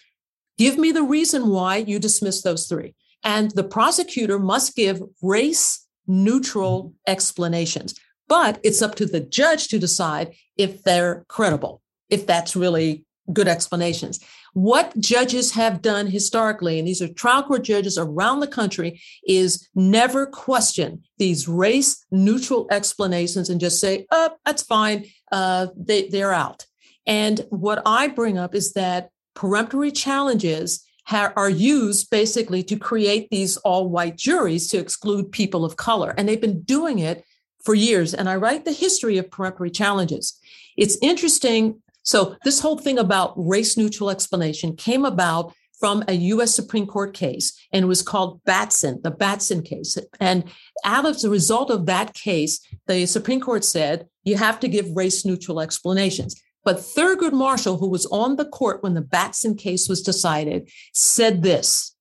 Give 0.58 0.78
me 0.78 0.92
the 0.92 1.04
reason 1.04 1.50
why 1.50 1.78
you 1.78 2.00
dismissed 2.00 2.44
those 2.44 2.68
three. 2.68 2.96
And 3.24 3.52
the 3.52 3.64
prosecutor 3.64 4.40
must 4.40 4.76
give 4.76 5.02
race 5.22 5.86
neutral 6.08 6.94
explanations. 7.06 7.94
But 8.28 8.60
it's 8.64 8.82
up 8.82 8.96
to 8.96 9.06
the 9.06 9.20
judge 9.20 9.68
to 9.70 9.80
decide 9.80 10.34
if 10.58 10.84
they're 10.84 11.26
credible, 11.28 11.82
if 12.10 12.26
that's 12.26 12.56
really 12.56 13.06
good 13.32 13.48
explanations. 13.48 14.20
What 14.58 15.00
judges 15.00 15.52
have 15.52 15.84
done 15.84 16.08
historically, 16.08 16.80
and 16.80 16.88
these 16.88 17.00
are 17.00 17.08
trial 17.14 17.44
court 17.44 17.64
judges 17.64 17.96
around 17.96 18.40
the 18.40 18.48
country, 18.48 19.00
is 19.28 19.70
never 19.76 20.26
question 20.26 21.04
these 21.20 21.48
race 21.48 22.04
neutral 22.10 22.66
explanations 22.72 23.52
and 23.52 23.62
just 23.62 23.80
say, 23.80 24.08
oh, 24.10 24.32
that's 24.44 24.64
fine, 24.64 25.06
uh, 25.32 25.68
they, 25.78 26.10
they're 26.10 26.34
out. 26.34 26.66
And 27.06 27.46
what 27.52 27.84
I 27.86 28.08
bring 28.08 28.40
up 28.40 28.56
is 28.56 28.74
that 28.74 29.12
peremptory 29.36 29.92
challenges 29.92 30.84
ha- 31.06 31.34
are 31.36 31.52
used 31.52 32.10
basically 32.10 32.64
to 32.64 32.78
create 32.78 33.30
these 33.30 33.58
all 33.58 33.88
white 33.88 34.18
juries 34.18 34.70
to 34.70 34.80
exclude 34.80 35.32
people 35.32 35.66
of 35.66 35.76
color. 35.76 36.16
And 36.18 36.28
they've 36.28 36.42
been 36.42 36.64
doing 36.64 36.98
it 36.98 37.24
for 37.64 37.76
years, 37.76 38.16
and 38.16 38.28
I 38.28 38.38
write 38.38 38.66
the 38.66 38.72
history 38.72 39.20
of 39.20 39.30
peremptory 39.30 39.70
challenges. 39.70 40.36
It's 40.76 40.98
interesting. 41.04 41.84
So, 42.08 42.38
this 42.46 42.62
whole 42.62 42.78
thing 42.78 42.98
about 42.98 43.34
race 43.36 43.76
neutral 43.76 44.10
explanation 44.10 44.78
came 44.78 45.04
about 45.04 45.54
from 45.78 46.06
a 46.08 46.14
US 46.14 46.56
Supreme 46.56 46.88
Court 46.88 47.14
case, 47.14 47.52
and 47.74 47.84
it 47.84 47.88
was 47.88 48.02
called 48.02 48.42
Batson, 48.46 49.02
the 49.04 49.12
Batson 49.12 49.62
case. 49.62 49.98
And 50.22 50.46
out 50.86 51.06
of 51.06 51.20
the 51.20 51.30
result 51.30 51.70
of 51.70 51.86
that 51.88 52.14
case, 52.14 52.66
the 52.88 53.06
Supreme 53.08 53.42
Court 53.42 53.66
said 53.66 54.08
you 54.24 54.38
have 54.38 54.58
to 54.62 54.70
give 54.70 54.96
race 54.96 55.26
neutral 55.26 55.60
explanations. 55.60 56.42
But 56.64 56.78
Thurgood 56.78 57.34
Marshall, 57.34 57.78
who 57.78 57.90
was 57.90 58.06
on 58.06 58.38
the 58.38 58.46
court 58.46 58.82
when 58.84 58.94
the 58.94 59.02
Batson 59.02 59.56
case 59.56 59.90
was 59.90 60.02
decided, 60.02 60.70
said 60.94 61.44
this, 61.44 61.94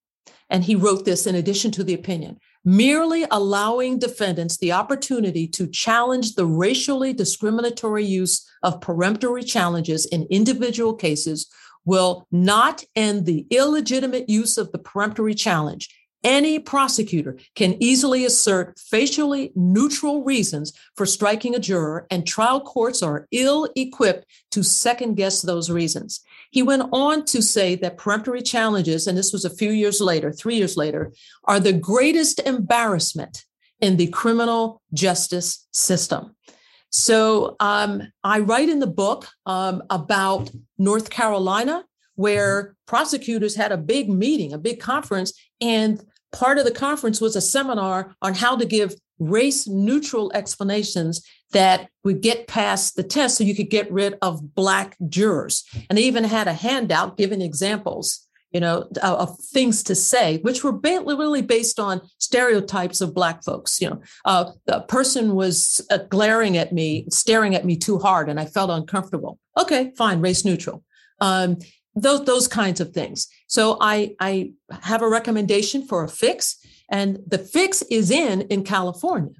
and 0.49 0.63
he 0.63 0.75
wrote 0.75 1.03
this 1.03 1.27
in 1.27 1.35
addition 1.35 1.71
to 1.71 1.83
the 1.83 1.93
opinion 1.93 2.39
merely 2.67 3.25
allowing 3.31 3.97
defendants 3.97 4.57
the 4.57 4.73
opportunity 4.73 5.47
to 5.47 5.65
challenge 5.67 6.35
the 6.35 6.45
racially 6.45 7.13
discriminatory 7.13 8.03
use 8.03 8.45
of 8.61 8.81
peremptory 8.81 9.41
challenges 9.41 10.05
in 10.07 10.27
individual 10.29 10.93
cases 10.93 11.49
will 11.85 12.27
not 12.29 12.83
end 12.93 13.25
the 13.25 13.47
illegitimate 13.51 14.29
use 14.29 14.57
of 14.57 14.69
the 14.73 14.77
peremptory 14.77 15.33
challenge 15.33 15.96
any 16.23 16.59
prosecutor 16.59 17.37
can 17.55 17.81
easily 17.81 18.25
assert 18.25 18.79
facially 18.79 19.51
neutral 19.55 20.23
reasons 20.23 20.73
for 20.95 21.05
striking 21.05 21.55
a 21.55 21.59
juror, 21.59 22.07
and 22.09 22.25
trial 22.25 22.59
courts 22.61 23.03
are 23.03 23.27
ill 23.31 23.69
equipped 23.75 24.25
to 24.51 24.63
second 24.63 25.15
guess 25.15 25.41
those 25.41 25.69
reasons. 25.69 26.21
He 26.51 26.63
went 26.63 26.89
on 26.91 27.25
to 27.25 27.41
say 27.41 27.75
that 27.75 27.97
peremptory 27.97 28.41
challenges, 28.41 29.07
and 29.07 29.17
this 29.17 29.31
was 29.31 29.45
a 29.45 29.55
few 29.55 29.71
years 29.71 30.01
later, 30.01 30.31
three 30.31 30.55
years 30.55 30.75
later, 30.75 31.13
are 31.45 31.59
the 31.59 31.73
greatest 31.73 32.39
embarrassment 32.39 33.45
in 33.79 33.97
the 33.97 34.07
criminal 34.07 34.81
justice 34.93 35.67
system. 35.71 36.35
So 36.89 37.55
um, 37.59 38.01
I 38.23 38.39
write 38.39 38.69
in 38.69 38.79
the 38.79 38.87
book 38.87 39.27
um, 39.45 39.83
about 39.89 40.49
North 40.77 41.09
Carolina 41.09 41.83
where 42.17 42.75
prosecutors 42.85 43.55
had 43.55 43.71
a 43.71 43.77
big 43.77 44.09
meeting, 44.09 44.51
a 44.51 44.57
big 44.57 44.79
conference, 44.79 45.33
and 45.61 46.03
part 46.31 46.57
of 46.57 46.65
the 46.65 46.71
conference 46.71 47.21
was 47.21 47.35
a 47.35 47.41
seminar 47.41 48.15
on 48.21 48.33
how 48.33 48.57
to 48.57 48.65
give 48.65 48.93
race 49.19 49.67
neutral 49.67 50.31
explanations 50.33 51.25
that 51.51 51.89
would 52.03 52.21
get 52.21 52.47
past 52.47 52.95
the 52.95 53.03
test 53.03 53.37
so 53.37 53.43
you 53.43 53.55
could 53.55 53.69
get 53.69 53.91
rid 53.91 54.15
of 54.21 54.53
black 54.53 54.97
jurors. 55.07 55.63
And 55.89 55.97
they 55.97 56.03
even 56.03 56.25
had 56.25 56.47
a 56.47 56.53
handout 56.53 57.17
giving 57.17 57.41
examples 57.41 58.27
you 58.51 58.61
know, 58.61 58.87
of 59.03 59.37
things 59.39 59.83
to 59.83 59.93
say, 59.93 60.37
which 60.37 60.63
were 60.63 60.71
really 60.71 61.41
based 61.41 61.79
on 61.79 62.01
stereotypes 62.17 63.01
of 63.01 63.13
Black 63.13 63.43
folks. 63.43 63.81
You 63.81 63.89
know, 63.89 64.01
uh, 64.25 64.51
the 64.65 64.81
person 64.81 65.35
was 65.35 65.85
uh, 65.91 65.99
glaring 66.09 66.57
at 66.57 66.71
me, 66.71 67.05
staring 67.09 67.55
at 67.55 67.65
me 67.65 67.75
too 67.75 67.99
hard, 67.99 68.29
and 68.29 68.39
I 68.39 68.45
felt 68.45 68.69
uncomfortable. 68.69 69.37
Okay, 69.59 69.91
fine, 69.97 70.21
race 70.21 70.45
neutral. 70.45 70.83
Um, 71.19 71.57
those 72.01 72.25
those 72.25 72.47
kinds 72.47 72.79
of 72.79 72.93
things. 72.93 73.27
So 73.47 73.77
I 73.81 74.15
I 74.19 74.51
have 74.83 75.01
a 75.01 75.09
recommendation 75.09 75.85
for 75.85 76.03
a 76.03 76.09
fix, 76.09 76.57
and 76.89 77.19
the 77.27 77.37
fix 77.37 77.81
is 77.83 78.11
in 78.11 78.41
in 78.41 78.63
California, 78.63 79.33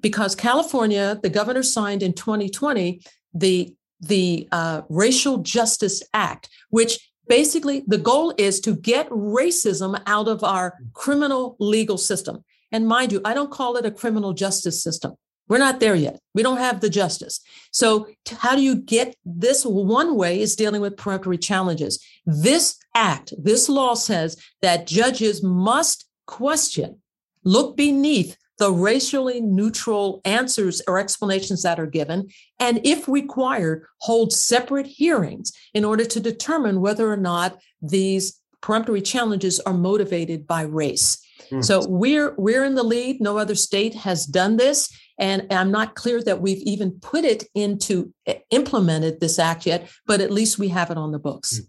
because 0.00 0.34
California, 0.34 1.18
the 1.22 1.30
governor 1.30 1.62
signed 1.62 2.02
in 2.02 2.12
2020 2.12 3.00
the 3.34 3.74
the 4.00 4.48
uh, 4.52 4.82
Racial 4.88 5.38
Justice 5.38 6.02
Act, 6.12 6.48
which 6.70 7.10
basically 7.28 7.82
the 7.86 7.98
goal 7.98 8.34
is 8.36 8.60
to 8.60 8.76
get 8.76 9.08
racism 9.10 10.00
out 10.06 10.28
of 10.28 10.44
our 10.44 10.74
criminal 10.92 11.56
legal 11.58 11.98
system. 11.98 12.44
And 12.72 12.86
mind 12.86 13.12
you, 13.12 13.20
I 13.24 13.32
don't 13.32 13.50
call 13.50 13.76
it 13.76 13.86
a 13.86 13.90
criminal 13.90 14.32
justice 14.34 14.82
system. 14.82 15.14
We're 15.48 15.58
not 15.58 15.80
there 15.80 15.94
yet. 15.94 16.18
We 16.34 16.42
don't 16.42 16.58
have 16.58 16.80
the 16.80 16.90
justice. 16.90 17.40
So, 17.70 18.08
how 18.38 18.56
do 18.56 18.62
you 18.62 18.76
get 18.76 19.16
this? 19.24 19.64
One 19.64 20.16
way 20.16 20.40
is 20.40 20.56
dealing 20.56 20.80
with 20.80 20.96
peremptory 20.96 21.38
challenges. 21.38 22.04
This 22.24 22.76
act, 22.94 23.32
this 23.38 23.68
law 23.68 23.94
says 23.94 24.36
that 24.62 24.86
judges 24.86 25.42
must 25.42 26.08
question, 26.26 27.00
look 27.44 27.76
beneath 27.76 28.36
the 28.58 28.72
racially 28.72 29.40
neutral 29.40 30.20
answers 30.24 30.80
or 30.88 30.98
explanations 30.98 31.62
that 31.62 31.78
are 31.78 31.86
given, 31.86 32.28
and 32.58 32.80
if 32.84 33.06
required, 33.06 33.84
hold 33.98 34.32
separate 34.32 34.86
hearings 34.86 35.52
in 35.74 35.84
order 35.84 36.04
to 36.04 36.18
determine 36.18 36.80
whether 36.80 37.10
or 37.10 37.18
not 37.18 37.58
these 37.82 38.40
peremptory 38.62 39.02
challenges 39.02 39.60
are 39.60 39.74
motivated 39.74 40.46
by 40.46 40.62
race. 40.62 41.18
Mm. 41.50 41.64
So 41.64 41.86
we're 41.86 42.34
we're 42.36 42.64
in 42.64 42.74
the 42.74 42.82
lead. 42.82 43.20
No 43.20 43.38
other 43.38 43.54
state 43.54 43.94
has 43.94 44.26
done 44.26 44.56
this. 44.56 44.88
And 45.18 45.46
I'm 45.50 45.70
not 45.70 45.94
clear 45.94 46.22
that 46.22 46.40
we've 46.40 46.62
even 46.62 46.92
put 47.00 47.24
it 47.24 47.44
into 47.54 48.12
implemented 48.50 49.20
this 49.20 49.38
act 49.38 49.66
yet, 49.66 49.88
but 50.06 50.20
at 50.20 50.30
least 50.30 50.58
we 50.58 50.68
have 50.68 50.90
it 50.90 50.98
on 50.98 51.12
the 51.12 51.18
books. 51.18 51.58
Hmm. 51.58 51.64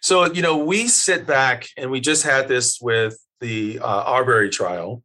So, 0.00 0.32
you 0.32 0.42
know, 0.42 0.58
we 0.58 0.88
sit 0.88 1.26
back 1.26 1.68
and 1.76 1.90
we 1.90 2.00
just 2.00 2.24
had 2.24 2.48
this 2.48 2.80
with 2.80 3.16
the 3.40 3.78
uh, 3.78 4.02
Arbery 4.04 4.50
trial. 4.50 5.02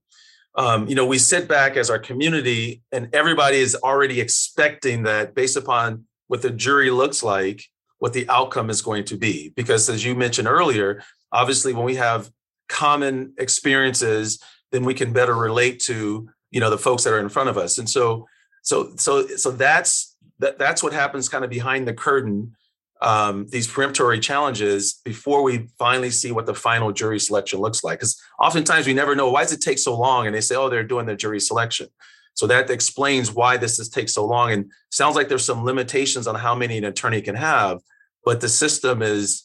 Um, 0.56 0.88
you 0.88 0.96
know, 0.96 1.06
we 1.06 1.18
sit 1.18 1.48
back 1.48 1.78
as 1.78 1.90
our 1.90 2.00
community 2.00 2.82
and 2.92 3.10
everybody 3.14 3.58
is 3.58 3.76
already 3.76 4.20
expecting 4.20 5.04
that 5.04 5.34
based 5.36 5.58
upon 5.58 6.06
what 6.28 6.42
the 6.42 6.50
jury 6.50 6.92
looks 6.92 7.24
like, 7.24 7.64
what 8.00 8.14
the 8.14 8.28
outcome 8.30 8.70
is 8.70 8.82
going 8.82 9.04
to 9.06 9.18
be. 9.18 9.50
Because 9.56 9.90
as 9.90 10.04
you 10.04 10.16
mentioned 10.16 10.48
earlier, 10.48 11.04
obviously 11.32 11.74
when 11.74 11.86
we 11.86 11.96
have 11.96 12.30
common 12.70 13.34
experiences, 13.38 14.40
then 14.72 14.84
we 14.84 14.94
can 14.94 15.14
better 15.14 15.36
relate 15.36 15.80
to 15.82 16.30
you 16.54 16.60
know 16.60 16.70
the 16.70 16.78
folks 16.78 17.04
that 17.04 17.14
are 17.14 17.20
in 17.20 17.30
front 17.30 17.50
of 17.50 17.58
us. 17.58 17.78
And 17.78 17.90
so 17.90 18.28
so 18.62 18.94
so 18.96 19.28
so 19.28 19.52
that's 19.52 20.16
that, 20.40 20.58
that's 20.58 20.82
what 20.82 20.94
happens 20.94 21.30
kind 21.30 21.44
of 21.44 21.50
behind 21.50 21.88
the 21.88 21.94
curtain 21.94 22.56
um, 23.02 23.48
these 23.50 23.68
peremptory 23.68 24.22
challenges 24.22 25.02
before 25.04 25.44
we 25.44 25.68
finally 25.78 26.10
see 26.10 26.32
what 26.32 26.46
the 26.46 26.56
final 26.56 26.94
jury 26.94 27.20
selection 27.20 27.60
looks 27.60 27.84
like. 27.84 28.00
Because 28.00 28.22
oftentimes 28.40 28.88
we 28.88 28.94
never 28.94 29.14
know 29.14 29.30
why 29.30 29.42
does 29.42 29.52
it 29.52 29.62
take 29.62 29.80
so 29.80 29.98
long? 29.98 30.26
And 30.26 30.34
they 30.34 30.42
say 30.42 30.56
oh 30.56 30.70
they're 30.70 30.84
doing 30.84 31.06
the 31.06 31.16
jury 31.16 31.42
selection. 31.42 31.88
So 32.36 32.48
that 32.48 32.70
explains 32.70 33.32
why 33.32 33.58
this 33.58 33.80
is 33.80 33.90
takes 33.90 34.14
so 34.14 34.26
long. 34.26 34.52
And 34.52 34.72
sounds 34.90 35.16
like 35.16 35.28
there's 35.28 35.46
some 35.46 35.66
limitations 35.66 36.28
on 36.28 36.36
how 36.36 36.56
many 36.56 36.78
an 36.78 36.86
attorney 36.86 37.22
can 37.22 37.36
have 37.36 37.80
but 38.24 38.42
the 38.42 38.50
system 38.50 39.02
is 39.02 39.44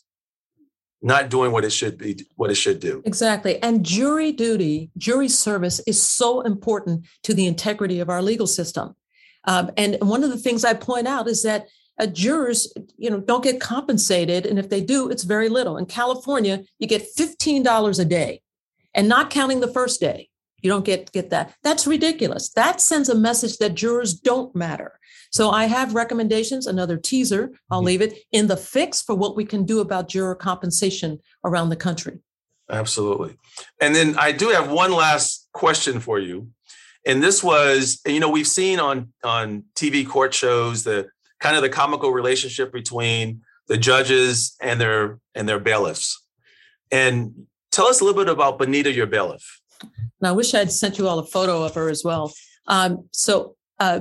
not 1.01 1.31
doing 1.31 1.53
what 1.53 1.65
it 1.65 1.71
should 1.71 1.97
be 1.97 2.27
what 2.37 2.51
it 2.51 2.57
should 2.57 2.81
do. 2.81 3.03
Exactly. 3.05 3.63
And 3.63 3.85
jury 3.85 4.33
duty 4.33 4.91
jury 4.97 5.29
service 5.29 5.81
is 5.87 6.03
so 6.03 6.41
important 6.41 7.07
to 7.23 7.35
the 7.35 7.47
integrity 7.47 8.01
of 8.01 8.09
our 8.09 8.23
legal 8.23 8.47
system. 8.47 8.95
Um, 9.45 9.71
and 9.77 9.97
one 10.01 10.25
of 10.25 10.31
the 10.31 10.39
things 10.39 10.65
i 10.65 10.75
point 10.75 11.07
out 11.07 11.29
is 11.29 11.43
that 11.45 11.69
uh, 12.01 12.07
jurors 12.07 12.73
you 12.97 13.11
know 13.11 13.21
don't 13.21 13.45
get 13.45 13.61
compensated 13.61 14.47
and 14.47 14.59
if 14.59 14.69
they 14.69 14.81
do 14.81 15.09
it's 15.09 15.25
very 15.25 15.49
little. 15.49 15.77
In 15.77 15.87
california 15.87 16.65
you 16.79 16.89
get 16.89 17.07
$15 17.17 18.01
a 18.01 18.05
day 18.05 18.43
and 18.95 19.09
not 19.09 19.31
counting 19.31 19.61
the 19.61 19.73
first 19.73 20.01
day 20.01 20.28
you 20.63 20.71
don't 20.71 20.85
get 20.85 21.11
get 21.13 21.31
that 21.31 21.55
that's 21.63 21.87
ridiculous 21.87 22.51
that 22.51 22.81
sends 22.81 23.09
a 23.09 23.15
message 23.15 23.59
that 23.59 23.75
jurors 23.75 24.15
don't 24.15 24.55
matter 24.55 24.99
so 25.31 25.51
I 25.51 25.67
have 25.67 25.95
recommendations, 25.95 26.67
another 26.67 26.97
teaser, 26.97 27.53
I'll 27.71 27.79
mm-hmm. 27.79 27.87
leave 27.87 28.03
it 28.03 28.19
in 28.33 28.47
the 28.47 28.57
fix 28.57 29.03
for 29.03 29.15
what 29.15 29.37
we 29.37 29.45
can 29.45 29.65
do 29.65 29.81
about 29.81 30.09
juror 30.09 30.35
compensation 30.35 31.21
around 31.45 31.69
the 31.69 31.77
country. 31.77 32.19
Absolutely. 32.71 33.37
And 33.81 33.95
then 33.95 34.17
I 34.19 34.33
do 34.33 34.49
have 34.51 34.71
one 34.71 34.93
last 34.93 35.49
question 35.53 36.01
for 36.01 36.19
you. 36.19 36.51
And 37.07 37.23
this 37.23 37.43
was, 37.43 38.01
you 38.07 38.21
know, 38.21 38.29
we've 38.29 38.47
seen 38.47 38.79
on 38.81 39.13
on 39.25 39.65
TV 39.75 40.07
court 40.07 40.35
shows 40.35 40.85
the 40.85 41.09
kind 41.41 41.57
of 41.57 41.63
the 41.63 41.71
comical 41.71 42.11
relationship 42.11 42.73
between 42.73 43.41
the 43.69 43.79
judges 43.79 44.55
and 44.61 44.79
their 44.81 45.19
and 45.35 45.49
their 45.49 45.59
bailiffs. 45.59 46.23
And 46.91 47.47
tell 47.71 47.87
us 47.87 48.01
a 48.01 48.05
little 48.05 48.23
bit 48.23 48.31
about 48.31 48.59
Benita, 48.59 48.93
your 48.93 49.07
bailiff. 49.07 49.61
And 49.83 50.29
I 50.29 50.33
wish 50.33 50.55
I'd 50.55 50.73
sent 50.73 50.99
you 50.99 51.09
all 51.09 51.19
a 51.19 51.27
photo 51.27 51.63
of 51.63 51.75
her 51.75 51.89
as 51.89 52.03
well. 52.05 52.33
Um, 52.67 53.09
so 53.13 53.57
uh, 53.79 54.01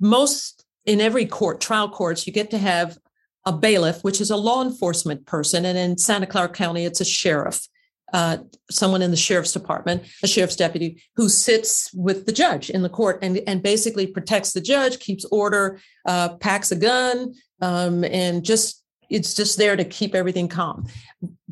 most 0.00 0.64
in 0.84 1.00
every 1.00 1.26
court, 1.26 1.60
trial 1.60 1.88
courts, 1.88 2.26
you 2.26 2.32
get 2.32 2.50
to 2.50 2.58
have 2.58 2.98
a 3.44 3.52
bailiff, 3.52 4.02
which 4.02 4.20
is 4.20 4.30
a 4.30 4.36
law 4.36 4.62
enforcement 4.62 5.26
person. 5.26 5.64
And 5.64 5.78
in 5.78 5.98
Santa 5.98 6.26
Clara 6.26 6.48
County, 6.48 6.84
it's 6.84 7.00
a 7.00 7.04
sheriff, 7.04 7.66
uh, 8.12 8.38
someone 8.70 9.02
in 9.02 9.10
the 9.10 9.16
sheriff's 9.16 9.52
department, 9.52 10.04
a 10.22 10.26
sheriff's 10.26 10.56
deputy 10.56 11.02
who 11.16 11.28
sits 11.28 11.90
with 11.94 12.26
the 12.26 12.32
judge 12.32 12.70
in 12.70 12.82
the 12.82 12.88
court 12.88 13.18
and, 13.22 13.38
and 13.46 13.62
basically 13.62 14.06
protects 14.06 14.52
the 14.52 14.60
judge, 14.60 14.98
keeps 14.98 15.24
order, 15.26 15.80
uh, 16.06 16.36
packs 16.36 16.72
a 16.72 16.76
gun, 16.76 17.34
um, 17.60 18.04
and 18.04 18.44
just 18.44 18.84
it's 19.10 19.34
just 19.34 19.56
there 19.56 19.76
to 19.76 19.84
keep 19.84 20.14
everything 20.14 20.48
calm. 20.48 20.86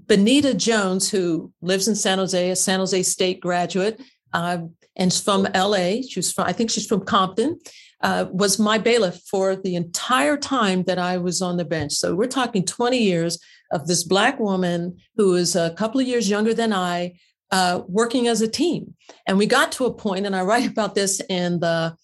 Benita 0.07 0.55
Jones, 0.55 1.11
who 1.11 1.53
lives 1.61 1.89
in 1.89 1.95
San 1.95 2.19
Jose, 2.19 2.51
a 2.51 2.57
San 2.57 2.81
Jose 2.81 3.03
State 3.03 3.41
graduate, 3.41 4.01
uh, 4.33 4.59
and 4.97 5.13
from 5.13 5.47
LA. 5.55 6.03
She's 6.09 6.33
from, 6.33 6.45
I 6.45 6.53
think 6.53 6.71
she's 6.71 6.87
from 6.87 7.05
Compton 7.05 7.59
uh, 8.01 8.27
was 8.31 8.59
my 8.59 8.79
bailiff 8.79 9.21
for 9.29 9.57
the 9.57 9.75
entire 9.75 10.37
time 10.37 10.83
that 10.85 10.99
I 10.99 11.19
was 11.19 11.41
on 11.41 11.57
the 11.57 11.65
bench. 11.65 11.93
So 11.93 12.15
we're 12.15 12.27
talking 12.27 12.65
20 12.65 12.99
years 12.99 13.39
of 13.73 13.87
this 13.87 14.05
Black 14.05 14.39
woman 14.39 14.99
who 15.17 15.35
is 15.35 15.57
a 15.57 15.71
couple 15.71 16.01
of 16.01 16.07
years 16.07 16.29
younger 16.29 16.55
than 16.55 16.73
I, 16.73 17.15
uh, 17.51 17.83
working 17.89 18.29
as 18.29 18.43
a 18.43 18.49
team. 18.49 18.95
And 19.27 19.39
we 19.39 19.47
got 19.47 19.73
to 19.73 19.87
a 19.87 19.95
point, 19.95 20.27
and 20.27 20.37
I 20.37 20.43
write 20.43 20.69
about 20.71 20.95
this 20.95 21.21
in 21.29 21.61
the 21.61 21.97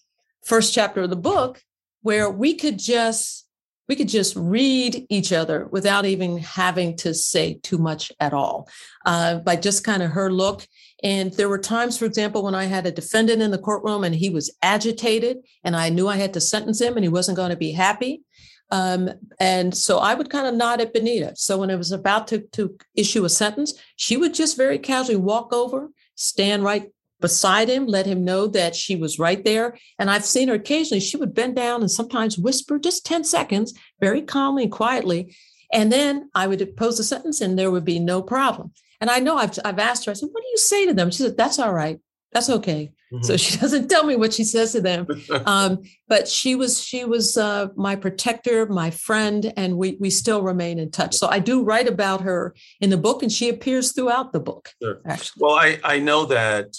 first 0.45 0.73
chapter 0.73 1.03
of 1.03 1.09
the 1.09 1.15
book 1.15 1.61
where 2.01 2.29
we 2.29 2.55
could 2.55 2.77
just 2.77 3.42
we 3.87 3.95
could 3.95 4.07
just 4.07 4.35
read 4.35 5.05
each 5.09 5.33
other 5.33 5.67
without 5.71 6.05
even 6.05 6.37
having 6.37 6.95
to 6.97 7.13
say 7.13 7.59
too 7.63 7.77
much 7.77 8.11
at 8.19 8.33
all 8.33 8.67
uh, 9.05 9.39
by 9.39 9.55
just 9.55 9.83
kind 9.83 10.03
of 10.03 10.11
her 10.11 10.31
look 10.31 10.65
and 11.03 11.33
there 11.33 11.49
were 11.49 11.57
times 11.57 11.97
for 11.97 12.05
example 12.05 12.43
when 12.43 12.55
i 12.55 12.65
had 12.65 12.85
a 12.85 12.91
defendant 12.91 13.41
in 13.41 13.51
the 13.51 13.57
courtroom 13.57 14.03
and 14.03 14.15
he 14.15 14.29
was 14.29 14.55
agitated 14.61 15.37
and 15.63 15.75
i 15.75 15.89
knew 15.89 16.07
i 16.07 16.15
had 16.15 16.33
to 16.33 16.41
sentence 16.41 16.81
him 16.81 16.95
and 16.95 17.03
he 17.03 17.09
wasn't 17.09 17.37
going 17.37 17.51
to 17.51 17.57
be 17.57 17.71
happy 17.71 18.23
um, 18.71 19.09
and 19.39 19.75
so 19.75 19.99
I 19.99 20.15
would 20.15 20.31
kind 20.31 20.47
of 20.47 20.55
nod 20.55 20.81
at 20.81 20.93
Benita. 20.93 21.33
So 21.35 21.59
when 21.59 21.69
it 21.69 21.77
was 21.77 21.91
about 21.91 22.27
to, 22.29 22.39
to 22.53 22.75
issue 22.95 23.23
a 23.23 23.29
sentence, 23.29 23.73
she 23.97 24.17
would 24.17 24.33
just 24.33 24.57
very 24.57 24.79
casually 24.79 25.15
walk 25.15 25.53
over, 25.53 25.91
stand 26.15 26.63
right 26.63 26.91
beside 27.23 27.69
him, 27.69 27.87
let 27.87 28.05
him 28.05 28.25
know 28.25 28.47
that 28.47 28.75
she 28.75 28.97
was 28.97 29.17
right 29.17 29.45
there. 29.45 29.77
And 29.97 30.11
I've 30.11 30.25
seen 30.25 30.49
her 30.49 30.55
occasionally, 30.55 30.99
she 30.99 31.15
would 31.15 31.33
bend 31.33 31.55
down 31.55 31.79
and 31.79 31.89
sometimes 31.89 32.37
whisper 32.37 32.77
just 32.77 33.05
10 33.05 33.23
seconds, 33.23 33.73
very 34.01 34.21
calmly 34.21 34.63
and 34.63 34.71
quietly. 34.71 35.33
And 35.71 35.89
then 35.89 36.29
I 36.35 36.47
would 36.47 36.75
pose 36.75 36.99
a 36.99 37.03
sentence 37.05 37.39
and 37.39 37.57
there 37.57 37.71
would 37.71 37.85
be 37.85 37.97
no 37.97 38.21
problem. 38.21 38.73
And 38.99 39.09
I 39.09 39.19
know 39.19 39.37
I've, 39.37 39.57
I've 39.63 39.79
asked 39.79 40.03
her, 40.05 40.11
I 40.11 40.15
said, 40.15 40.27
what 40.33 40.43
do 40.43 40.49
you 40.49 40.57
say 40.57 40.85
to 40.85 40.93
them? 40.93 41.11
She 41.11 41.23
said, 41.23 41.37
that's 41.37 41.59
all 41.59 41.73
right. 41.73 41.97
That's 42.33 42.49
okay. 42.49 42.91
Mm-hmm. 43.13 43.23
So 43.23 43.37
she 43.37 43.57
doesn't 43.61 43.87
tell 43.87 44.03
me 44.03 44.17
what 44.17 44.33
she 44.33 44.43
says 44.43 44.73
to 44.73 44.81
them. 44.81 45.07
Um, 45.45 45.81
but 46.07 46.27
she 46.27 46.55
was 46.55 46.81
she 46.81 47.05
was 47.05 47.37
uh, 47.37 47.67
my 47.75 47.95
protector, 47.95 48.65
my 48.67 48.91
friend, 48.91 49.51
and 49.57 49.77
we 49.77 49.97
we 49.99 50.09
still 50.09 50.41
remain 50.41 50.79
in 50.79 50.91
touch. 50.91 51.15
So 51.15 51.27
I 51.27 51.39
do 51.39 51.63
write 51.63 51.87
about 51.87 52.21
her 52.21 52.55
in 52.79 52.89
the 52.89 52.97
book, 52.97 53.23
and 53.23 53.31
she 53.31 53.49
appears 53.49 53.91
throughout 53.91 54.31
the 54.31 54.39
book. 54.39 54.71
Sure. 54.81 55.01
Actually, 55.05 55.41
well, 55.41 55.55
I 55.55 55.79
I 55.83 55.99
know 55.99 56.25
that. 56.25 56.75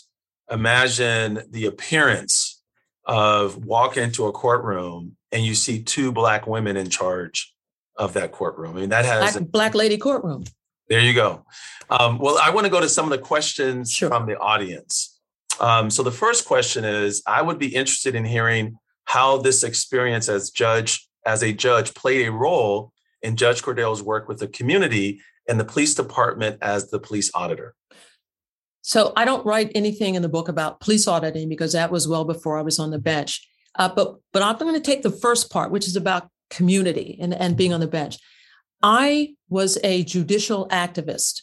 Imagine 0.51 1.43
the 1.51 1.67
appearance 1.67 2.63
of 3.07 3.65
walk 3.65 3.97
into 3.97 4.27
a 4.27 4.33
courtroom 4.33 5.17
and 5.33 5.45
you 5.45 5.55
see 5.55 5.83
two 5.83 6.13
black 6.13 6.47
women 6.47 6.77
in 6.77 6.89
charge 6.89 7.55
of 7.97 8.13
that 8.15 8.33
courtroom. 8.33 8.77
I 8.77 8.81
mean, 8.81 8.89
that 8.91 9.05
has 9.05 9.35
black, 9.35 9.51
black 9.51 9.75
lady 9.75 9.99
courtroom. 9.99 10.45
There 10.89 11.01
you 11.01 11.15
go. 11.15 11.45
Um, 11.91 12.19
well, 12.19 12.39
I 12.39 12.51
want 12.51 12.67
to 12.67 12.71
go 12.71 12.81
to 12.81 12.89
some 12.89 13.05
of 13.05 13.11
the 13.11 13.19
questions 13.19 13.93
sure. 13.93 14.09
from 14.09 14.27
the 14.27 14.39
audience. 14.39 15.19
Um, 15.61 15.91
so 15.91 16.03
the 16.03 16.11
first 16.11 16.47
question 16.47 16.85
is 16.85 17.23
I 17.27 17.43
would 17.43 17.59
be 17.59 17.75
interested 17.75 18.15
in 18.15 18.25
hearing 18.25 18.77
how 19.05 19.39
this 19.39 19.63
experience 19.63 20.29
as 20.29 20.51
judge, 20.51 21.09
as 21.27 21.43
a 21.43 21.53
judge, 21.53 21.95
played 21.95 22.27
a 22.27 22.33
role 22.33 22.93
in 23.23 23.37
Judge 23.37 23.63
Cordell's 23.63 24.03
work 24.03 24.29
with 24.29 24.39
the 24.39 24.49
community 24.49 25.21
and 25.49 25.59
the 25.61 25.65
police 25.65 25.95
department 25.95 26.59
as 26.61 26.91
the 26.91 26.99
police 26.99 27.31
auditor. 27.35 27.75
So 28.87 29.15
I 29.17 29.25
don't 29.25 29.47
write 29.47 29.73
anything 29.75 30.15
in 30.15 30.21
the 30.21 30.29
book 30.29 30.49
about 30.49 30.79
police 30.81 31.09
auditing 31.09 31.49
because 31.49 31.73
that 31.73 31.91
was 31.91 32.07
well 32.07 32.27
before 32.27 32.59
I 32.59 32.63
was 32.63 32.79
on 32.79 32.91
the 32.91 32.99
bench. 32.99 33.49
Uh, 33.77 33.89
but 33.89 34.17
but 34.31 34.43
I'm 34.43 34.59
going 34.59 34.75
to 34.75 34.81
take 34.81 35.03
the 35.03 35.11
first 35.11 35.51
part, 35.51 35.71
which 35.71 35.89
is 35.89 35.97
about 35.97 36.29
community 36.51 37.19
and, 37.19 37.33
and 37.33 37.57
being 37.57 37.73
on 37.73 37.81
the 37.81 37.87
bench. 37.87 38.19
I 38.83 39.37
was 39.49 39.79
a 39.83 40.05
judicial 40.05 40.69
activist. 40.69 41.41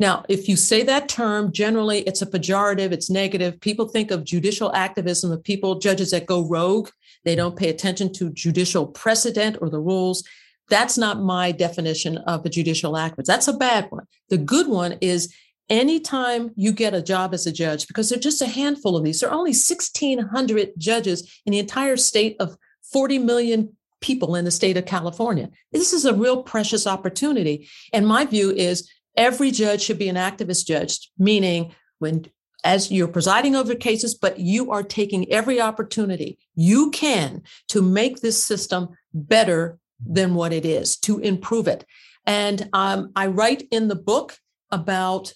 Now, 0.00 0.24
if 0.28 0.48
you 0.48 0.56
say 0.56 0.82
that 0.82 1.08
term, 1.08 1.52
generally 1.52 2.00
it's 2.00 2.22
a 2.22 2.26
pejorative, 2.26 2.90
it's 2.90 3.08
negative. 3.08 3.60
People 3.60 3.88
think 3.88 4.10
of 4.10 4.24
judicial 4.24 4.74
activism 4.74 5.30
of 5.30 5.44
people, 5.44 5.78
judges 5.78 6.10
that 6.10 6.26
go 6.26 6.46
rogue. 6.48 6.90
They 7.24 7.36
don't 7.36 7.56
pay 7.56 7.68
attention 7.68 8.12
to 8.14 8.30
judicial 8.30 8.84
precedent 8.84 9.58
or 9.60 9.70
the 9.70 9.78
rules. 9.78 10.24
That's 10.68 10.98
not 10.98 11.22
my 11.22 11.52
definition 11.52 12.18
of 12.18 12.44
a 12.44 12.48
judicial 12.48 12.94
activist. 12.94 13.26
That's 13.26 13.48
a 13.48 13.52
bad 13.52 13.86
one. 13.90 14.06
The 14.28 14.38
good 14.38 14.66
one 14.66 14.98
is 15.00 15.32
anytime 15.70 16.50
you 16.56 16.72
get 16.72 16.92
a 16.92 17.02
job 17.02 17.32
as 17.32 17.46
a 17.46 17.52
judge, 17.52 17.86
because 17.86 18.08
there 18.08 18.18
are 18.18 18.20
just 18.20 18.42
a 18.42 18.46
handful 18.46 18.96
of 18.96 19.04
these, 19.04 19.20
there 19.20 19.30
are 19.30 19.34
only 19.34 19.50
1,600 19.52 20.72
judges 20.76 21.40
in 21.46 21.52
the 21.52 21.58
entire 21.58 21.96
state 21.96 22.36
of 22.40 22.56
40 22.92 23.18
million 23.18 23.76
people 24.00 24.34
in 24.34 24.44
the 24.44 24.50
state 24.50 24.76
of 24.76 24.86
California. 24.86 25.48
This 25.72 25.92
is 25.92 26.04
a 26.04 26.14
real 26.14 26.42
precious 26.42 26.86
opportunity. 26.86 27.68
And 27.92 28.06
my 28.06 28.24
view 28.24 28.50
is 28.50 28.90
every 29.16 29.50
judge 29.50 29.82
should 29.82 29.98
be 29.98 30.08
an 30.08 30.16
activist 30.16 30.66
judge, 30.66 31.10
meaning 31.18 31.74
when 31.98 32.26
as 32.62 32.90
you're 32.90 33.08
presiding 33.08 33.56
over 33.56 33.74
cases, 33.74 34.14
but 34.14 34.38
you 34.38 34.70
are 34.70 34.82
taking 34.82 35.30
every 35.32 35.60
opportunity 35.60 36.38
you 36.54 36.90
can 36.90 37.42
to 37.68 37.80
make 37.80 38.20
this 38.20 38.42
system 38.42 38.88
better 39.14 39.78
than 40.04 40.34
what 40.34 40.52
it 40.52 40.66
is, 40.66 40.96
to 40.98 41.18
improve 41.20 41.66
it. 41.68 41.84
And 42.26 42.68
um, 42.72 43.12
I 43.16 43.28
write 43.28 43.66
in 43.70 43.88
the 43.88 43.96
book 43.96 44.36
about 44.70 45.32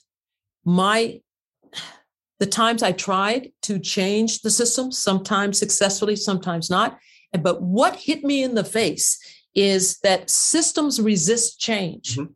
my 0.64 1.20
the 2.40 2.46
times 2.46 2.82
I 2.82 2.92
tried 2.92 3.52
to 3.62 3.78
change 3.78 4.42
the 4.42 4.50
system, 4.50 4.90
sometimes 4.90 5.58
successfully, 5.58 6.16
sometimes 6.16 6.68
not. 6.68 6.98
But 7.40 7.62
what 7.62 7.96
hit 7.96 8.24
me 8.24 8.42
in 8.42 8.54
the 8.54 8.64
face 8.64 9.18
is 9.54 9.98
that 9.98 10.30
systems 10.30 11.00
resist 11.00 11.60
change. 11.60 12.16
Mm-hmm. 12.16 12.32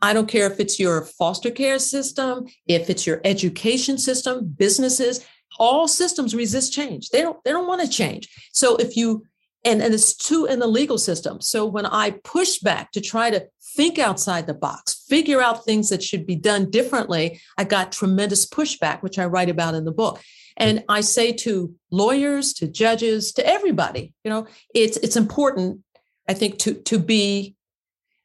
I 0.00 0.12
don't 0.12 0.28
care 0.28 0.50
if 0.50 0.60
it's 0.60 0.78
your 0.78 1.02
foster 1.02 1.50
care 1.50 1.78
system, 1.78 2.46
if 2.66 2.88
it's 2.88 3.06
your 3.06 3.20
education 3.24 3.98
system, 3.98 4.46
businesses, 4.46 5.26
all 5.58 5.88
systems 5.88 6.34
resist 6.34 6.72
change. 6.72 7.08
They 7.10 7.22
don't 7.22 7.42
they 7.44 7.50
don't 7.50 7.66
want 7.66 7.82
to 7.82 7.88
change. 7.88 8.28
So 8.52 8.76
if 8.76 8.96
you 8.96 9.24
and, 9.68 9.82
and 9.82 9.92
it's 9.92 10.14
too 10.14 10.46
in 10.46 10.58
the 10.60 10.66
legal 10.66 10.98
system. 10.98 11.40
So 11.40 11.66
when 11.66 11.84
I 11.84 12.12
push 12.24 12.58
back 12.58 12.90
to 12.92 13.00
try 13.00 13.30
to 13.30 13.46
think 13.76 13.98
outside 13.98 14.46
the 14.46 14.54
box, 14.54 15.04
figure 15.08 15.42
out 15.42 15.64
things 15.64 15.90
that 15.90 16.02
should 16.02 16.26
be 16.26 16.36
done 16.36 16.70
differently, 16.70 17.40
I 17.58 17.64
got 17.64 17.92
tremendous 17.92 18.48
pushback, 18.48 19.02
which 19.02 19.18
I 19.18 19.26
write 19.26 19.50
about 19.50 19.74
in 19.74 19.84
the 19.84 19.92
book. 19.92 20.22
And 20.56 20.84
I 20.88 21.02
say 21.02 21.32
to 21.32 21.74
lawyers, 21.90 22.52
to 22.54 22.66
judges, 22.66 23.32
to 23.32 23.46
everybody, 23.46 24.12
you 24.24 24.30
know, 24.30 24.46
it's 24.74 24.96
it's 24.96 25.16
important, 25.16 25.82
I 26.28 26.34
think, 26.34 26.58
to 26.60 26.74
to 26.74 26.98
be 26.98 27.54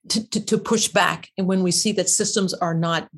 to, 0.10 0.30
to, 0.30 0.46
to 0.46 0.58
push 0.58 0.88
back 0.88 1.30
and 1.38 1.48
when 1.48 1.62
we 1.62 1.72
see 1.72 1.92
that 1.94 2.10
systems 2.10 2.54
are 2.54 2.74
not 2.74 3.10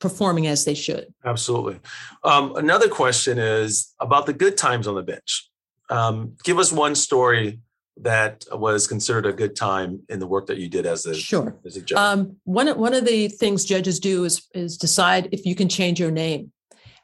performing 0.00 0.46
as 0.46 0.64
they 0.64 0.74
should. 0.74 1.12
Absolutely. 1.24 1.78
Um, 2.24 2.56
another 2.56 2.88
question 2.88 3.38
is 3.38 3.94
about 4.00 4.26
the 4.26 4.32
good 4.32 4.56
times 4.56 4.86
on 4.86 4.94
the 4.94 5.02
bench. 5.02 5.47
Um, 5.90 6.36
give 6.44 6.58
us 6.58 6.72
one 6.72 6.94
story 6.94 7.60
that 8.00 8.44
was 8.52 8.86
considered 8.86 9.26
a 9.26 9.32
good 9.32 9.56
time 9.56 10.00
in 10.08 10.20
the 10.20 10.26
work 10.26 10.46
that 10.46 10.58
you 10.58 10.68
did 10.68 10.86
as 10.86 11.06
a 11.06 11.14
sure 11.14 11.58
as 11.64 11.76
a 11.76 11.80
judge. 11.80 11.98
Um, 11.98 12.36
one 12.44 12.68
one 12.78 12.94
of 12.94 13.04
the 13.04 13.28
things 13.28 13.64
judges 13.64 13.98
do 13.98 14.24
is 14.24 14.46
is 14.54 14.76
decide 14.76 15.28
if 15.32 15.44
you 15.44 15.54
can 15.54 15.68
change 15.68 15.98
your 15.98 16.10
name, 16.10 16.52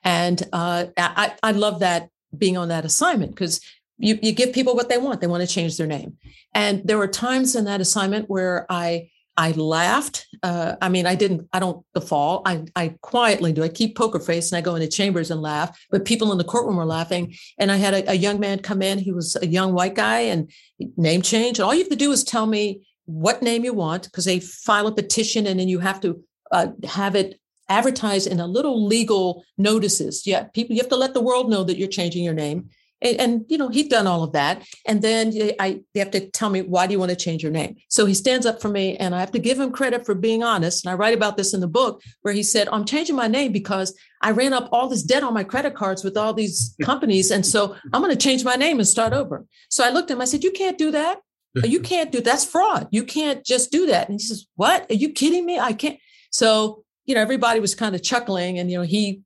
and 0.02 0.42
uh, 0.52 0.86
I 0.96 1.34
I 1.42 1.52
love 1.52 1.80
that 1.80 2.10
being 2.36 2.56
on 2.56 2.68
that 2.68 2.84
assignment 2.84 3.32
because 3.32 3.60
you, 3.98 4.18
you 4.22 4.32
give 4.32 4.52
people 4.52 4.74
what 4.74 4.88
they 4.88 4.98
want. 4.98 5.20
They 5.20 5.26
want 5.26 5.42
to 5.42 5.46
change 5.46 5.76
their 5.76 5.86
name. 5.86 6.16
And 6.52 6.82
there 6.84 6.98
were 6.98 7.08
times 7.08 7.54
in 7.54 7.64
that 7.64 7.80
assignment 7.80 8.28
where 8.28 8.66
I 8.68 9.10
I 9.36 9.50
laughed. 9.52 10.26
Uh, 10.42 10.76
I 10.80 10.88
mean, 10.88 11.06
I 11.06 11.14
didn't, 11.14 11.48
I 11.52 11.58
don't 11.58 11.84
fall. 12.06 12.42
I, 12.46 12.64
I 12.76 12.94
quietly 13.00 13.52
do. 13.52 13.64
I 13.64 13.68
keep 13.68 13.96
poker 13.96 14.20
face 14.20 14.52
and 14.52 14.58
I 14.58 14.60
go 14.60 14.76
into 14.76 14.86
chambers 14.88 15.30
and 15.30 15.42
laugh, 15.42 15.76
but 15.90 16.04
people 16.04 16.30
in 16.30 16.38
the 16.38 16.44
courtroom 16.44 16.76
were 16.76 16.84
laughing. 16.84 17.34
And 17.58 17.72
I 17.72 17.76
had 17.76 17.94
a, 17.94 18.12
a 18.12 18.14
young 18.14 18.38
man 18.38 18.60
come 18.60 18.80
in. 18.80 18.98
He 18.98 19.12
was 19.12 19.36
a 19.40 19.46
young 19.46 19.72
white 19.72 19.94
guy 19.94 20.20
and 20.20 20.50
name 20.96 21.22
change. 21.22 21.58
And 21.58 21.66
all 21.66 21.74
you 21.74 21.80
have 21.80 21.90
to 21.90 21.96
do 21.96 22.12
is 22.12 22.22
tell 22.22 22.46
me 22.46 22.86
what 23.06 23.42
name 23.42 23.64
you 23.64 23.74
want 23.74 24.04
because 24.04 24.24
they 24.24 24.40
file 24.40 24.86
a 24.86 24.94
petition 24.94 25.46
and 25.46 25.58
then 25.58 25.68
you 25.68 25.80
have 25.80 26.00
to 26.02 26.22
uh, 26.52 26.68
have 26.84 27.16
it 27.16 27.40
advertised 27.68 28.26
in 28.26 28.40
a 28.40 28.46
little 28.46 28.86
legal 28.86 29.44
notices. 29.58 30.26
Yeah, 30.26 30.44
people, 30.44 30.76
you 30.76 30.82
have 30.82 30.90
to 30.90 30.96
let 30.96 31.14
the 31.14 31.22
world 31.22 31.50
know 31.50 31.64
that 31.64 31.78
you're 31.78 31.88
changing 31.88 32.24
your 32.24 32.34
name. 32.34 32.70
And, 33.04 33.20
and, 33.20 33.44
you 33.48 33.58
know, 33.58 33.68
he'd 33.68 33.90
done 33.90 34.06
all 34.06 34.22
of 34.22 34.32
that. 34.32 34.66
And 34.86 35.02
then 35.02 35.32
I 35.60 35.82
they 35.92 36.00
have 36.00 36.10
to 36.12 36.28
tell 36.30 36.48
me, 36.50 36.62
why 36.62 36.86
do 36.86 36.92
you 36.92 36.98
want 36.98 37.10
to 37.10 37.16
change 37.16 37.42
your 37.42 37.52
name? 37.52 37.76
So 37.88 38.06
he 38.06 38.14
stands 38.14 38.46
up 38.46 38.60
for 38.60 38.68
me 38.68 38.96
and 38.96 39.14
I 39.14 39.20
have 39.20 39.32
to 39.32 39.38
give 39.38 39.60
him 39.60 39.70
credit 39.70 40.06
for 40.06 40.14
being 40.14 40.42
honest. 40.42 40.84
And 40.84 40.90
I 40.90 40.94
write 40.96 41.14
about 41.14 41.36
this 41.36 41.52
in 41.52 41.60
the 41.60 41.68
book 41.68 42.02
where 42.22 42.34
he 42.34 42.42
said, 42.42 42.68
I'm 42.72 42.84
changing 42.84 43.14
my 43.14 43.28
name 43.28 43.52
because 43.52 43.96
I 44.22 44.30
ran 44.30 44.54
up 44.54 44.70
all 44.72 44.88
this 44.88 45.02
debt 45.02 45.22
on 45.22 45.34
my 45.34 45.44
credit 45.44 45.74
cards 45.74 46.02
with 46.02 46.16
all 46.16 46.32
these 46.32 46.74
companies. 46.82 47.30
And 47.30 47.44
so 47.44 47.76
I'm 47.92 48.00
going 48.00 48.10
to 48.10 48.16
change 48.16 48.42
my 48.42 48.56
name 48.56 48.78
and 48.78 48.88
start 48.88 49.12
over. 49.12 49.44
So 49.68 49.84
I 49.84 49.90
looked 49.90 50.10
at 50.10 50.16
him, 50.16 50.22
I 50.22 50.24
said, 50.24 50.42
You 50.42 50.50
can't 50.50 50.78
do 50.78 50.90
that. 50.92 51.20
You 51.62 51.80
can't 51.92 52.10
do 52.10 52.20
that's 52.20 52.44
fraud. 52.44 52.88
You 52.90 53.04
can't 53.04 53.44
just 53.44 53.70
do 53.70 53.86
that. 53.86 54.08
And 54.08 54.18
he 54.18 54.26
says, 54.26 54.46
What? 54.56 54.90
Are 54.90 54.94
you 54.94 55.12
kidding 55.12 55.44
me? 55.44 55.58
I 55.58 55.74
can't. 55.74 55.98
So, 56.30 56.84
you 57.04 57.14
know, 57.14 57.20
everybody 57.20 57.60
was 57.60 57.74
kind 57.74 57.94
of 57.94 58.02
chuckling 58.02 58.58
and, 58.58 58.70
you 58.70 58.78
know, 58.78 58.84
he 58.84 59.20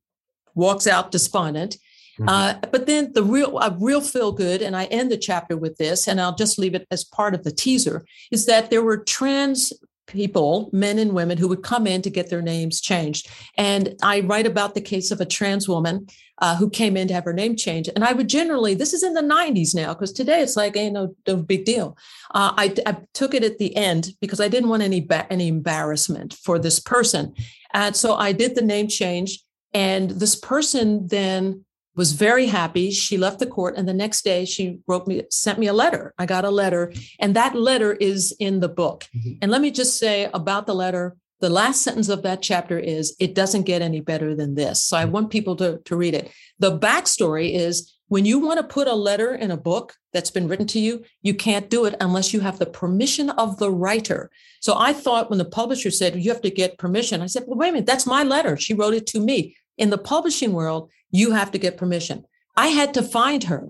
walks 0.53 0.85
out 0.85 1.11
despondent. 1.11 1.77
Mm-hmm. 2.19 2.29
Uh, 2.29 2.53
but 2.71 2.85
then 2.85 3.13
the 3.13 3.23
real, 3.23 3.57
a 3.59 3.75
real 3.79 4.01
feel 4.01 4.31
good, 4.31 4.61
and 4.61 4.75
I 4.75 4.85
end 4.85 5.11
the 5.11 5.17
chapter 5.17 5.55
with 5.55 5.77
this, 5.77 6.07
and 6.07 6.19
I'll 6.19 6.35
just 6.35 6.59
leave 6.59 6.75
it 6.75 6.85
as 6.91 7.03
part 7.03 7.33
of 7.33 7.43
the 7.43 7.51
teaser, 7.51 8.05
is 8.31 8.45
that 8.45 8.69
there 8.69 8.83
were 8.83 8.97
trans 8.97 9.71
people, 10.07 10.69
men 10.73 10.99
and 10.99 11.13
women, 11.13 11.37
who 11.37 11.47
would 11.47 11.63
come 11.63 11.87
in 11.87 12.01
to 12.01 12.09
get 12.09 12.29
their 12.29 12.41
names 12.41 12.81
changed. 12.81 13.29
And 13.57 13.95
I 14.01 14.21
write 14.21 14.47
about 14.47 14.73
the 14.73 14.81
case 14.81 15.11
of 15.11 15.21
a 15.21 15.25
trans 15.25 15.69
woman 15.69 16.07
uh, 16.39 16.55
who 16.55 16.69
came 16.69 16.97
in 16.97 17.07
to 17.07 17.13
have 17.13 17.25
her 17.25 17.33
name 17.33 17.55
changed. 17.55 17.91
And 17.95 18.03
I 18.03 18.13
would 18.13 18.27
generally, 18.27 18.73
this 18.73 18.93
is 18.93 19.03
in 19.03 19.13
the 19.13 19.21
90s 19.21 19.75
now, 19.75 19.93
because 19.93 20.11
today 20.11 20.41
it's 20.41 20.57
like, 20.57 20.75
ain't 20.75 20.93
no, 20.93 21.15
no 21.27 21.37
big 21.37 21.63
deal. 21.63 21.97
Uh, 22.33 22.53
I, 22.57 22.73
I, 22.85 22.97
took 23.13 23.33
it 23.33 23.43
at 23.43 23.59
the 23.59 23.75
end 23.75 24.11
because 24.21 24.39
I 24.39 24.47
didn't 24.47 24.69
want 24.69 24.83
any, 24.83 25.01
ba- 25.01 25.31
any 25.31 25.47
embarrassment 25.47 26.33
for 26.33 26.57
this 26.57 26.79
person. 26.79 27.33
And 27.73 27.95
so 27.95 28.15
I 28.15 28.31
did 28.31 28.55
the 28.55 28.61
name 28.61 28.87
change. 28.87 29.43
And 29.73 30.11
this 30.11 30.35
person 30.35 31.07
then 31.07 31.65
was 31.99 32.13
very 32.13 32.45
happy. 32.45 32.91
She 32.91 33.17
left 33.17 33.39
the 33.39 33.45
court, 33.45 33.75
and 33.75 33.85
the 33.85 33.93
next 33.93 34.23
day 34.23 34.45
she 34.45 34.79
wrote 34.87 35.05
me, 35.05 35.23
sent 35.29 35.59
me 35.59 35.67
a 35.67 35.73
letter. 35.73 36.13
I 36.17 36.25
got 36.25 36.45
a 36.45 36.49
letter, 36.49 36.93
and 37.19 37.35
that 37.35 37.55
letter 37.55 37.91
is 37.91 38.33
in 38.39 38.61
the 38.61 38.69
book. 38.69 39.05
Mm-hmm. 39.13 39.33
And 39.41 39.51
let 39.51 39.59
me 39.59 39.69
just 39.69 39.99
say 39.99 40.29
about 40.33 40.65
the 40.65 40.73
letter 40.73 41.17
the 41.41 41.49
last 41.49 41.83
sentence 41.83 42.09
of 42.09 42.23
that 42.23 42.41
chapter 42.41 42.77
is 42.77 43.15
it 43.17 43.33
doesn't 43.33 43.63
get 43.63 43.81
any 43.81 44.01
better 44.01 44.35
than 44.35 44.55
this. 44.55 44.83
So 44.83 44.97
I 44.97 45.03
mm-hmm. 45.03 45.11
want 45.13 45.29
people 45.29 45.55
to, 45.57 45.79
to 45.85 45.95
read 45.95 46.13
it. 46.13 46.31
The 46.59 46.77
backstory 46.77 47.53
is 47.53 47.95
when 48.09 48.25
you 48.25 48.39
want 48.39 48.57
to 48.59 48.63
put 48.63 48.87
a 48.87 48.93
letter 48.93 49.33
in 49.33 49.51
a 49.51 49.57
book 49.57 49.93
that's 50.11 50.31
been 50.31 50.47
written 50.47 50.67
to 50.67 50.79
you, 50.79 51.03
you 51.21 51.33
can't 51.33 51.69
do 51.69 51.85
it 51.85 51.95
unless 52.01 52.33
you 52.33 52.41
have 52.41 52.59
the 52.59 52.65
permission 52.65 53.29
of 53.29 53.57
the 53.57 53.71
writer. 53.71 54.29
So 54.59 54.75
I 54.77 54.93
thought 54.93 55.29
when 55.29 55.39
the 55.39 55.45
publisher 55.45 55.91
said 55.91 56.15
you 56.15 56.31
have 56.31 56.41
to 56.41 56.49
get 56.49 56.79
permission, 56.79 57.21
I 57.21 57.27
said, 57.27 57.43
well, 57.47 57.57
wait 57.57 57.69
a 57.69 57.71
minute, 57.73 57.85
that's 57.85 58.07
my 58.07 58.23
letter. 58.23 58.57
She 58.57 58.73
wrote 58.73 58.95
it 58.95 59.07
to 59.07 59.19
me. 59.19 59.55
In 59.79 59.89
the 59.89 59.97
publishing 59.97 60.53
world, 60.53 60.91
you 61.09 61.31
have 61.31 61.49
to 61.51 61.57
get 61.57 61.77
permission. 61.77 62.25
I 62.55 62.67
had 62.67 62.93
to 62.93 63.01
find 63.01 63.45
her, 63.45 63.69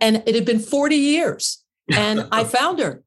and 0.00 0.22
it 0.26 0.34
had 0.34 0.44
been 0.44 0.58
40 0.58 0.96
years, 0.96 1.62
and 1.92 2.26
I 2.32 2.42
found 2.42 2.80
her. 2.80 3.04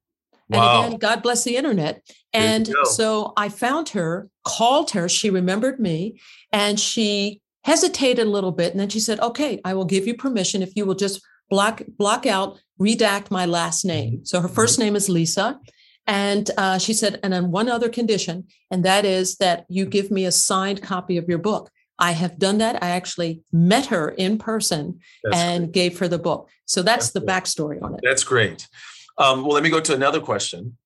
Wow. 0.48 0.84
And 0.84 0.88
again, 0.88 1.00
God 1.00 1.24
bless 1.24 1.44
the 1.44 1.58
internet. 1.58 2.08
And 2.32 2.72
so 2.86 3.34
I 3.36 3.50
found 3.50 3.90
her, 3.90 4.30
called 4.46 4.92
her. 4.92 5.10
She 5.10 5.30
remembered 5.30 5.80
me, 5.80 6.20
and 6.52 6.80
she 6.80 7.42
hesitated 7.64 8.28
a 8.28 8.30
little 8.30 8.52
bit, 8.52 8.72
and 8.72 8.80
then 8.80 8.90
she 8.90 9.00
said, 9.00 9.20
"Okay, 9.20 9.60
I 9.66 9.74
will 9.74 9.86
give 9.86 10.08
you 10.08 10.16
permission 10.16 10.62
if 10.62 10.76
you 10.76 10.86
will 10.86 10.96
just 10.96 11.22
block 11.50 11.82
block 11.98 12.26
out, 12.26 12.60
redact 12.80 13.32
my 13.32 13.46
last 13.46 13.84
name." 13.84 14.14
Mm-hmm. 14.14 14.26
So 14.26 14.42
her 14.42 14.48
first 14.48 14.80
name 14.80 14.96
is 14.96 15.10
Lisa, 15.10 15.60
and 16.06 16.50
uh, 16.58 16.78
she 16.78 16.94
said, 16.94 17.20
and 17.24 17.34
on 17.34 17.52
one 17.52 17.70
other 17.70 17.90
condition, 17.90 18.46
and 18.70 18.84
that 18.84 19.06
is 19.06 19.38
that 19.38 19.66
you 19.70 19.86
give 19.86 20.12
me 20.12 20.26
a 20.26 20.32
signed 20.32 20.82
copy 20.82 21.18
of 21.18 21.30
your 21.30 21.38
book. 21.38 21.70
I 22.00 22.12
have 22.12 22.40
done 22.40 22.58
that. 22.58 22.82
I 22.84 22.90
actually 22.90 23.44
met 23.52 23.88
her 23.88 24.10
in 24.10 24.38
person 24.38 25.00
that's 25.24 25.38
and 25.38 25.66
great. 25.66 25.74
gave 25.74 26.00
her 26.00 26.08
the 26.08 26.20
book. 26.20 26.50
So 26.66 26.82
that's, 26.82 27.12
that's 27.12 27.26
the 27.26 27.32
backstory 27.32 27.82
on 27.82 27.96
it. 27.96 28.00
That's 28.04 28.24
great. 28.24 28.68
Um, 29.18 29.44
well, 29.44 29.54
let 29.54 29.64
me 29.64 29.70
go 29.70 29.80
to 29.80 29.94
another 29.94 30.20
question. 30.20 30.78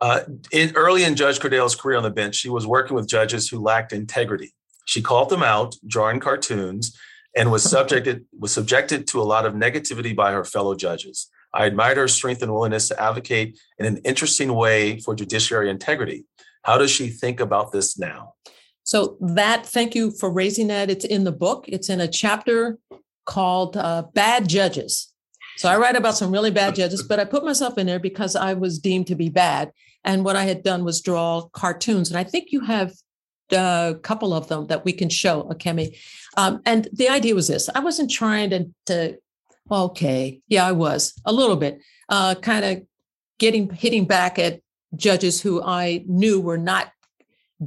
Uh, 0.00 0.20
in, 0.52 0.72
early 0.76 1.04
in 1.04 1.16
Judge 1.16 1.40
Cordell's 1.40 1.74
career 1.74 1.96
on 1.96 2.02
the 2.02 2.10
bench, 2.10 2.36
she 2.36 2.50
was 2.50 2.66
working 2.66 2.94
with 2.94 3.08
judges 3.08 3.48
who 3.48 3.58
lacked 3.58 3.92
integrity. 3.92 4.54
She 4.86 5.00
called 5.00 5.30
them 5.30 5.42
out, 5.42 5.76
drawing 5.86 6.20
cartoons, 6.20 6.96
and 7.36 7.50
was 7.50 7.62
subjected 7.70 8.24
was 8.38 8.52
subjected 8.52 9.06
to 9.08 9.20
a 9.20 9.24
lot 9.24 9.46
of 9.46 9.54
negativity 9.54 10.14
by 10.14 10.32
her 10.32 10.44
fellow 10.44 10.74
judges. 10.74 11.28
I 11.52 11.66
admired 11.66 11.96
her 11.96 12.08
strength 12.08 12.42
and 12.42 12.52
willingness 12.52 12.88
to 12.88 13.00
advocate 13.00 13.58
in 13.78 13.86
an 13.86 13.98
interesting 13.98 14.54
way 14.54 15.00
for 15.00 15.14
judiciary 15.14 15.70
integrity. 15.70 16.26
How 16.62 16.78
does 16.78 16.90
she 16.90 17.08
think 17.08 17.40
about 17.40 17.72
this 17.72 17.98
now? 17.98 18.34
So 18.94 19.16
that, 19.20 19.66
thank 19.66 19.96
you 19.96 20.12
for 20.12 20.30
raising 20.30 20.68
that. 20.68 20.88
It's 20.88 21.04
in 21.04 21.24
the 21.24 21.32
book. 21.32 21.64
It's 21.66 21.88
in 21.88 22.00
a 22.00 22.06
chapter 22.06 22.78
called 23.26 23.76
uh, 23.76 24.04
"Bad 24.14 24.48
Judges." 24.48 25.12
So 25.56 25.68
I 25.68 25.78
write 25.78 25.96
about 25.96 26.16
some 26.16 26.30
really 26.30 26.52
bad 26.52 26.76
judges, 26.76 27.02
but 27.02 27.18
I 27.18 27.24
put 27.24 27.44
myself 27.44 27.76
in 27.76 27.88
there 27.88 27.98
because 27.98 28.36
I 28.36 28.54
was 28.54 28.78
deemed 28.78 29.08
to 29.08 29.16
be 29.16 29.30
bad. 29.30 29.72
And 30.04 30.24
what 30.24 30.36
I 30.36 30.44
had 30.44 30.62
done 30.62 30.84
was 30.84 31.00
draw 31.00 31.48
cartoons. 31.52 32.08
And 32.08 32.16
I 32.16 32.22
think 32.22 32.52
you 32.52 32.60
have 32.60 32.92
a 33.50 33.96
couple 34.00 34.32
of 34.32 34.46
them 34.46 34.68
that 34.68 34.84
we 34.84 34.92
can 34.92 35.08
show, 35.08 35.42
Akemi. 35.50 35.98
Um, 36.36 36.60
and 36.64 36.86
the 36.92 37.08
idea 37.08 37.34
was 37.34 37.48
this 37.48 37.68
I 37.74 37.80
wasn't 37.80 38.12
trying 38.12 38.50
to, 38.50 38.70
to 38.86 39.18
okay, 39.72 40.40
yeah, 40.46 40.64
I 40.64 40.72
was 40.72 41.14
a 41.24 41.32
little 41.32 41.56
bit, 41.56 41.80
uh, 42.10 42.36
kind 42.36 42.64
of 42.64 42.82
getting 43.40 43.70
hitting 43.70 44.04
back 44.04 44.38
at 44.38 44.60
judges 44.94 45.40
who 45.40 45.60
I 45.64 46.04
knew 46.06 46.40
were 46.40 46.58
not 46.58 46.92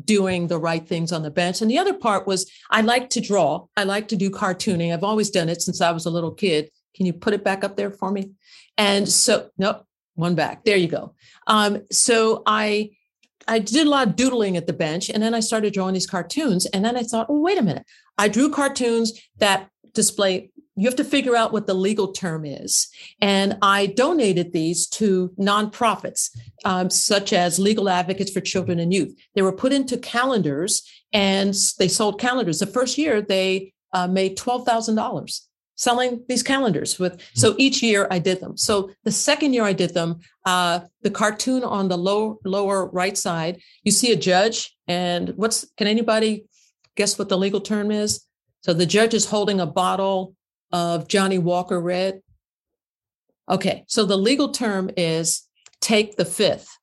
doing 0.05 0.47
the 0.47 0.57
right 0.57 0.87
things 0.87 1.11
on 1.11 1.23
the 1.23 1.31
bench. 1.31 1.61
And 1.61 1.69
the 1.69 1.77
other 1.77 1.93
part 1.93 2.27
was 2.27 2.51
I 2.69 2.81
like 2.81 3.09
to 3.11 3.21
draw. 3.21 3.65
I 3.75 3.83
like 3.83 4.07
to 4.09 4.15
do 4.15 4.29
cartooning. 4.29 4.93
I've 4.93 5.03
always 5.03 5.29
done 5.29 5.49
it 5.49 5.61
since 5.61 5.81
I 5.81 5.91
was 5.91 6.05
a 6.05 6.09
little 6.09 6.31
kid. 6.31 6.71
Can 6.95 7.05
you 7.05 7.13
put 7.13 7.33
it 7.33 7.43
back 7.43 7.63
up 7.63 7.77
there 7.77 7.91
for 7.91 8.11
me? 8.11 8.31
And 8.77 9.07
so, 9.07 9.49
nope, 9.57 9.85
one 10.15 10.35
back. 10.35 10.65
There 10.65 10.77
you 10.77 10.87
go. 10.87 11.15
Um, 11.45 11.83
so 11.91 12.43
I 12.45 12.91
I 13.47 13.59
did 13.59 13.87
a 13.87 13.89
lot 13.89 14.07
of 14.07 14.15
doodling 14.15 14.57
at 14.57 14.67
the 14.67 14.73
bench, 14.73 15.09
and 15.09 15.23
then 15.23 15.33
I 15.33 15.39
started 15.39 15.73
drawing 15.73 15.93
these 15.93 16.07
cartoons. 16.07 16.65
And 16.67 16.83
then 16.83 16.97
I 16.97 17.03
thought, 17.03 17.27
oh, 17.29 17.39
wait 17.39 17.57
a 17.57 17.63
minute. 17.63 17.85
I 18.17 18.27
drew 18.27 18.51
cartoons 18.51 19.13
that 19.37 19.69
display. 19.93 20.51
You 20.77 20.85
have 20.87 20.95
to 20.97 21.03
figure 21.03 21.35
out 21.35 21.51
what 21.51 21.65
the 21.65 21.73
legal 21.73 22.11
term 22.11 22.45
is. 22.45 22.87
And 23.19 23.57
I 23.61 23.87
donated 23.87 24.53
these 24.53 24.87
to 24.89 25.33
nonprofits, 25.39 26.29
um, 26.65 26.89
such 26.89 27.33
as 27.33 27.57
Legal 27.57 27.89
Advocates 27.89 28.31
for 28.31 28.41
Children 28.41 28.79
and 28.79 28.93
Youth. 28.93 29.17
They 29.35 29.41
were 29.41 29.51
put 29.51 29.73
into 29.73 29.97
calendars 29.97 30.83
and 31.11 31.55
they 31.79 31.87
sold 31.87 32.19
calendars. 32.19 32.59
The 32.59 32.67
first 32.67 32.97
year, 32.97 33.21
they 33.21 33.73
uh, 33.91 34.07
made 34.07 34.37
$12,000 34.37 35.41
selling 35.77 36.23
these 36.27 36.41
calendars 36.41 36.97
with 36.97 37.21
so 37.35 37.51
mm-hmm. 37.51 37.61
each 37.61 37.83
year 37.83 38.07
i 38.09 38.17
did 38.17 38.41
them 38.41 38.57
so 38.57 38.89
the 39.03 39.11
second 39.11 39.53
year 39.53 39.63
i 39.63 39.71
did 39.71 39.93
them 39.93 40.19
uh, 40.45 40.79
the 41.03 41.11
cartoon 41.11 41.63
on 41.63 41.87
the 41.87 41.97
low 41.97 42.39
lower 42.43 42.87
right 42.87 43.15
side 43.15 43.61
you 43.83 43.91
see 43.91 44.11
a 44.11 44.15
judge 44.15 44.75
and 44.87 45.29
what's 45.35 45.65
can 45.77 45.85
anybody 45.85 46.45
guess 46.95 47.19
what 47.19 47.29
the 47.29 47.37
legal 47.37 47.61
term 47.61 47.91
is 47.91 48.25
so 48.61 48.73
the 48.73 48.87
judge 48.87 49.13
is 49.13 49.25
holding 49.25 49.59
a 49.59 49.67
bottle 49.67 50.35
of 50.71 51.07
Johnnie 51.07 51.39
Walker 51.39 51.79
red 51.79 52.21
okay 53.49 53.83
so 53.87 54.05
the 54.05 54.17
legal 54.17 54.49
term 54.49 54.89
is 54.97 55.47
take 55.81 56.15
the 56.17 56.25
fifth. 56.25 56.77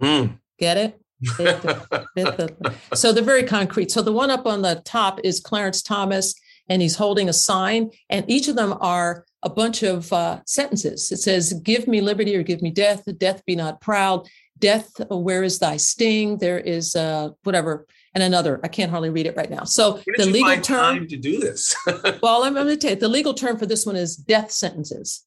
Mm. 0.00 0.38
get 0.58 0.76
it? 0.76 0.98
So 2.94 3.12
they're 3.12 3.22
very 3.22 3.44
concrete. 3.44 3.92
So 3.92 4.02
the 4.02 4.12
one 4.12 4.30
up 4.30 4.46
on 4.46 4.62
the 4.62 4.82
top 4.84 5.20
is 5.22 5.40
clarence 5.40 5.80
thomas 5.80 6.34
and 6.68 6.82
he's 6.82 6.96
holding 6.96 7.28
a 7.28 7.32
sign, 7.32 7.90
and 8.08 8.28
each 8.30 8.48
of 8.48 8.56
them 8.56 8.74
are 8.80 9.24
a 9.42 9.50
bunch 9.50 9.82
of 9.82 10.12
uh, 10.12 10.40
sentences. 10.46 11.10
It 11.10 11.18
says, 11.18 11.52
Give 11.54 11.88
me 11.88 12.00
liberty 12.00 12.36
or 12.36 12.42
give 12.42 12.62
me 12.62 12.70
death, 12.70 13.02
death 13.18 13.44
be 13.44 13.56
not 13.56 13.80
proud, 13.80 14.28
death, 14.62 14.88
where 15.10 15.42
is 15.42 15.58
thy 15.58 15.76
sting? 15.76 16.38
There 16.38 16.58
is 16.58 16.96
uh, 16.96 17.30
whatever, 17.42 17.86
and 18.14 18.22
another. 18.22 18.60
I 18.64 18.68
can't 18.68 18.90
hardly 18.90 19.10
read 19.10 19.26
it 19.26 19.36
right 19.36 19.50
now. 19.50 19.64
So 19.64 20.00
the 20.16 20.24
legal 20.24 20.56
term 20.62 21.06
to 21.08 21.16
do 21.18 21.38
this. 21.38 21.76
well, 22.22 22.44
I'm, 22.44 22.56
I'm 22.56 22.66
going 22.66 22.68
to 22.68 22.76
tell 22.76 22.90
you 22.90 22.96
the 22.96 23.08
legal 23.08 23.34
term 23.34 23.58
for 23.58 23.66
this 23.66 23.84
one 23.84 23.96
is 23.96 24.16
death 24.16 24.50
sentences. 24.52 25.26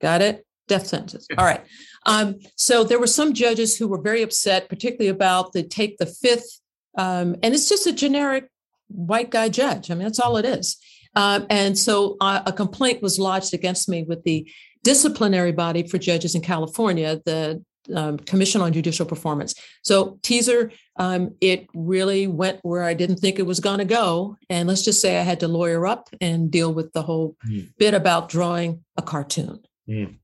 Got 0.00 0.22
it? 0.22 0.46
Death 0.68 0.86
sentences. 0.86 1.26
All 1.36 1.44
right. 1.44 1.62
Um, 2.06 2.36
so 2.56 2.84
there 2.84 3.00
were 3.00 3.06
some 3.06 3.34
judges 3.34 3.76
who 3.76 3.88
were 3.88 4.00
very 4.00 4.22
upset, 4.22 4.68
particularly 4.68 5.08
about 5.08 5.52
the 5.52 5.62
take 5.62 5.98
the 5.98 6.06
fifth. 6.06 6.60
Um, 6.96 7.36
and 7.42 7.52
it's 7.52 7.68
just 7.68 7.86
a 7.86 7.92
generic 7.92 8.48
white 8.88 9.30
guy 9.30 9.48
judge. 9.48 9.90
I 9.90 9.94
mean, 9.94 10.04
that's 10.04 10.20
all 10.20 10.36
it 10.36 10.44
is. 10.46 10.78
Um, 11.16 11.46
and 11.50 11.76
so 11.76 12.16
uh, 12.20 12.42
a 12.46 12.52
complaint 12.52 13.02
was 13.02 13.18
lodged 13.18 13.52
against 13.52 13.88
me 13.88 14.04
with 14.04 14.22
the 14.22 14.48
disciplinary 14.84 15.52
body 15.52 15.86
for 15.86 15.98
judges 15.98 16.34
in 16.34 16.40
California, 16.40 17.20
the 17.24 17.62
um, 17.94 18.18
Commission 18.18 18.60
on 18.60 18.72
Judicial 18.72 19.06
Performance. 19.06 19.54
So, 19.82 20.18
teaser, 20.22 20.70
um, 20.96 21.34
it 21.40 21.66
really 21.74 22.26
went 22.26 22.60
where 22.62 22.82
I 22.82 22.94
didn't 22.94 23.16
think 23.16 23.38
it 23.38 23.46
was 23.46 23.60
going 23.60 23.78
to 23.78 23.84
go. 23.84 24.36
And 24.48 24.68
let's 24.68 24.84
just 24.84 25.00
say 25.00 25.18
I 25.18 25.22
had 25.22 25.40
to 25.40 25.48
lawyer 25.48 25.86
up 25.86 26.08
and 26.20 26.50
deal 26.50 26.72
with 26.72 26.92
the 26.92 27.02
whole 27.02 27.36
mm. 27.46 27.68
bit 27.78 27.94
about 27.94 28.28
drawing 28.28 28.84
a 28.96 29.02
cartoon. 29.02 29.60
Mm. 29.88 30.16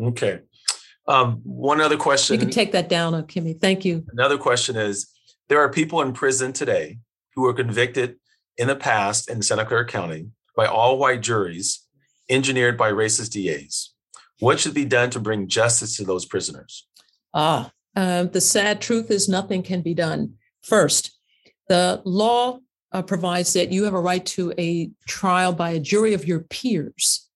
Okay. 0.00 0.40
Um, 1.06 1.40
one 1.44 1.80
other 1.80 1.96
question. 1.96 2.34
You 2.34 2.40
can 2.40 2.50
take 2.50 2.72
that 2.72 2.88
down, 2.88 3.14
Kimmy. 3.24 3.58
Thank 3.58 3.84
you. 3.84 4.04
Another 4.12 4.36
question 4.36 4.76
is 4.76 5.10
there 5.48 5.60
are 5.60 5.70
people 5.70 6.02
in 6.02 6.12
prison 6.12 6.52
today 6.52 6.98
who 7.34 7.42
were 7.42 7.54
convicted 7.54 8.16
in 8.58 8.68
the 8.68 8.76
past 8.76 9.30
in 9.30 9.40
Santa 9.40 9.64
Clara 9.64 9.86
County 9.86 10.28
by 10.54 10.66
all 10.66 10.98
white 10.98 11.22
juries 11.22 11.86
engineered 12.28 12.76
by 12.76 12.90
racist 12.90 13.32
DAs. 13.32 13.94
What 14.40 14.60
should 14.60 14.74
be 14.74 14.84
done 14.84 15.10
to 15.10 15.20
bring 15.20 15.48
justice 15.48 15.96
to 15.96 16.04
those 16.04 16.26
prisoners? 16.26 16.86
Ah, 17.34 17.70
uh, 17.96 18.24
the 18.24 18.40
sad 18.40 18.80
truth 18.80 19.10
is 19.10 19.28
nothing 19.28 19.62
can 19.62 19.82
be 19.82 19.94
done. 19.94 20.34
First, 20.62 21.18
the 21.68 22.00
law 22.04 22.60
uh, 22.92 23.02
provides 23.02 23.52
that 23.52 23.70
you 23.72 23.84
have 23.84 23.94
a 23.94 24.00
right 24.00 24.24
to 24.26 24.52
a 24.58 24.90
trial 25.06 25.52
by 25.52 25.70
a 25.70 25.80
jury 25.80 26.14
of 26.14 26.26
your 26.26 26.40
peers. 26.40 27.28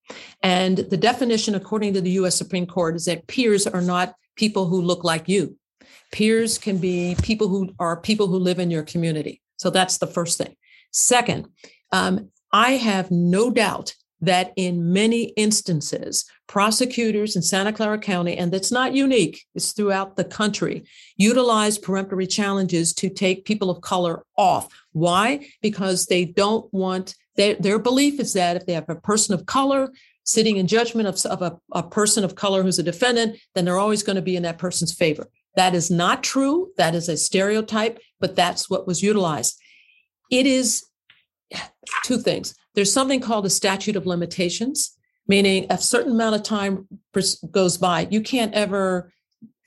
And 0.43 0.79
the 0.79 0.97
definition, 0.97 1.55
according 1.55 1.95
to 1.95 2.01
the 2.01 2.11
US 2.13 2.37
Supreme 2.37 2.67
Court, 2.67 2.97
is 2.97 3.05
that 3.07 3.27
peers 3.27 3.67
are 3.67 3.83
not 3.83 4.15
people 4.37 4.67
who 4.67 4.81
look 4.81 5.05
like 5.05 5.29
you. 5.29 5.57
Peers 6.13 6.59
can 6.59 6.79
be 6.79 7.17
people 7.23 7.49
who 7.49 7.73
are 7.79 8.01
people 8.01 8.27
who 8.27 8.39
live 8.39 8.59
in 8.59 8.71
your 8.71 8.83
community. 8.83 9.41
So 9.57 9.71
that's 9.71 9.99
the 9.99 10.07
first 10.07 10.39
thing. 10.39 10.57
Second, 10.91 11.49
um, 11.91 12.31
I 12.53 12.73
have 12.73 13.11
no 13.11 13.51
doubt 13.51 13.95
that 14.21 14.53
in 14.57 14.93
many 14.93 15.25
instances, 15.37 16.25
prosecutors 16.53 17.35
in 17.35 17.41
Santa 17.41 17.73
Clara 17.73 17.99
County, 17.99 18.37
and 18.37 18.53
that's 18.53 18.71
not 18.71 18.93
unique, 18.93 19.47
it's 19.55 19.73
throughout 19.73 20.17
the 20.17 20.25
country, 20.25 20.85
utilize 21.17 21.79
peremptory 21.79 22.27
challenges 22.27 22.93
to 22.93 23.09
take 23.09 23.47
people 23.47 23.71
of 23.71 23.81
color 23.81 24.23
off. 24.37 24.69
Why? 24.93 25.47
Because 25.63 26.05
they 26.05 26.27
don't 26.27 26.71
want, 26.71 27.15
their, 27.37 27.55
their 27.55 27.79
belief 27.79 28.21
is 28.21 28.35
that 28.35 28.57
if 28.57 28.67
they 28.67 28.75
have 28.75 28.91
a 28.91 28.97
person 28.97 29.35
of 29.35 29.47
color 29.47 29.93
sitting 30.25 30.59
in 30.59 30.67
judgment 30.67 31.09
of, 31.09 31.25
of 31.25 31.41
a, 31.41 31.59
a 31.73 31.83
person 31.83 32.23
of 32.23 32.35
color 32.35 32.63
who's 32.63 32.79
a 32.79 32.83
defendant, 32.83 33.39
then 33.55 33.65
they're 33.65 33.79
always 33.79 34.03
going 34.03 34.17
to 34.17 34.21
be 34.21 34.37
in 34.37 34.43
that 34.43 34.59
person's 34.59 34.93
favor. 34.93 35.31
That 35.57 35.75
is 35.75 35.91
not 35.91 36.23
true. 36.23 36.71
That 36.77 36.95
is 36.95 37.09
a 37.09 37.17
stereotype, 37.17 37.99
but 38.21 38.37
that's 38.37 38.69
what 38.69 38.87
was 38.87 39.03
utilized. 39.03 39.59
It 40.31 40.45
is 40.47 40.85
two 42.05 42.19
things. 42.19 42.55
There's 42.75 42.93
something 42.93 43.21
called 43.21 43.47
a 43.47 43.51
statute 43.51 43.97
of 43.97 44.05
limitations, 44.05 44.99
meaning 45.27 45.67
a 45.71 45.79
certain 45.79 46.13
amount 46.13 46.35
of 46.35 46.43
time 46.43 46.87
goes 47.51 47.79
by, 47.79 48.09
you 48.11 48.21
can't 48.21 48.55
ever 48.55 49.13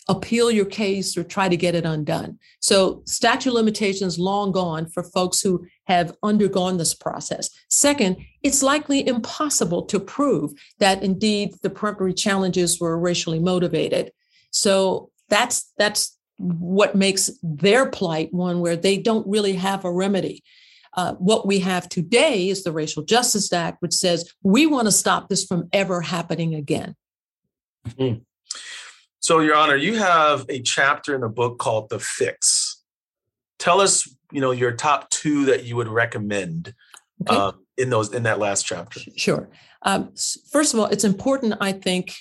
appeal 0.08 0.52
your 0.52 0.66
case 0.66 1.18
or 1.18 1.24
try 1.24 1.50
to 1.50 1.58
get 1.58 1.74
it 1.74 1.86
undone. 1.86 2.38
So 2.60 3.02
statute 3.06 3.54
limitations 3.54 4.20
long 4.20 4.52
gone 4.52 4.88
for 4.88 5.04
folks 5.04 5.42
who 5.42 5.66
have 5.88 6.16
undergone 6.22 6.78
this 6.78 6.94
process. 6.94 7.50
Second, 7.70 8.18
it's 8.44 8.62
likely 8.62 9.08
impossible 9.08 9.84
to 9.84 10.00
prove 10.00 10.52
that 10.80 11.02
indeed 11.02 11.56
the 11.64 11.70
peremptory 11.72 12.14
challenges 12.14 12.80
were 12.80 13.00
racially 13.00 13.40
motivated. 13.40 14.12
So 14.52 15.10
that's 15.30 15.72
that's 15.78 16.18
what 16.38 16.96
makes 16.96 17.32
their 17.42 17.90
plight 17.90 18.32
one 18.34 18.60
where 18.60 18.76
they 18.76 18.98
don't 18.98 19.28
really 19.28 19.54
have 19.54 19.86
a 19.86 19.92
remedy. 19.92 20.44
Uh, 20.96 21.14
what 21.16 21.46
we 21.46 21.60
have 21.60 21.90
today 21.90 22.50
is 22.50 22.64
the 22.64 22.72
Racial 22.72 23.04
Justice 23.04 23.52
Act, 23.52 23.82
which 23.82 23.94
says 23.94 24.32
we 24.44 24.66
want 24.66 24.88
to 24.88 24.92
stop 24.92 25.30
this 25.30 25.44
from 25.44 25.68
ever 25.74 26.02
happening 26.02 26.56
again. 26.56 26.96
Mm-hmm. 27.90 28.20
So, 29.20 29.40
Your 29.40 29.56
Honor, 29.56 29.76
you 29.76 29.98
have 29.98 30.46
a 30.50 30.62
chapter 30.62 31.16
in 31.16 31.22
the 31.22 31.30
book 31.30 31.58
called 31.58 31.90
"The 31.90 32.00
Fix." 32.00 32.82
Tell 33.60 33.82
us, 33.82 34.08
you 34.32 34.40
know, 34.40 34.52
your 34.52 34.72
top 34.72 35.10
two 35.10 35.46
that 35.46 35.64
you 35.64 35.76
would 35.76 35.88
recommend 35.88 36.74
okay. 37.28 37.36
uh, 37.36 37.52
in 37.78 37.90
those 37.90 38.14
in 38.14 38.24
that 38.24 38.40
last 38.40 38.66
chapter. 38.66 39.00
Sure. 39.16 39.50
Um, 39.82 40.14
first 40.52 40.74
of 40.74 40.80
all, 40.80 40.88
it's 40.88 41.04
important, 41.04 41.56
I 41.60 41.72
think, 41.72 42.16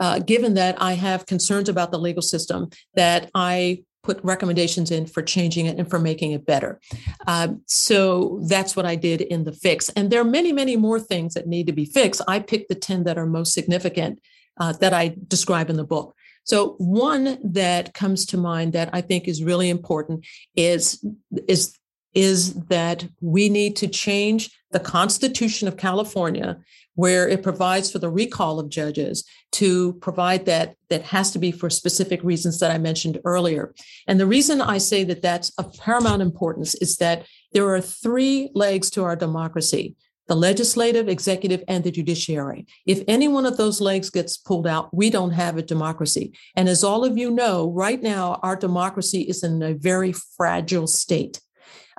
uh, 0.00 0.18
given 0.20 0.54
that 0.54 0.80
I 0.80 0.92
have 0.94 1.26
concerns 1.26 1.68
about 1.68 1.90
the 1.90 1.98
legal 1.98 2.22
system, 2.22 2.70
that 2.94 3.30
I 3.34 3.84
put 4.06 4.22
recommendations 4.22 4.92
in 4.92 5.04
for 5.04 5.20
changing 5.20 5.66
it 5.66 5.78
and 5.78 5.90
for 5.90 5.98
making 5.98 6.30
it 6.30 6.46
better. 6.46 6.80
Um, 7.26 7.62
so 7.66 8.40
that's 8.48 8.76
what 8.76 8.86
I 8.86 8.94
did 8.94 9.20
in 9.20 9.42
the 9.42 9.52
fix. 9.52 9.88
And 9.90 10.10
there 10.10 10.20
are 10.20 10.32
many, 10.38 10.52
many 10.52 10.76
more 10.76 11.00
things 11.00 11.34
that 11.34 11.48
need 11.48 11.66
to 11.66 11.72
be 11.72 11.84
fixed. 11.84 12.22
I 12.28 12.38
picked 12.38 12.68
the 12.68 12.76
10 12.76 13.02
that 13.04 13.18
are 13.18 13.26
most 13.26 13.52
significant 13.52 14.20
uh, 14.60 14.72
that 14.74 14.94
I 14.94 15.16
describe 15.26 15.68
in 15.70 15.76
the 15.76 15.84
book. 15.84 16.14
So 16.44 16.76
one 16.78 17.38
that 17.42 17.92
comes 17.94 18.24
to 18.26 18.36
mind 18.36 18.72
that 18.74 18.90
I 18.92 19.00
think 19.00 19.26
is 19.26 19.42
really 19.42 19.68
important 19.68 20.24
is 20.54 21.04
is 21.48 21.76
is 22.14 22.54
that 22.76 23.06
we 23.20 23.50
need 23.50 23.76
to 23.76 23.88
change 23.88 24.50
the 24.70 24.80
Constitution 24.80 25.68
of 25.68 25.76
California 25.76 26.56
where 26.96 27.28
it 27.28 27.42
provides 27.42 27.90
for 27.90 28.00
the 28.00 28.10
recall 28.10 28.58
of 28.58 28.68
judges 28.68 29.24
to 29.52 29.92
provide 29.94 30.44
that 30.46 30.74
that 30.90 31.02
has 31.02 31.30
to 31.30 31.38
be 31.38 31.52
for 31.52 31.70
specific 31.70 32.22
reasons 32.24 32.58
that 32.58 32.72
I 32.72 32.78
mentioned 32.78 33.20
earlier. 33.24 33.74
And 34.08 34.18
the 34.18 34.26
reason 34.26 34.60
I 34.60 34.78
say 34.78 35.04
that 35.04 35.22
that's 35.22 35.50
of 35.58 35.72
paramount 35.78 36.22
importance 36.22 36.74
is 36.74 36.96
that 36.96 37.24
there 37.52 37.68
are 37.68 37.80
three 37.80 38.50
legs 38.54 38.90
to 38.90 39.04
our 39.04 39.16
democracy 39.16 39.94
the 40.28 40.34
legislative, 40.34 41.08
executive, 41.08 41.62
and 41.68 41.84
the 41.84 41.90
judiciary. 41.92 42.66
If 42.84 43.02
any 43.06 43.28
one 43.28 43.46
of 43.46 43.56
those 43.56 43.80
legs 43.80 44.10
gets 44.10 44.36
pulled 44.36 44.66
out, 44.66 44.92
we 44.92 45.08
don't 45.08 45.30
have 45.30 45.56
a 45.56 45.62
democracy. 45.62 46.32
And 46.56 46.68
as 46.68 46.82
all 46.82 47.04
of 47.04 47.16
you 47.16 47.30
know, 47.30 47.70
right 47.70 48.02
now, 48.02 48.40
our 48.42 48.56
democracy 48.56 49.22
is 49.22 49.44
in 49.44 49.62
a 49.62 49.74
very 49.74 50.12
fragile 50.12 50.88
state. 50.88 51.40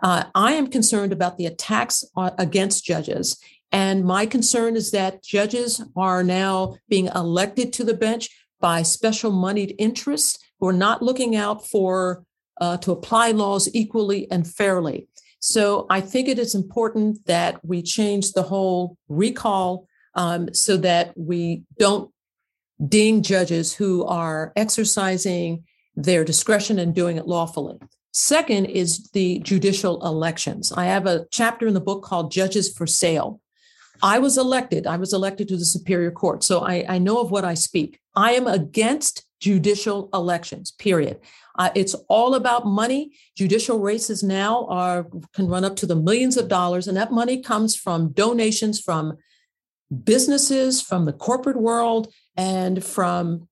Uh, 0.04 0.26
I 0.36 0.54
am 0.54 0.68
concerned 0.68 1.12
about 1.12 1.38
the 1.38 1.46
attacks 1.46 2.04
against 2.38 2.84
judges 2.84 3.40
and 3.72 4.06
my 4.06 4.26
concern 4.26 4.76
is 4.76 4.92
that 4.92 5.24
judges 5.24 5.84
are 5.96 6.24
now 6.24 6.78
being 6.88 7.08
elected 7.08 7.74
to 7.74 7.84
the 7.84 7.94
bench 7.94 8.30
by 8.60 8.82
special 8.82 9.32
moneyed 9.32 9.76
interests 9.78 10.40
who 10.60 10.68
are 10.68 10.74
not 10.74 11.02
looking 11.02 11.36
out 11.36 11.68
for 11.68 12.24
uh, 12.60 12.78
to 12.78 12.92
apply 12.92 13.32
laws 13.32 13.70
equally 13.74 14.30
and 14.32 14.48
fairly. 14.48 15.08
So 15.40 15.86
I 15.90 16.02
think 16.02 16.28
it 16.28 16.40
is 16.40 16.56
important 16.56 17.26
that 17.26 17.64
we 17.64 17.82
change 17.84 18.32
the 18.32 18.44
whole 18.44 18.98
recall 19.08 19.88
um, 20.16 20.54
so 20.54 20.78
that 20.78 21.14
we 21.16 21.64
don't 21.78 22.12
ding 22.88 23.22
judges 23.22 23.74
who 23.74 24.04
are 24.06 24.52
exercising 24.56 25.64
their 25.96 26.24
discretion 26.24 26.80
and 26.80 26.94
doing 26.94 27.18
it 27.18 27.28
lawfully. 27.28 27.78
Second 28.14 28.66
is 28.66 29.10
the 29.12 29.40
judicial 29.40 30.04
elections. 30.04 30.72
I 30.72 30.86
have 30.86 31.06
a 31.06 31.28
chapter 31.32 31.68
in 31.68 31.76
the 31.76 31.82
book 31.82 32.04
called 32.04 32.32
Judges 32.32 32.74
for 32.74 32.88
Sale. 32.88 33.40
I 34.02 34.20
was 34.20 34.38
elected. 34.38 34.88
I 34.88 34.98
was 34.98 35.14
elected 35.14 35.48
to 35.50 35.58
the 35.58 35.66
Superior 35.66 36.12
Court. 36.12 36.44
So 36.44 36.60
I, 36.60 36.86
I 36.88 36.98
know 36.98 37.20
of 37.20 37.32
what 37.32 37.46
I 37.46 37.54
speak. 37.54 38.00
I 38.16 38.34
am 38.34 38.48
against 38.48 39.26
judicial 39.40 40.10
elections, 40.14 40.72
period. 40.72 41.20
Uh, 41.58 41.70
it's 41.76 41.96
all 42.08 42.36
about 42.36 42.66
money. 42.66 43.12
Judicial 43.36 43.80
races 43.80 44.24
now 44.24 44.66
are 44.68 45.08
can 45.34 45.48
run 45.48 45.66
up 45.66 45.76
to 45.78 45.86
the 45.86 45.96
millions 45.96 46.38
of 46.38 46.48
dollars, 46.48 46.88
and 46.88 46.98
that 46.98 47.12
money 47.12 47.42
comes 47.42 47.76
from 47.76 48.12
donations 48.12 48.80
from 48.80 49.18
businesses, 50.04 50.82
from 50.82 51.06
the 51.06 51.14
corporate 51.14 51.58
world, 51.58 52.14
and 52.36 52.84
from 52.84 53.48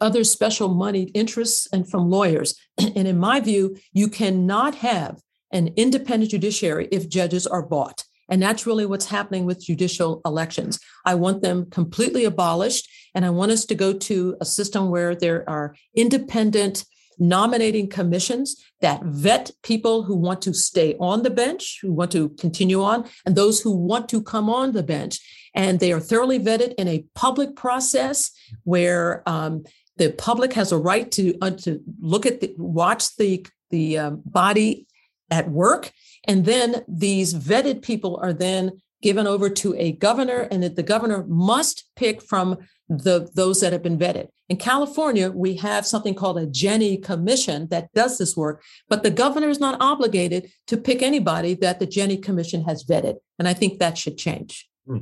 other 0.00 0.24
special 0.24 0.68
moneyed 0.68 1.10
interests 1.14 1.68
and 1.72 1.88
from 1.88 2.10
lawyers. 2.10 2.54
And 2.78 3.06
in 3.06 3.18
my 3.18 3.40
view, 3.40 3.76
you 3.92 4.08
cannot 4.08 4.76
have 4.76 5.20
an 5.52 5.68
independent 5.76 6.30
judiciary 6.30 6.88
if 6.90 7.08
judges 7.08 7.46
are 7.46 7.62
bought. 7.62 8.04
And 8.30 8.40
that's 8.40 8.66
really 8.66 8.86
what's 8.86 9.06
happening 9.06 9.44
with 9.44 9.64
judicial 9.64 10.22
elections. 10.24 10.78
I 11.04 11.16
want 11.16 11.42
them 11.42 11.68
completely 11.70 12.24
abolished. 12.24 12.88
And 13.14 13.24
I 13.24 13.30
want 13.30 13.52
us 13.52 13.64
to 13.66 13.74
go 13.74 13.92
to 13.92 14.36
a 14.40 14.44
system 14.44 14.88
where 14.88 15.14
there 15.14 15.48
are 15.50 15.74
independent 15.94 16.84
nominating 17.18 17.86
commissions 17.88 18.64
that 18.80 19.02
vet 19.04 19.50
people 19.62 20.04
who 20.04 20.16
want 20.16 20.40
to 20.42 20.54
stay 20.54 20.96
on 20.98 21.22
the 21.22 21.30
bench, 21.30 21.78
who 21.82 21.92
want 21.92 22.10
to 22.12 22.30
continue 22.30 22.82
on, 22.82 23.06
and 23.26 23.36
those 23.36 23.60
who 23.60 23.76
want 23.76 24.08
to 24.08 24.22
come 24.22 24.48
on 24.48 24.72
the 24.72 24.82
bench. 24.82 25.20
And 25.54 25.78
they 25.78 25.92
are 25.92 26.00
thoroughly 26.00 26.38
vetted 26.38 26.74
in 26.78 26.88
a 26.88 27.04
public 27.14 27.56
process 27.56 28.30
where 28.64 29.22
um, 29.28 29.64
the 29.98 30.12
public 30.12 30.54
has 30.54 30.72
a 30.72 30.78
right 30.78 31.10
to, 31.12 31.36
uh, 31.42 31.50
to 31.50 31.80
look 32.00 32.24
at 32.24 32.40
the, 32.40 32.54
watch 32.56 33.16
the, 33.16 33.46
the 33.68 33.98
uh, 33.98 34.10
body 34.10 34.86
at 35.30 35.50
work 35.50 35.92
and 36.24 36.44
then 36.44 36.84
these 36.88 37.34
vetted 37.34 37.82
people 37.82 38.18
are 38.22 38.32
then 38.32 38.80
given 39.02 39.26
over 39.26 39.48
to 39.48 39.74
a 39.76 39.92
governor, 39.92 40.46
and 40.50 40.62
that 40.62 40.76
the 40.76 40.82
governor 40.82 41.24
must 41.26 41.88
pick 41.96 42.22
from 42.22 42.58
the 42.88 43.30
those 43.34 43.60
that 43.60 43.72
have 43.72 43.82
been 43.82 43.98
vetted. 43.98 44.28
In 44.48 44.56
California, 44.56 45.30
we 45.30 45.56
have 45.56 45.86
something 45.86 46.14
called 46.14 46.38
a 46.38 46.46
JNE 46.46 47.02
Commission 47.04 47.68
that 47.68 47.92
does 47.94 48.18
this 48.18 48.36
work, 48.36 48.62
but 48.88 49.02
the 49.02 49.10
governor 49.10 49.48
is 49.48 49.60
not 49.60 49.80
obligated 49.80 50.50
to 50.66 50.76
pick 50.76 51.02
anybody 51.02 51.54
that 51.54 51.78
the 51.78 51.86
JNE 51.86 52.22
Commission 52.22 52.64
has 52.64 52.84
vetted, 52.84 53.16
and 53.38 53.48
I 53.48 53.54
think 53.54 53.78
that 53.78 53.96
should 53.96 54.18
change. 54.18 54.68
Hmm. 54.86 54.98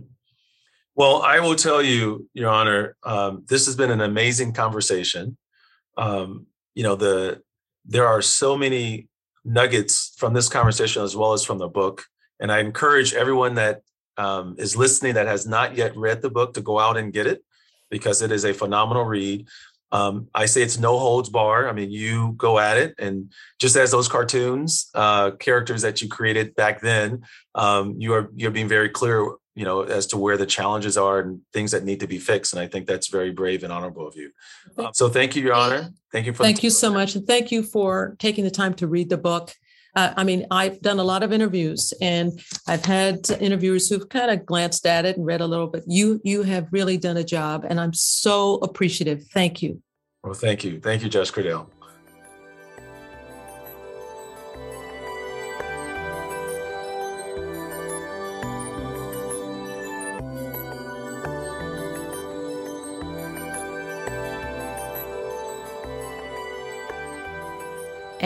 Well, 0.95 1.23
I 1.23 1.41
will 1.41 1.55
tell 1.55 1.83
you, 1.83 2.29
Your 2.35 2.51
Honor, 2.51 2.97
um, 3.05 3.45
this 3.49 3.67
has 3.67 3.77
been 3.77 3.91
an 3.91 4.01
amazing 4.01 4.53
conversation. 4.53 5.37
Um, 5.97 6.47
you 6.75 6.83
know, 6.83 6.95
the 6.95 7.43
there 7.85 8.07
are 8.07 8.21
so 8.21 8.57
many 8.57 9.09
nuggets 9.45 10.15
from 10.17 10.35
this 10.35 10.49
conversation 10.49 11.03
as 11.03 11.17
well 11.17 11.33
as 11.33 11.45
from 11.45 11.59
the 11.59 11.69
book. 11.69 12.05
And 12.41 12.53
I 12.53 12.61
encourage 12.61 13.15
everyone 13.15 13.55
that 13.55 13.83
um, 14.17 14.57
is 14.59 14.77
listening 14.77 15.15
that 15.15 15.27
has 15.27 15.47
not 15.47 15.77
yet 15.77 15.97
read 15.97 16.23
the 16.23 16.31
book 16.31 16.55
to 16.55 16.61
go 16.61 16.79
out 16.79 16.97
and 16.97 17.13
get 17.13 17.27
it 17.27 17.45
because 17.91 18.23
it 18.23 18.33
is 18.33 18.45
a 18.45 18.53
phenomenal 18.53 19.05
read. 19.05 19.47
Um, 19.91 20.29
I 20.35 20.47
say 20.47 20.63
it's 20.63 20.79
no 20.79 20.99
holds 20.99 21.31
bar. 21.31 21.69
I 21.69 21.73
mean, 21.73 21.91
you 21.91 22.35
go 22.37 22.59
at 22.59 22.77
it, 22.77 22.95
and 22.99 23.33
just 23.59 23.75
as 23.75 23.91
those 23.91 24.07
cartoons 24.07 24.91
uh, 24.95 25.31
characters 25.33 25.81
that 25.81 26.03
you 26.03 26.09
created 26.09 26.55
back 26.55 26.83
then, 26.83 27.23
um, 27.55 27.95
you 27.99 28.13
are 28.13 28.31
you're 28.35 28.51
being 28.51 28.69
very 28.69 28.91
clear 28.91 29.27
you 29.59 29.65
know, 29.65 29.83
as 29.83 30.07
to 30.07 30.17
where 30.17 30.37
the 30.37 30.47
challenges 30.47 30.97
are 30.97 31.19
and 31.19 31.41
things 31.53 31.73
that 31.73 31.83
need 31.83 31.99
to 31.99 32.07
be 32.07 32.19
fixed. 32.19 32.53
And 32.53 32.63
I 32.63 32.69
think 32.69 32.87
that's 32.87 33.09
very 33.09 33.33
brave 33.33 33.65
and 33.65 33.73
honorable 33.73 34.07
of 34.07 34.15
you. 34.15 34.31
Um, 34.77 34.91
so 34.93 35.09
thank 35.09 35.35
you, 35.35 35.43
Your 35.43 35.55
Honor. 35.55 35.91
Thank 36.13 36.27
you 36.27 36.33
for 36.33 36.45
thank 36.45 36.63
you 36.63 36.71
so 36.71 36.93
much, 36.93 37.17
and 37.17 37.27
thank 37.27 37.51
you 37.51 37.65
for 37.65 38.15
taking 38.21 38.45
the 38.45 38.53
time 38.53 38.73
to 38.75 38.87
read 38.87 39.11
the 39.11 39.19
book. 39.19 39.53
Uh, 39.97 40.15
I 40.17 40.23
mean, 40.23 40.47
I've 40.53 40.81
done 40.81 41.01
a 41.01 41.03
lot 41.03 41.25
of 41.25 41.33
interviews, 41.33 41.93
and 42.01 42.41
I've 42.69 42.85
had 42.85 43.29
interviewers 43.41 43.89
who've 43.89 44.09
kind 44.09 44.31
of 44.31 44.47
glanced 44.47 44.87
at 44.87 45.05
it 45.05 45.17
and 45.17 45.27
read 45.27 45.41
a 45.41 45.47
little 45.47 45.67
bit. 45.67 45.83
You 45.89 46.21
you 46.23 46.45
have 46.45 46.69
really 46.71 46.97
done 46.97 47.17
a 47.17 47.25
job, 47.25 47.67
and 47.69 47.81
I'm 47.81 47.93
so 47.93 48.55
appreciative. 48.63 49.25
Thank 49.35 49.61
you. 49.61 49.83
Well, 50.23 50.35
thank 50.35 50.63
you, 50.63 50.79
thank 50.79 51.03
you, 51.03 51.09
Judge 51.09 51.33
Cordell. 51.33 51.69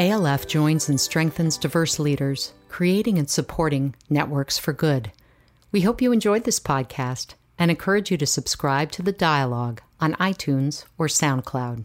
ALF 0.03 0.49
joins 0.49 0.89
and 0.89 1.01
strengthens 1.01 1.57
diverse 1.57 2.01
leaders, 2.01 2.53
creating 2.69 3.19
and 3.19 3.31
supporting 3.31 3.95
networks 4.11 4.59
for 4.59 4.73
good. 4.73 5.13
We 5.71 5.83
hope 5.83 6.03
you 6.03 6.11
enjoyed 6.11 6.43
this 6.43 6.59
podcast 6.59 7.35
and 7.57 7.71
encourage 7.71 8.11
you 8.11 8.17
to 8.17 8.27
subscribe 8.27 8.91
to 8.93 9.03
the 9.03 9.13
dialogue 9.13 9.81
on 10.01 10.15
iTunes 10.15 10.87
or 10.99 11.07
SoundCloud. 11.07 11.85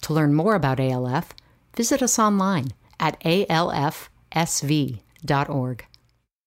To 0.00 0.12
learn 0.14 0.32
more 0.32 0.54
about 0.54 0.80
ALF, 0.80 1.34
visit 1.76 2.02
us 2.02 2.18
online 2.18 2.68
at 2.98 3.20
alfsv.org. 3.20 4.08